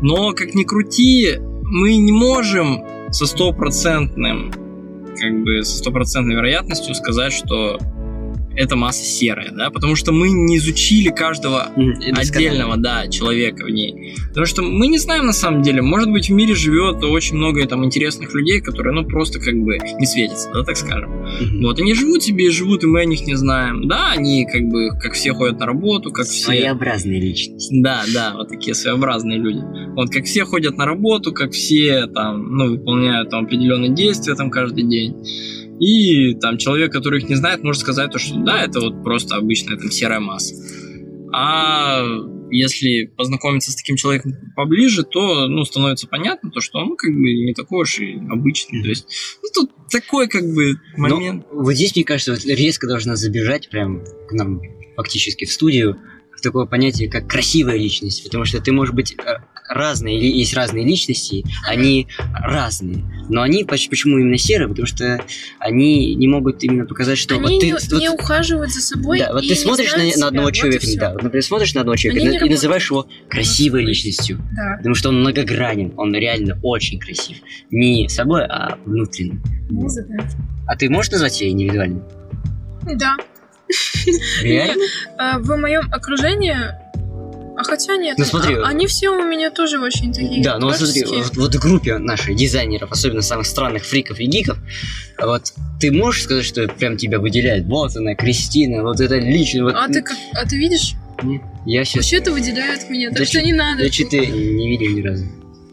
Но, 0.00 0.32
как 0.32 0.54
ни 0.54 0.62
крути, 0.64 1.38
мы 1.70 1.96
не 1.96 2.12
можем 2.12 2.84
со 3.10 3.26
стопроцентным, 3.26 4.50
как 5.16 5.42
бы, 5.42 5.62
со 5.64 5.78
стопроцентной 5.78 6.34
вероятностью 6.34 6.94
сказать, 6.94 7.32
что 7.32 7.78
эта 8.58 8.74
масса 8.74 9.04
серая, 9.04 9.52
да, 9.52 9.70
потому 9.70 9.94
что 9.94 10.10
мы 10.10 10.30
не 10.30 10.56
изучили 10.56 11.10
каждого 11.10 11.68
отдельного, 12.16 12.76
да, 12.76 13.06
человека 13.08 13.64
в 13.64 13.70
ней. 13.70 14.14
Потому 14.28 14.46
что 14.46 14.62
мы 14.62 14.88
не 14.88 14.98
знаем 14.98 15.26
на 15.26 15.32
самом 15.32 15.62
деле, 15.62 15.80
может 15.80 16.10
быть, 16.10 16.28
в 16.28 16.32
мире 16.32 16.54
живет 16.54 17.02
очень 17.04 17.36
много 17.36 17.64
там 17.66 17.84
интересных 17.84 18.34
людей, 18.34 18.60
которые, 18.60 18.92
ну, 18.92 19.04
просто 19.04 19.38
как 19.38 19.54
бы 19.54 19.78
не 19.78 20.06
светятся, 20.06 20.50
да, 20.52 20.64
так 20.64 20.76
скажем. 20.76 21.10
Вот, 21.62 21.78
они 21.78 21.94
живут 21.94 22.24
себе 22.24 22.46
и 22.46 22.50
живут, 22.50 22.82
и 22.82 22.86
мы 22.88 23.02
о 23.02 23.04
них 23.04 23.26
не 23.26 23.36
знаем. 23.36 23.86
Да, 23.86 24.10
они 24.10 24.44
как 24.50 24.62
бы, 24.62 24.88
как 25.00 25.12
все 25.12 25.32
ходят 25.34 25.60
на 25.60 25.66
работу, 25.66 26.10
как 26.10 26.26
все... 26.26 26.46
Своеобразная 26.46 27.20
личность. 27.20 27.68
Да, 27.70 28.02
да, 28.12 28.34
вот 28.34 28.48
такие 28.48 28.74
своеобразные 28.74 29.38
люди. 29.38 29.60
Вот 29.94 30.10
как 30.10 30.24
все 30.24 30.44
ходят 30.44 30.76
на 30.76 30.84
работу, 30.84 31.32
как 31.32 31.52
все 31.52 32.06
там, 32.06 32.56
ну, 32.56 32.70
выполняют 32.70 33.30
там 33.30 33.44
определенные 33.44 33.94
действия 33.94 34.34
там 34.34 34.50
каждый 34.50 34.82
день. 34.82 35.14
И 35.80 36.34
там 36.34 36.58
человек, 36.58 36.92
который 36.92 37.20
их 37.20 37.28
не 37.28 37.34
знает, 37.34 37.62
может 37.62 37.82
сказать 37.82 38.10
то, 38.10 38.18
что 38.18 38.36
да, 38.36 38.62
это 38.62 38.80
вот 38.80 39.02
просто 39.02 39.36
обычная 39.36 39.76
там 39.76 39.90
серая 39.90 40.20
масса. 40.20 40.54
А 41.32 42.02
если 42.50 43.12
познакомиться 43.16 43.70
с 43.70 43.76
таким 43.76 43.96
человеком 43.96 44.32
поближе, 44.56 45.02
то, 45.02 45.46
ну, 45.46 45.64
становится 45.64 46.06
понятно 46.06 46.50
то, 46.50 46.60
что 46.60 46.78
он 46.78 46.96
как 46.96 47.12
бы 47.12 47.20
не 47.20 47.52
такой 47.54 47.82
уж 47.82 47.98
и 47.98 48.14
обычный. 48.30 48.82
То 48.82 48.88
есть, 48.88 49.06
ну, 49.42 49.48
тут 49.54 49.70
такой 49.90 50.28
как 50.28 50.42
бы 50.42 50.74
момент. 50.96 51.46
Но 51.52 51.62
вот 51.62 51.74
здесь, 51.74 51.94
мне 51.94 52.04
кажется, 52.04 52.32
вот 52.32 52.44
резко 52.44 52.86
должна 52.86 53.16
забежать 53.16 53.68
прям 53.68 54.02
к 54.28 54.32
нам 54.32 54.60
фактически 54.96 55.44
в 55.44 55.52
студию 55.52 55.98
в 56.36 56.40
такое 56.40 56.66
понятие, 56.66 57.10
как 57.10 57.28
красивая 57.28 57.76
личность, 57.76 58.24
потому 58.24 58.44
что 58.44 58.60
ты 58.60 58.72
можешь 58.72 58.94
быть 58.94 59.12
э, 59.12 59.38
разные, 59.68 60.18
есть 60.38 60.54
разные 60.54 60.84
личности, 60.84 61.44
они 61.66 62.08
разные, 62.34 63.04
но 63.28 63.42
они 63.42 63.64
поч- 63.64 63.88
почему 63.88 64.18
именно 64.18 64.38
серые, 64.38 64.68
потому 64.68 64.86
что 64.86 65.20
они 65.58 66.14
не 66.14 66.26
могут 66.28 66.62
именно 66.64 66.86
показать, 66.86 67.18
что 67.18 67.34
Они 67.36 67.42
вот 67.44 67.60
ты 67.60 67.66
не, 67.66 67.72
вот- 67.72 67.92
не 68.00 68.08
ухаживают 68.10 68.72
за 68.72 68.80
собой. 68.80 69.18
да, 69.20 69.32
вот 69.32 69.46
ты 69.46 69.54
смотришь 69.54 69.92
на, 69.92 69.98
знают 69.98 70.16
на 70.16 70.26
одного 70.28 70.52
себя, 70.52 70.64
вот 70.66 70.80
человека, 70.80 71.00
да, 71.00 71.12
вот, 71.12 71.22
например, 71.22 71.44
смотришь 71.44 71.74
на 71.74 71.80
одного 71.82 71.96
человека 71.96 72.26
Они 72.26 72.36
и, 72.38 72.46
и 72.46 72.50
называешь 72.50 72.90
его 72.90 73.06
красивой 73.28 73.84
личностью, 73.84 74.38
Да, 74.56 74.76
потому 74.78 74.94
что 74.94 75.10
он 75.10 75.20
многогранен, 75.20 75.92
он 75.96 76.14
реально 76.14 76.58
очень 76.62 76.98
красив, 76.98 77.38
не 77.70 78.08
собой, 78.08 78.44
а 78.46 78.78
внутренне. 78.84 79.40
А 80.66 80.76
ты 80.76 80.88
можешь 80.90 81.12
назвать 81.12 81.34
себя 81.34 81.50
индивидуальным? 81.50 82.02
Да. 82.94 83.16
Реально? 84.42 84.82
А, 85.18 85.38
в 85.38 85.48
моем 85.58 85.92
окружении... 85.92 86.54
А 87.60 87.64
хотя 87.64 87.96
нет, 87.96 88.16
Ну, 88.18 88.24
смотри, 88.24 88.54
а- 88.54 88.66
они 88.68 88.86
все 88.86 89.08
у 89.10 89.24
меня 89.24 89.50
тоже 89.50 89.80
очень 89.80 90.12
такие 90.12 90.42
Да, 90.44 90.58
ну 90.58 90.66
вот 90.66 90.76
смотри, 90.76 91.04
вот, 91.04 91.36
вот 91.36 91.54
в 91.56 91.58
группе 91.60 91.98
наших 91.98 92.36
дизайнеров, 92.36 92.92
особенно 92.92 93.20
самых 93.20 93.46
странных 93.46 93.84
фриков 93.84 94.20
и 94.20 94.26
гиков, 94.26 94.58
вот 95.20 95.52
ты 95.80 95.90
можешь 95.90 96.22
сказать, 96.22 96.44
что 96.44 96.68
прям 96.68 96.96
тебя 96.96 97.18
выделяет? 97.18 97.66
Вот 97.66 97.96
она, 97.96 98.14
Кристина, 98.14 98.82
вот 98.84 99.00
это 99.00 99.16
лично. 99.18 99.64
Вот, 99.64 99.74
А 99.76 99.88
ты 99.88 100.02
как, 100.02 100.16
а 100.34 100.46
ты 100.46 100.56
видишь? 100.56 100.92
Нет, 101.24 101.42
я 101.66 101.84
сейчас... 101.84 101.96
Вообще-то 102.04 102.30
выделяют 102.30 102.88
меня, 102.88 103.08
так 103.08 103.18
Да 103.18 103.24
что 103.24 103.42
не 103.42 103.52
надо. 103.52 103.82
Я 103.82 103.90
что-то 103.92 104.18
не 104.18 104.68
видел 104.78 104.96
ни 104.96 105.02
разу. 105.02 105.24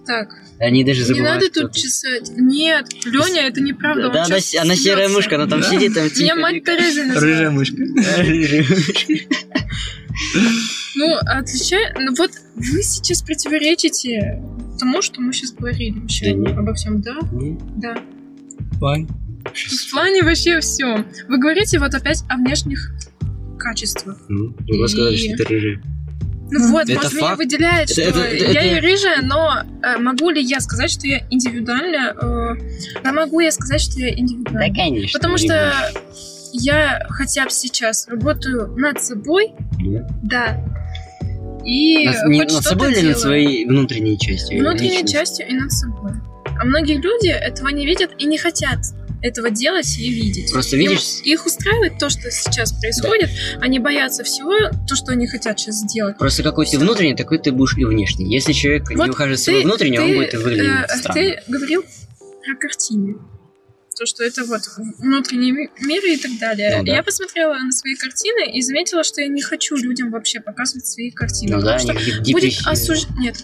Так, 0.07 0.29
Они 0.59 0.83
даже 0.83 1.01
не 1.01 1.05
забывают. 1.05 1.35
надо 1.35 1.49
кто 1.51 1.61
тут 1.61 1.73
ты. 1.73 1.81
чесать. 1.81 2.31
Нет, 2.35 2.87
Леня, 3.05 3.41
это 3.47 3.61
неправда. 3.61 4.09
Да, 4.09 4.25
да, 4.27 4.35
она, 4.35 4.37
она 4.61 4.75
серая 4.75 5.07
мышка, 5.09 5.35
она 5.35 5.45
там 5.45 5.61
Да. 5.61 5.69
сидит, 5.69 5.93
там 5.93 6.05
Меня 6.05 6.15
тихо, 6.15 6.35
мать 6.35 6.63
Тереза 6.63 7.01
Рыжая 7.19 7.51
называет. 7.51 7.51
мышка. 7.51 7.77
Рыжая 8.23 8.65
мышка. 8.67 9.13
Ну, 10.95 11.17
отличай... 11.25 11.93
Ну 11.99 12.13
вот 12.15 12.31
вы 12.55 12.81
сейчас 12.83 13.21
противоречите 13.21 14.41
тому, 14.79 15.01
что 15.01 15.21
мы 15.21 15.33
сейчас 15.33 15.51
говорили 15.51 15.99
вообще 15.99 16.31
Да 16.33 16.39
нет. 16.39 16.57
обо 16.57 16.73
всем. 16.73 17.01
Да, 17.01 17.15
Нет. 17.31 17.59
да. 17.77 17.95
Вань. 18.79 19.07
В 19.53 19.91
плане 19.91 20.23
вообще 20.23 20.59
все. 20.59 21.05
Вы 21.27 21.37
говорите 21.37 21.79
вот 21.79 21.93
опять 21.93 22.23
о 22.29 22.37
внешних 22.37 22.91
качествах. 23.57 24.17
Ну, 24.29 24.55
вы 24.67 24.87
сказали, 24.87 25.15
что 25.15 25.27
И- 25.27 25.35
ты 25.35 25.43
рыжая. 25.45 25.81
Ну 26.51 26.59
Хм. 26.59 26.71
вот, 26.73 26.83
Это 26.83 26.93
может, 26.95 27.13
меня 27.13 27.21
факт. 27.27 27.37
выделяет, 27.39 27.89
что 27.89 28.01
Это- 28.01 28.19
это- 28.19 28.51
я 28.51 28.61
это- 28.61 28.77
и 28.77 28.79
рыжая, 28.79 29.21
но 29.23 29.63
э, 29.81 29.97
могу 29.97 30.29
ли 30.29 30.43
я 30.43 30.59
сказать, 30.59 30.91
что 30.91 31.07
я 31.07 31.25
индивидуальная? 31.31 32.13
Э, 32.13 32.55
да 33.03 33.11
могу 33.13 33.39
я 33.39 33.51
сказать, 33.51 33.81
что 33.81 33.99
я 33.99 34.13
индивидуальная. 34.13 34.73
конечно. 34.73 35.17
Потому 35.19 35.37
что 35.39 35.73
я 36.53 37.03
хотя 37.09 37.45
бы 37.45 37.49
сейчас 37.49 38.07
работаю 38.07 38.67
над 38.77 39.01
собой, 39.03 39.53
будешь. 39.79 40.03
Да. 40.23 40.63
Да. 41.65 41.69
И 41.71 42.05
Над- 42.05 42.27
не 42.27 42.39
над 42.41 42.63
собой 42.63 42.93
или 42.93 43.07
над 43.07 43.19
своей 43.19 43.65
внутренней 43.65 44.17
частью? 44.17 44.59
Внутренней 44.59 44.89
личности? 44.91 45.13
частью 45.13 45.47
и 45.49 45.53
над 45.53 45.71
собой. 45.71 46.11
А 46.57 46.63
многие 46.65 46.95
люди 47.01 47.27
этого 47.27 47.69
не 47.69 47.85
видят 47.85 48.11
и 48.17 48.25
не 48.25 48.37
хотят 48.37 48.79
этого 49.21 49.49
делать 49.49 49.97
и 49.97 50.09
видеть. 50.09 50.51
Просто 50.51 50.75
Им- 50.75 50.89
видишь, 50.89 51.21
их 51.23 51.45
устраивает 51.45 51.97
то, 51.97 52.09
что 52.09 52.29
сейчас 52.29 52.71
происходит. 52.79 53.29
Они 53.59 53.79
боятся 53.79 54.23
всего, 54.23 54.53
то, 54.87 54.95
что 54.95 55.11
они 55.13 55.27
хотят 55.27 55.59
сейчас 55.59 55.77
сделать. 55.77 56.17
Просто 56.17 56.43
какой 56.43 56.65
ты 56.67 56.77
внутренний, 56.77 57.15
такой 57.15 57.39
ты 57.39 57.51
будешь 57.51 57.75
и 57.77 57.85
внешний. 57.85 58.31
Если 58.31 58.53
человек 58.53 58.89
не 58.89 58.95
Вот 58.95 59.09
ухаживает 59.09 59.39
за 59.39 59.45
собой 59.45 59.63
внутренне, 59.63 60.01
он 60.01 60.13
будет 60.13 60.33
выглядеть 60.35 60.69
э, 60.89 60.97
странно. 60.97 61.21
Ты 61.21 61.41
говорил 61.47 61.83
о 61.83 62.55
картине. 62.59 63.15
То, 63.97 64.05
что 64.05 64.23
это 64.25 64.43
вот 64.43 64.61
внутренний 64.99 65.51
ми- 65.53 65.69
мир 65.79 66.03
и 66.05 66.17
так 66.17 66.31
далее. 66.39 66.77
Ну 66.79 66.83
да. 66.83 66.95
Я 66.95 67.03
посмотрела 67.03 67.53
на 67.57 67.71
свои 67.71 67.95
картины 67.95 68.51
и 68.51 68.61
заметила, 68.61 69.03
что 69.05 69.21
я 69.21 69.27
не 69.27 69.41
хочу 69.41 69.75
людям 69.77 70.11
вообще 70.11 70.41
показывать 70.41 70.85
свои 70.85 71.11
картины. 71.11 71.55
Ну 71.55 71.61
да, 71.61 71.77
потому 71.77 71.91
они 71.91 71.99
что 72.01 72.11
какие-то 72.11 72.31
будет 72.31 72.41
депрессивные. 72.43 72.73
осуж... 72.73 72.99
Нет, 73.17 73.35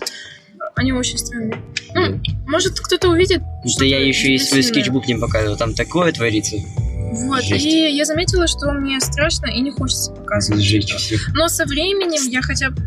они 0.76 0.92
очень 0.92 1.18
странные. 1.18 1.64
Ну, 1.96 2.16
Да. 2.18 2.20
может, 2.48 2.80
кто-то 2.82 3.10
увидит. 3.10 3.42
Да 3.80 3.86
я 3.86 4.06
еще 4.06 4.34
и 4.34 4.38
свой 4.38 4.62
скетчбук 4.64 5.08
не 5.08 5.16
показывал, 5.16 5.56
там 5.58 5.74
такое 5.74 6.12
творится. 6.12 6.58
Вот, 6.58 7.44
Жесть. 7.44 7.66
и 7.66 7.96
я 7.96 8.04
заметила, 8.06 8.46
что 8.48 8.72
мне 8.74 9.00
страшно 9.00 9.46
и 9.48 9.62
не 9.62 9.72
хочется 9.72 10.12
показывать. 10.12 10.62
Все. 10.64 11.18
Но 11.34 11.48
со 11.48 11.66
временем 11.66 12.30
я 12.30 12.42
хотя 12.42 12.72
бы 12.72 12.82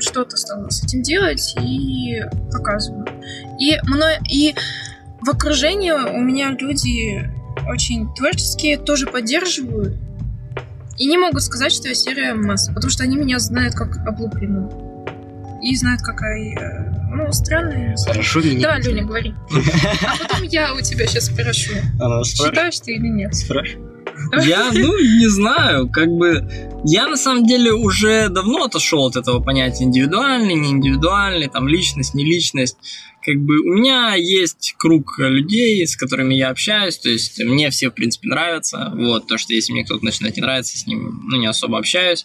что-то 0.00 0.36
стала 0.36 0.68
с 0.70 0.82
этим 0.84 1.02
делать 1.02 1.54
и 1.60 2.20
показываю. 2.52 3.06
И, 3.60 3.76
мной, 3.84 4.14
и 4.30 4.54
в 5.26 5.28
окружении 5.28 5.90
у 5.90 6.20
меня 6.20 6.52
люди 6.52 7.28
очень 7.68 8.14
творческие, 8.14 8.78
тоже 8.78 9.06
поддерживают. 9.08 9.96
И 10.98 11.06
не 11.06 11.18
могут 11.18 11.42
сказать, 11.42 11.72
что 11.72 11.88
я 11.88 11.94
серая 11.94 12.34
масса, 12.34 12.72
потому 12.72 12.90
что 12.90 13.02
они 13.02 13.16
меня 13.16 13.40
знают 13.40 13.74
как 13.74 13.96
облупленную. 14.06 14.70
И 15.62 15.74
знают, 15.74 16.02
какая 16.02 16.54
я, 16.54 17.08
ну, 17.12 17.32
странная. 17.32 17.96
Хорошо 18.06 18.40
не 18.40 18.50
Леня, 18.50 18.80
знаю. 18.80 19.06
говори. 19.06 19.34
А 20.06 20.16
потом 20.16 20.44
я 20.44 20.72
у 20.74 20.80
тебя 20.80 21.06
сейчас 21.08 21.26
спрошу. 21.26 21.72
Она. 22.00 22.22
Считаешь 22.22 22.78
ты 22.78 22.94
или 22.94 23.08
нет? 23.08 23.32
Я, 24.44 24.70
ну, 24.72 24.96
не 24.98 25.28
знаю, 25.28 25.88
как 25.88 26.08
бы... 26.08 26.48
Я, 26.84 27.08
на 27.08 27.16
самом 27.16 27.46
деле, 27.46 27.72
уже 27.72 28.28
давно 28.28 28.64
отошел 28.64 29.06
от 29.06 29.16
этого 29.16 29.40
понятия 29.40 29.84
индивидуальный, 29.84 30.54
не 30.54 30.70
индивидуальный, 30.70 31.48
там, 31.48 31.66
личность, 31.68 32.14
не 32.14 32.24
личность. 32.24 32.78
Как 33.26 33.36
бы 33.40 33.58
у 33.58 33.74
меня 33.74 34.14
есть 34.14 34.76
круг 34.78 35.18
людей, 35.18 35.84
с 35.84 35.96
которыми 35.96 36.34
я 36.34 36.50
общаюсь, 36.50 36.96
то 36.96 37.08
есть 37.08 37.42
мне 37.42 37.70
все, 37.70 37.90
в 37.90 37.94
принципе, 37.94 38.28
нравятся, 38.28 38.92
вот, 38.94 39.26
то, 39.26 39.36
что 39.36 39.52
если 39.52 39.72
мне 39.72 39.84
кто-то 39.84 40.04
начинает 40.04 40.36
не 40.36 40.42
нравиться, 40.42 40.78
с 40.78 40.86
ним, 40.86 41.22
ну, 41.28 41.36
не 41.36 41.48
особо 41.48 41.76
общаюсь, 41.78 42.24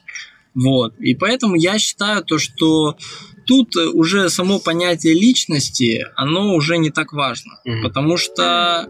вот, 0.54 0.94
и 1.00 1.16
поэтому 1.16 1.56
я 1.56 1.80
считаю 1.80 2.24
то, 2.24 2.38
что 2.38 2.98
тут 3.48 3.76
уже 3.76 4.30
само 4.30 4.60
понятие 4.60 5.16
личности, 5.16 6.06
оно 6.16 6.54
уже 6.54 6.78
не 6.78 6.92
так 6.92 7.14
важно, 7.14 7.60
Мгм. 7.66 7.82
потому 7.82 8.18
что 8.18 8.88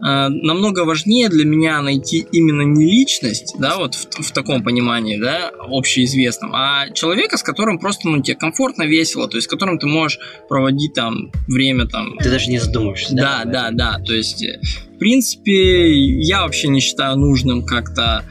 намного 0.00 0.84
важнее 0.84 1.28
для 1.28 1.44
меня 1.44 1.82
найти 1.82 2.26
именно 2.32 2.62
не 2.62 2.84
личность, 2.84 3.56
да, 3.58 3.78
вот 3.78 3.94
в, 3.94 4.22
в 4.22 4.32
таком 4.32 4.62
понимании, 4.62 5.18
да, 5.18 5.50
общеизвестном, 5.58 6.52
а 6.54 6.90
человека, 6.90 7.36
с 7.36 7.42
которым 7.42 7.78
просто, 7.78 8.08
ну, 8.08 8.22
тебе 8.22 8.36
комфортно, 8.36 8.84
весело, 8.84 9.28
то 9.28 9.36
есть 9.36 9.46
с 9.46 9.50
которым 9.50 9.78
ты 9.78 9.86
можешь 9.86 10.18
проводить 10.48 10.94
там 10.94 11.32
время 11.48 11.86
там. 11.86 12.16
Ты 12.18 12.30
даже 12.30 12.48
не 12.50 12.58
задумаешься. 12.58 13.14
Да, 13.14 13.42
да, 13.44 13.70
да, 13.72 13.98
то 14.04 14.14
есть, 14.14 14.42
э, 14.42 14.60
в 14.94 14.98
принципе, 14.98 15.92
я 16.22 16.42
вообще 16.42 16.68
не 16.68 16.80
считаю 16.80 17.16
нужным 17.16 17.64
как-то 17.64 18.24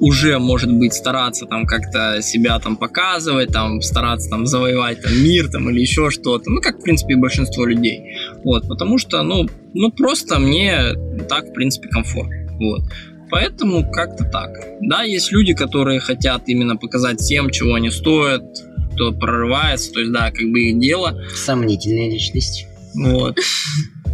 уже, 0.00 0.38
может 0.38 0.72
быть, 0.72 0.94
стараться 0.94 1.46
там 1.46 1.66
как-то 1.66 2.20
себя 2.22 2.58
там 2.58 2.76
показывать, 2.76 3.52
там 3.52 3.80
стараться 3.80 4.28
там 4.30 4.46
завоевать 4.46 5.02
там 5.02 5.12
мир 5.22 5.50
там 5.50 5.68
или 5.70 5.80
еще 5.80 6.10
что-то, 6.10 6.50
ну, 6.50 6.60
как, 6.60 6.78
в 6.78 6.82
принципе, 6.82 7.14
и 7.14 7.16
большинство 7.16 7.66
людей, 7.66 8.16
вот, 8.44 8.68
потому 8.68 8.98
что, 8.98 9.22
ну, 9.22 9.46
ну, 9.74 9.90
просто 9.92 10.38
мне 10.38 10.94
так, 11.28 11.46
в 11.48 11.52
принципе, 11.52 11.88
комфортно, 11.88 12.48
вот. 12.58 12.82
Поэтому 13.30 13.90
как-то 13.90 14.24
так. 14.24 14.50
Да, 14.80 15.02
есть 15.02 15.32
люди, 15.32 15.52
которые 15.52 16.00
хотят 16.00 16.44
именно 16.46 16.76
показать 16.76 17.20
всем, 17.20 17.50
чего 17.50 17.74
они 17.74 17.90
стоят, 17.90 18.42
кто 18.94 19.12
прорывается, 19.12 19.92
то 19.92 20.00
есть, 20.00 20.12
да, 20.12 20.30
как 20.30 20.50
бы 20.50 20.60
их 20.60 20.80
дело, 20.80 21.20
Сомнительная 21.34 22.10
личность. 22.10 22.66
вот. 22.94 23.38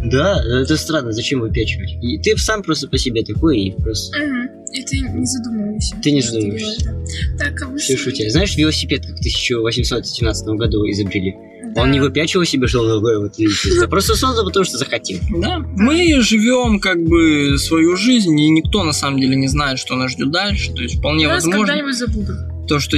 Да, 0.03 0.39
это 0.43 0.77
странно, 0.77 1.11
зачем 1.13 1.39
выпячивать? 1.39 1.97
И 2.03 2.19
ты 2.19 2.37
сам 2.37 2.61
просто 2.61 2.87
по 2.87 2.97
себе 2.97 3.23
такой, 3.23 3.59
и 3.59 3.71
просто... 3.71 4.15
Мгм. 4.19 4.44
И 4.75 4.83
ты 4.83 4.99
не 4.99 5.25
задумываешься. 5.25 5.95
Ты 6.01 6.11
не 6.11 6.21
задумываешься. 6.21 6.93
Так, 7.39 7.61
а 7.61 7.67
вы 7.67 7.77
Все 7.77 7.95
шутя. 7.97 8.29
Знаешь, 8.29 8.55
велосипед 8.57 9.01
как 9.05 9.15
в 9.15 9.19
1817 9.19 10.47
году 10.49 10.85
изобрели? 10.89 11.33
Да. 11.73 11.81
Он 11.81 11.91
не 11.91 11.99
выпячивал 11.99 12.45
себе, 12.45 12.67
что 12.67 12.81
он 12.81 12.97
такой 12.99 13.19
вот 13.19 13.37
личность, 13.37 13.81
а 13.83 13.87
просто 13.87 14.15
создал, 14.15 14.45
потому 14.45 14.63
что 14.63 14.77
захотел. 14.77 15.19
Да, 15.41 15.59
мы 15.59 16.21
живем 16.21 16.79
как 16.79 17.03
бы 17.03 17.57
свою 17.57 17.97
жизнь, 17.97 18.39
и 18.39 18.49
никто 18.49 18.83
на 18.83 18.93
самом 18.93 19.19
деле 19.19 19.35
не 19.35 19.47
знает, 19.47 19.77
что 19.79 19.95
нас 19.95 20.11
ждет 20.11 20.31
дальше. 20.31 20.71
То 20.73 20.81
есть 20.83 20.99
вполне 20.99 21.27
Нас 21.27 21.43
возможно, 21.43 21.65
когда-нибудь 21.67 21.97
забудут. 21.97 22.35
то, 22.69 22.79
что 22.79 22.97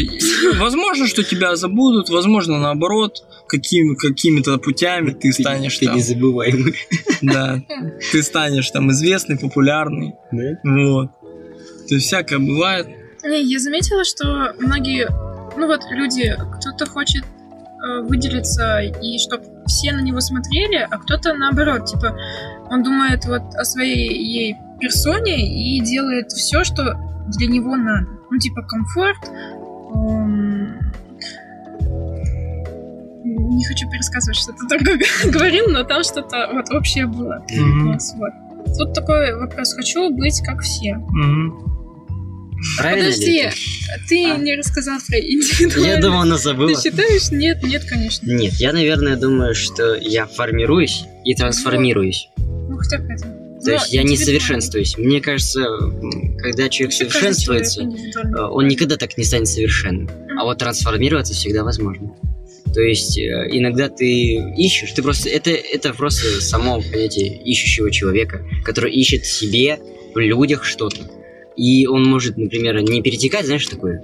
возможно, 0.59 1.07
что 1.07 1.23
тебя 1.23 1.55
забудут, 1.55 2.09
возможно, 2.09 2.59
наоборот, 2.59 3.23
какими, 3.47 3.95
какими-то 3.95 4.57
путями 4.59 5.11
ты 5.11 5.32
станешь 5.34 5.78
Ты 5.80 5.86
там, 5.86 5.95
незабываемый. 5.97 6.75
да, 7.23 7.63
ты 8.11 8.21
станешь 8.21 8.69
там 8.69 8.91
известный, 8.91 9.39
популярный, 9.39 10.13
Да? 10.32 10.59
вот. 10.63 11.09
То 11.88 11.95
есть 11.95 12.07
всякое 12.07 12.39
бывает. 12.39 12.88
Не, 13.23 13.41
я 13.43 13.59
заметила, 13.59 14.03
что 14.03 14.53
многие, 14.59 15.07
ну 15.57 15.67
вот 15.67 15.81
люди, 15.91 16.35
кто-то 16.59 16.85
хочет 16.89 17.23
э, 17.23 18.01
выделиться 18.03 18.79
и 18.79 19.17
чтобы 19.17 19.43
все 19.67 19.91
на 19.93 20.01
него 20.01 20.19
смотрели, 20.21 20.88
а 20.89 20.97
кто-то 20.97 21.33
наоборот, 21.33 21.85
типа, 21.85 22.15
он 22.69 22.83
думает 22.83 23.25
вот 23.25 23.41
о 23.55 23.63
своей 23.63 24.07
ей 24.09 24.55
персоне 24.79 25.77
и 25.77 25.81
делает 25.81 26.31
все, 26.31 26.63
что 26.63 26.95
для 27.38 27.47
него 27.47 27.75
надо. 27.75 28.07
Ну, 28.29 28.38
типа, 28.38 28.61
комфорт. 28.63 29.29
эм, 29.95 30.79
Не 33.23 33.65
хочу 33.65 33.89
пересказывать, 33.89 34.38
что 34.38 34.53
ты 34.53 34.67
только 34.67 34.97
говорил, 35.31 35.65
но 35.69 35.83
там 35.83 36.03
что-то 36.03 36.49
вот 36.53 36.69
общее 36.71 37.07
было. 37.07 37.43
Нас, 37.85 38.13
вот. 38.17 38.31
Тут 38.77 38.93
такой 38.93 39.33
вопрос. 39.35 39.73
Хочу 39.73 40.09
быть 40.11 40.41
как 40.45 40.61
все. 40.61 40.95
Мгм. 40.95 41.76
Правильно 42.77 43.05
ли 43.07 43.11
Подожди, 43.11 43.37
это? 43.37 43.55
ты 44.09 44.31
А. 44.31 44.37
не 44.37 44.55
рассказал 44.55 44.99
про 45.07 45.19
индивидуальность. 45.19 45.87
Я 45.87 46.01
думал, 46.01 46.21
она 46.21 46.37
забыла. 46.37 46.73
Ты 46.75 46.89
считаешь? 46.89 47.31
Нет, 47.31 47.63
нет, 47.63 47.83
конечно. 47.85 48.25
Нет, 48.31 48.53
я, 48.53 48.73
наверное, 48.73 49.15
думаю, 49.15 49.53
что 49.55 49.95
я 49.95 50.25
формируюсь 50.27 51.03
и 51.23 51.35
трансформируюсь. 51.35 52.29
Ну, 52.37 52.77
хотя 52.77 52.97
бы 52.99 53.13
это. 53.13 53.25
То 53.63 53.71
есть 53.71 53.91
я 53.91 54.03
не 54.03 54.17
совершенствуюсь. 54.17 54.97
Мне 54.97 55.19
кажется, 55.19 55.65
когда 56.39 56.69
человек 56.69 56.93
совершенствуется, 56.95 57.81
э, 57.83 58.41
он 58.41 58.67
никогда 58.67 58.97
так 58.97 59.17
не 59.17 59.23
станет 59.23 59.47
совершенным. 59.47 60.09
А 60.39 60.43
вот 60.43 60.59
трансформироваться 60.59 61.33
всегда 61.33 61.63
возможно. 61.63 62.15
То 62.73 62.81
есть 62.81 63.17
э, 63.17 63.23
иногда 63.51 63.89
ты 63.89 64.35
ищешь, 64.55 64.91
ты 64.91 65.01
просто 65.01 65.29
это 65.29 65.49
это 65.49 65.93
просто 65.93 66.39
само 66.41 66.81
понятие 66.81 67.41
ищущего 67.43 67.91
человека, 67.91 68.45
который 68.63 68.93
ищет 68.93 69.23
в 69.23 69.31
себе 69.31 69.79
в 70.13 70.19
людях 70.19 70.63
что-то, 70.63 71.09
и 71.57 71.87
он 71.87 72.03
может, 72.05 72.37
например, 72.37 72.79
не 72.81 73.01
перетекать, 73.01 73.45
знаешь, 73.45 73.65
такой 73.67 73.99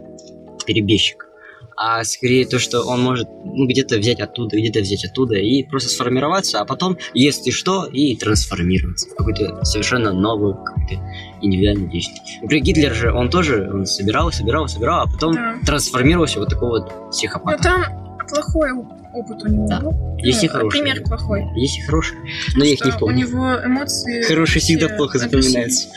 перебежчик, 0.65 1.27
а 1.75 2.03
скорее 2.03 2.45
то, 2.45 2.59
что 2.59 2.81
он 2.83 3.01
может 3.01 3.27
ну, 3.45 3.67
где-то 3.67 3.97
взять 3.97 4.19
оттуда, 4.19 4.57
где-то 4.57 4.79
взять 4.81 5.03
оттуда 5.05 5.35
и 5.35 5.63
просто 5.63 5.89
сформироваться, 5.89 6.59
а 6.59 6.65
потом, 6.65 6.97
если 7.13 7.51
что, 7.51 7.85
и 7.85 8.15
трансформироваться 8.15 9.09
в 9.09 9.15
какую-то 9.15 9.63
совершенно 9.65 10.13
новую, 10.13 10.55
какую-то 10.55 10.95
индивидуальную 11.41 11.91
личность. 11.91 12.39
Например, 12.41 12.63
Гитлер 12.63 12.93
же, 12.93 13.11
он 13.13 13.29
тоже 13.29 13.69
он 13.73 13.85
собирал, 13.85 14.31
собирал, 14.31 14.67
собирал, 14.67 15.01
а 15.07 15.11
потом 15.11 15.33
Да. 15.33 15.55
трансформировался 15.65 16.39
вот 16.39 16.49
такого 16.49 16.79
вот 16.79 16.91
Но 16.91 17.09
психопата. 17.09 17.63
там 17.63 17.83
плохой 18.29 18.71
оп- 18.71 18.93
опыт 19.13 19.43
у 19.43 19.47
него 19.47 19.67
Да. 19.67 19.79
был. 19.81 20.17
Есть 20.19 20.43
и 20.43 20.47
Ну, 20.47 20.53
хорошие. 20.53 20.83
Пример 20.83 21.03
плохой. 21.03 21.43
Есть 21.55 21.79
и 21.79 21.81
хорошие, 21.81 22.19
но 22.55 22.63
я 22.63 22.73
их 22.73 22.85
не 22.85 22.91
Что 22.91 22.97
У 22.97 22.99
помню. 23.07 23.27
него 23.27 23.59
эмоции... 23.65 24.21
Хорошие 24.23 24.61
всегда 24.61 24.87
все 24.87 24.95
плохо 24.95 25.17
запоминаются. 25.19 25.89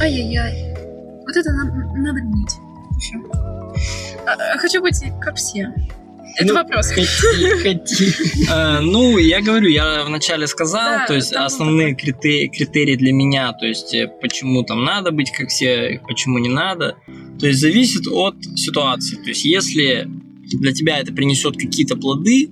Ай-яй-яй. 0.00 0.69
Вот 1.30 1.36
это 1.36 1.52
надо, 1.52 1.72
надо 1.94 2.20
менять. 2.22 2.58
А, 4.26 4.32
а, 4.32 4.58
хочу 4.58 4.80
быть 4.80 5.00
как 5.20 5.36
все. 5.36 5.72
Это 6.36 6.48
Ну, 6.48 6.54
вопрос. 6.54 6.88
Хоти, 6.88 7.62
хоти. 7.62 8.50
Э, 8.50 8.80
Ну, 8.80 9.16
я 9.16 9.40
говорю, 9.40 9.68
я 9.68 10.02
вначале 10.04 10.48
сказал, 10.48 10.98
Да, 10.98 11.06
то 11.06 11.14
есть 11.14 11.32
основные 11.32 11.94
критерии, 11.94 12.48
критерии 12.48 12.96
для 12.96 13.12
меня, 13.12 13.52
то 13.52 13.64
есть 13.64 13.94
э, 13.94 14.08
почему 14.20 14.64
там 14.64 14.84
надо 14.84 15.12
быть 15.12 15.30
как 15.30 15.50
все, 15.50 16.00
почему 16.08 16.38
не 16.38 16.48
надо, 16.48 16.96
то 17.38 17.46
есть 17.46 17.60
зависит 17.60 18.08
от 18.08 18.34
ситуации. 18.56 19.14
То 19.14 19.28
есть 19.28 19.44
если 19.44 20.08
для 20.52 20.72
тебя 20.72 20.98
это 20.98 21.12
принесет 21.12 21.56
какие-то 21.56 21.94
плоды, 21.94 22.50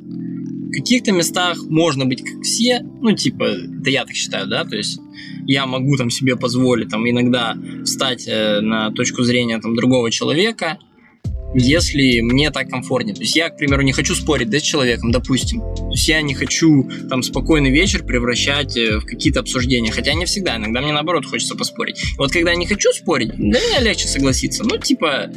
в 0.69 0.73
каких-то 0.73 1.13
местах 1.13 1.59
можно 1.69 2.05
быть 2.05 2.23
как 2.23 2.43
все, 2.43 2.81
ну 3.01 3.13
типа, 3.13 3.45
это 3.81 3.91
я 3.91 4.05
так 4.05 4.15
считаю, 4.15 4.47
да, 4.47 4.65
то 4.65 4.77
есть 4.77 5.01
я 5.47 5.67
могу 5.67 5.97
там 5.97 6.11
себе 6.11 6.37
позволить 6.37 6.91
там 6.91 7.09
иногда 7.09 7.57
встать 7.85 8.29
э, 8.29 8.61
на 8.61 8.91
точку 8.91 9.23
зрения 9.23 9.59
там 9.61 9.75
другого 9.75 10.11
человека, 10.11 10.79
если 11.55 12.21
мне 12.21 12.51
так 12.51 12.69
комфортнее. 12.69 13.15
То 13.15 13.23
есть 13.23 13.37
я, 13.37 13.49
к 13.49 13.57
примеру, 13.57 13.83
не 13.83 13.93
хочу 13.93 14.15
спорить 14.15 14.51
да, 14.51 14.59
с 14.59 14.63
человеком, 14.63 15.11
допустим. 15.11 15.61
То 15.61 15.91
есть 15.91 16.09
я 16.09 16.21
не 16.23 16.35
хочу 16.35 16.89
там 17.09 17.23
спокойный 17.23 17.71
вечер 17.71 18.05
превращать 18.05 18.77
э, 18.77 18.99
в 18.99 19.07
какие-то 19.07 19.41
обсуждения. 19.41 19.91
Хотя 19.91 20.15
не 20.15 20.27
всегда, 20.27 20.57
иногда 20.57 20.81
мне 20.81 20.93
наоборот 20.93 21.25
хочется 21.27 21.55
поспорить. 21.55 22.01
Вот 22.17 22.33
когда 22.33 22.51
я 22.51 22.57
не 22.57 22.67
хочу 22.67 22.93
спорить, 22.93 23.35
для 23.37 23.61
меня 23.61 23.81
легче 23.81 24.09
согласиться. 24.09 24.65
Ну, 24.65 24.77
типа, 24.79 25.31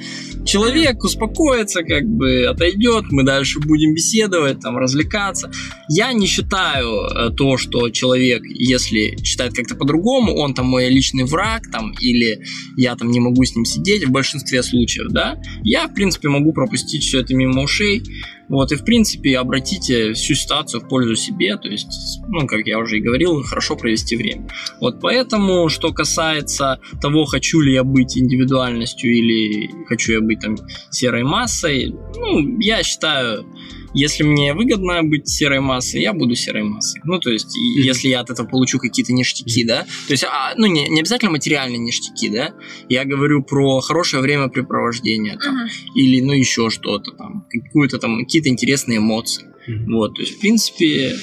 человек 0.46 1.04
успокоится, 1.04 1.84
как 1.84 2.06
бы 2.06 2.46
отойдет, 2.46 3.06
мы 3.12 3.24
дальше 3.24 3.60
будем 3.60 3.94
беседовать, 3.94 4.60
там, 4.60 4.78
развлекаться. 4.78 5.52
Я 5.90 6.14
не 6.14 6.28
считаю 6.28 7.06
э, 7.06 7.30
то, 7.36 7.58
что 7.58 7.90
человек, 7.90 8.44
если 8.46 9.18
считает 9.24 9.54
как-то 9.54 9.76
по-другому, 9.76 10.36
он 10.36 10.54
там 10.54 10.66
мой 10.68 10.90
личный 10.90 11.24
враг, 11.24 11.64
там, 11.72 11.94
или 12.00 12.44
я 12.78 12.96
там 12.96 13.12
не 13.12 13.20
могу 13.20 13.44
с 13.44 13.56
ним 13.56 13.66
сидеть 13.66 14.06
в 14.06 14.12
большинстве 14.12 14.64
случаев, 14.64 15.08
да, 15.10 15.40
я, 15.64 15.88
в 15.88 15.94
принципе, 16.02 16.30
могу 16.30 16.52
пропустить 16.52 17.04
все 17.04 17.20
это 17.20 17.36
мимо 17.36 17.62
ушей, 17.62 18.02
вот, 18.50 18.72
и, 18.72 18.76
в 18.76 18.84
принципе, 18.84 19.38
обратите 19.38 20.14
всю 20.14 20.34
ситуацию 20.34 20.82
в 20.82 20.88
пользу 20.88 21.16
себе, 21.16 21.56
то 21.58 21.70
есть, 21.70 22.20
ну, 22.28 22.48
как 22.48 22.66
я 22.66 22.80
уже 22.80 22.98
и 22.98 23.02
говорил, 23.02 23.44
хорошо 23.44 23.76
провести 23.76 24.16
время. 24.16 24.48
Вот, 24.80 25.00
поэтому, 25.00 25.70
что 25.70 25.94
касается 25.94 26.80
того, 27.00 27.26
хочу 27.26 27.60
ли 27.62 27.74
я 27.74 27.84
быть 27.84 28.18
индивидуальностью 28.18 29.16
или 29.16 29.70
хочу 29.86 30.14
я 30.14 30.22
быть 30.22 30.40
там 30.40 30.58
серой 30.90 31.24
массой, 31.24 31.94
ну, 32.18 32.60
я 32.60 32.82
считаю, 32.82 33.46
если 33.94 34.24
мне 34.24 34.54
выгодно 34.54 35.04
быть 35.04 35.28
серой 35.28 35.60
массой, 35.60 36.02
я 36.02 36.14
буду 36.14 36.36
серой 36.36 36.64
массой. 36.64 37.02
Ну, 37.04 37.20
то 37.20 37.30
есть, 37.30 37.56
Мгм. 37.56 37.82
если 37.84 38.08
я 38.08 38.22
от 38.22 38.30
этого 38.30 38.48
получу 38.48 38.80
какие-то 38.80 39.14
ништяки, 39.14 39.64
да, 39.66 39.84
то 40.08 40.12
есть, 40.14 40.24
а, 40.24 40.54
ну, 40.58 40.68
не, 40.68 40.88
не 40.90 41.00
обязательно 41.02 41.32
материальные 41.32 41.80
ништяки, 41.80 42.30
да, 42.30 42.54
я 42.90 43.06
говорю 43.06 43.44
про 43.44 43.82
хорошее 43.82 44.22
времяпрепровождение, 44.22 45.38
там, 45.38 45.56
Мгм. 45.56 45.70
или, 45.96 46.22
ну, 46.22 46.34
еще 46.34 46.70
что-то 46.70 47.12
там, 47.12 47.46
какую-то 47.50 47.98
там, 48.00 48.20
какие-то 48.20 48.50
интересные 48.50 49.00
эмоции. 49.00 49.48
Мгм. 49.68 49.94
Вот, 49.94 50.16
то 50.16 50.22
есть, 50.22 50.38
в 50.38 50.40
принципе, 50.40 51.16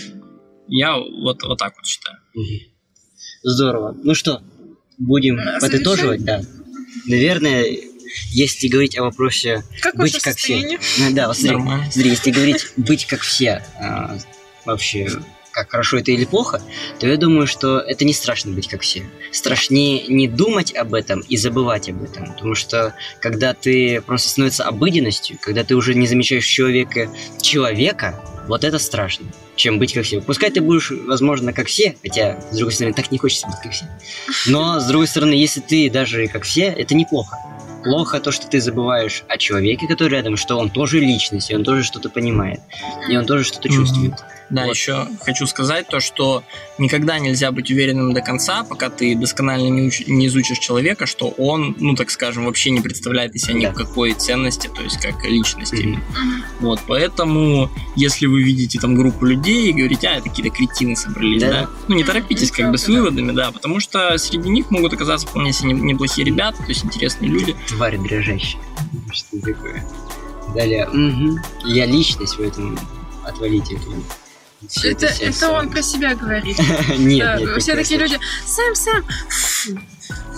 я 0.69 0.97
вот, 0.97 1.43
вот 1.43 1.59
так 1.59 1.75
вот 1.77 1.87
считаю. 1.87 2.19
Мгм. 2.35 2.47
Здорово. 3.43 3.97
Ну 4.03 4.15
что, 4.15 4.43
будем 4.99 5.39
А, 5.39 5.61
подытоживать, 5.61 6.25
да. 6.25 6.43
Наверное, 7.07 7.65
если 8.31 8.69
говорить 8.69 8.97
о 8.99 9.03
вопросе 9.05 9.65
Как 9.81 9.97
быть 9.97 10.13
как 10.13 10.21
все. 10.21 10.33
состояние? 10.33 10.79
Ну 10.99 11.13
да, 11.15 11.29
вот 11.29 11.37
смотри, 11.37 11.57
Нормально. 11.57 11.91
смотри, 11.91 12.11
если 12.11 12.31
говорить 12.31 12.67
быть 12.77 13.07
как 13.07 13.21
все, 13.21 13.65
а, 13.81 14.19
вообще, 14.65 15.09
как 15.51 15.71
хорошо 15.71 15.99
это 15.99 16.13
или 16.13 16.25
плохо, 16.25 16.63
то 17.01 17.09
я 17.09 17.17
думаю, 17.17 17.47
что 17.47 17.79
это 17.81 18.05
не 18.05 18.13
страшно 18.13 18.53
быть 18.53 18.69
как 18.69 18.83
все. 18.83 19.05
Страшнее 19.33 20.07
не 20.07 20.29
думать 20.29 20.75
об 20.75 20.95
этом 20.95 21.21
и 21.21 21.37
забывать 21.37 21.89
об 21.89 22.03
этом. 22.03 22.33
Потому 22.33 22.55
что 22.55 22.95
когда 23.21 23.55
ты 23.55 24.01
просто 24.03 24.29
становится 24.29 24.65
обыденностью, 24.65 25.37
когда 25.41 25.65
ты 25.65 25.75
уже 25.75 25.95
не 25.95 26.07
замечаешь 26.07 26.47
человека 26.47 27.11
человека, 27.41 28.23
вот 28.47 28.65
это 28.65 28.79
страшно, 28.79 29.27
чем 29.57 29.79
быть 29.79 29.93
как 29.93 30.05
все. 30.05 30.21
Пускай 30.23 30.51
ты 30.51 30.61
будешь, 30.61 30.91
возможно, 30.91 31.53
как 31.53 31.67
все, 31.67 31.97
хотя, 32.03 32.41
с 32.53 32.57
другой 32.57 32.73
стороны, 32.73 32.95
так 32.95 33.11
не 33.11 33.19
хочется 33.19 33.47
быть 33.47 33.57
как 33.63 33.73
все. 33.73 33.87
Но, 34.47 34.79
с 34.81 34.87
другой 34.87 35.07
стороны, 35.09 35.33
если 35.33 35.61
ты 35.61 35.91
даже 35.91 36.29
как 36.29 36.45
все, 36.45 36.67
это 36.67 36.95
неплохо. 36.95 37.37
Плохо 37.85 38.21
то, 38.21 38.33
что 38.33 38.47
ты 38.49 38.61
забываешь 38.61 39.23
о 39.29 39.39
человеке, 39.39 39.87
который 39.87 40.11
рядом, 40.15 40.37
что 40.37 40.57
он 40.59 40.69
тоже 40.71 40.99
личность, 41.01 41.51
и 41.51 41.55
он 41.57 41.65
тоже 41.65 41.83
что-то 41.85 42.11
понимает, 42.11 42.61
и 43.09 43.17
он 43.17 43.25
тоже 43.27 43.45
что-то 43.45 43.69
чувствует. 43.69 44.15
Да, 44.51 44.65
Вот. 44.65 44.75
еще 44.75 45.07
хочу 45.21 45.47
сказать 45.47 45.89
то, 45.89 46.01
что 46.01 46.43
никогда 46.79 47.19
нельзя 47.19 47.53
быть 47.53 47.71
уверенным 47.71 48.15
до 48.15 48.23
конца, 48.23 48.65
пока 48.65 48.89
ты 48.89 49.15
досконально 49.15 49.69
не, 49.69 49.89
уч- 49.89 50.05
не 50.11 50.27
изучишь 50.29 50.59
человека, 50.59 51.05
что 51.05 51.29
он, 51.37 51.77
ну 51.79 51.95
так 51.95 52.11
скажем, 52.11 52.47
вообще 52.47 52.71
не 52.71 52.81
представляет 52.81 53.35
из 53.35 53.43
себя 53.43 53.55
Да. 53.61 53.61
никакой 53.71 54.15
ценности, 54.15 54.71
то 54.75 54.81
есть 54.83 54.99
как 55.03 55.23
личности. 55.27 55.83
Мгм. 55.85 56.03
Вот, 56.61 56.81
поэтому, 56.87 57.71
если 57.95 58.25
вы 58.25 58.43
видите 58.43 58.81
там 58.81 58.95
группу 58.97 59.27
людей 59.27 59.69
и 59.69 59.73
говорите, 59.75 60.09
а, 60.09 60.13
это 60.17 60.31
какие-то 60.31 60.57
кретины 60.57 60.97
собрались, 60.97 61.43
Да. 61.43 61.51
да, 61.51 61.69
ну 61.87 61.95
не 61.97 62.03
торопитесь 62.05 62.51
как 62.51 62.71
бы 62.71 62.79
с 62.79 62.89
выводами, 62.89 63.33
да, 63.33 63.51
потому 63.53 63.81
что 63.81 64.17
среди 64.17 64.49
них 64.49 64.71
могут 64.71 64.95
оказаться 64.95 65.27
вполне 65.27 65.53
себе 65.53 65.73
не- 65.75 65.93
неплохие 65.93 66.25
ребята, 66.27 66.57
то 66.57 66.69
есть 66.71 66.83
интересные 66.87 67.31
люди. 67.31 67.55
Тварь 67.69 67.99
дрожащая. 67.99 68.61
Что 69.13 69.41
такое? 69.41 69.85
Далее. 70.55 70.87
мгм. 70.89 71.39
Я 71.65 71.87
личность 71.87 72.37
в 72.37 72.41
этом. 72.41 72.79
Отвалите 73.25 73.77
это. 73.77 73.85
Всё 74.69 74.91
Это, 74.91 75.07
всё 75.09 75.27
это 75.27 75.51
он 75.53 75.71
про 75.71 75.83
себя 75.83 76.15
говорит. 76.17 76.59
Нет, 76.99 77.41
нет, 77.41 77.63
все 77.63 77.77
такие 77.77 78.01
люди. 78.01 78.19
Сэм, 78.45 78.75
Сэм. 78.75 79.05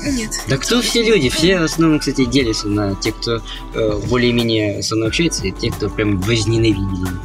Нет. 0.04 0.30
Да 0.48 0.58
кто 0.58 0.82
все 0.82 1.02
люди? 1.02 1.30
Все 1.30 1.58
в 1.58 1.62
основном, 1.62 2.00
кстати, 2.00 2.26
делятся 2.26 2.68
на 2.68 2.94
тех, 2.96 3.16
кто 3.16 3.42
э, 3.74 4.00
более-менее 4.08 4.82
со 4.82 4.96
мной 4.96 5.08
общается, 5.08 5.46
и 5.46 5.52
те, 5.52 5.70
кто 5.70 5.88
прям 5.88 6.20
возненавидели. 6.20 7.16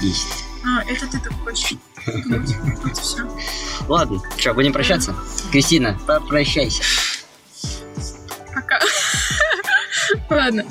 Есть. 0.00 0.44
А, 0.64 0.82
это 0.84 1.06
ты 1.06 1.18
так 1.18 1.32
хочешь. 1.44 1.74
все. 3.00 3.28
Ладно, 3.88 4.20
что, 4.36 4.52
будем 4.54 4.72
прощаться? 4.72 5.14
Кристина, 5.50 5.98
попрощайся. 6.06 6.82
Ладно. 10.34 10.64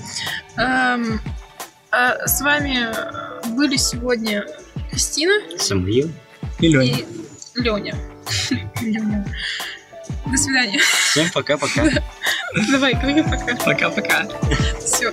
Эм, 0.57 1.21
а 1.91 2.27
С 2.27 2.41
вами 2.41 2.87
были 3.55 3.77
сегодня 3.77 4.45
Кристина 4.89 5.57
Самуил. 5.57 6.11
И 6.59 6.67
Лёня. 6.67 6.97
и 6.97 7.05
Леня. 7.55 7.95
Леня. 8.81 9.25
До 10.25 10.37
свидания. 10.37 10.79
Всем 10.79 11.29
пока-пока. 11.31 11.83
Давай, 12.71 12.93
говори 12.93 13.23
пока. 13.23 13.55
Пока-пока. 13.65 14.27
Все. 14.79 15.11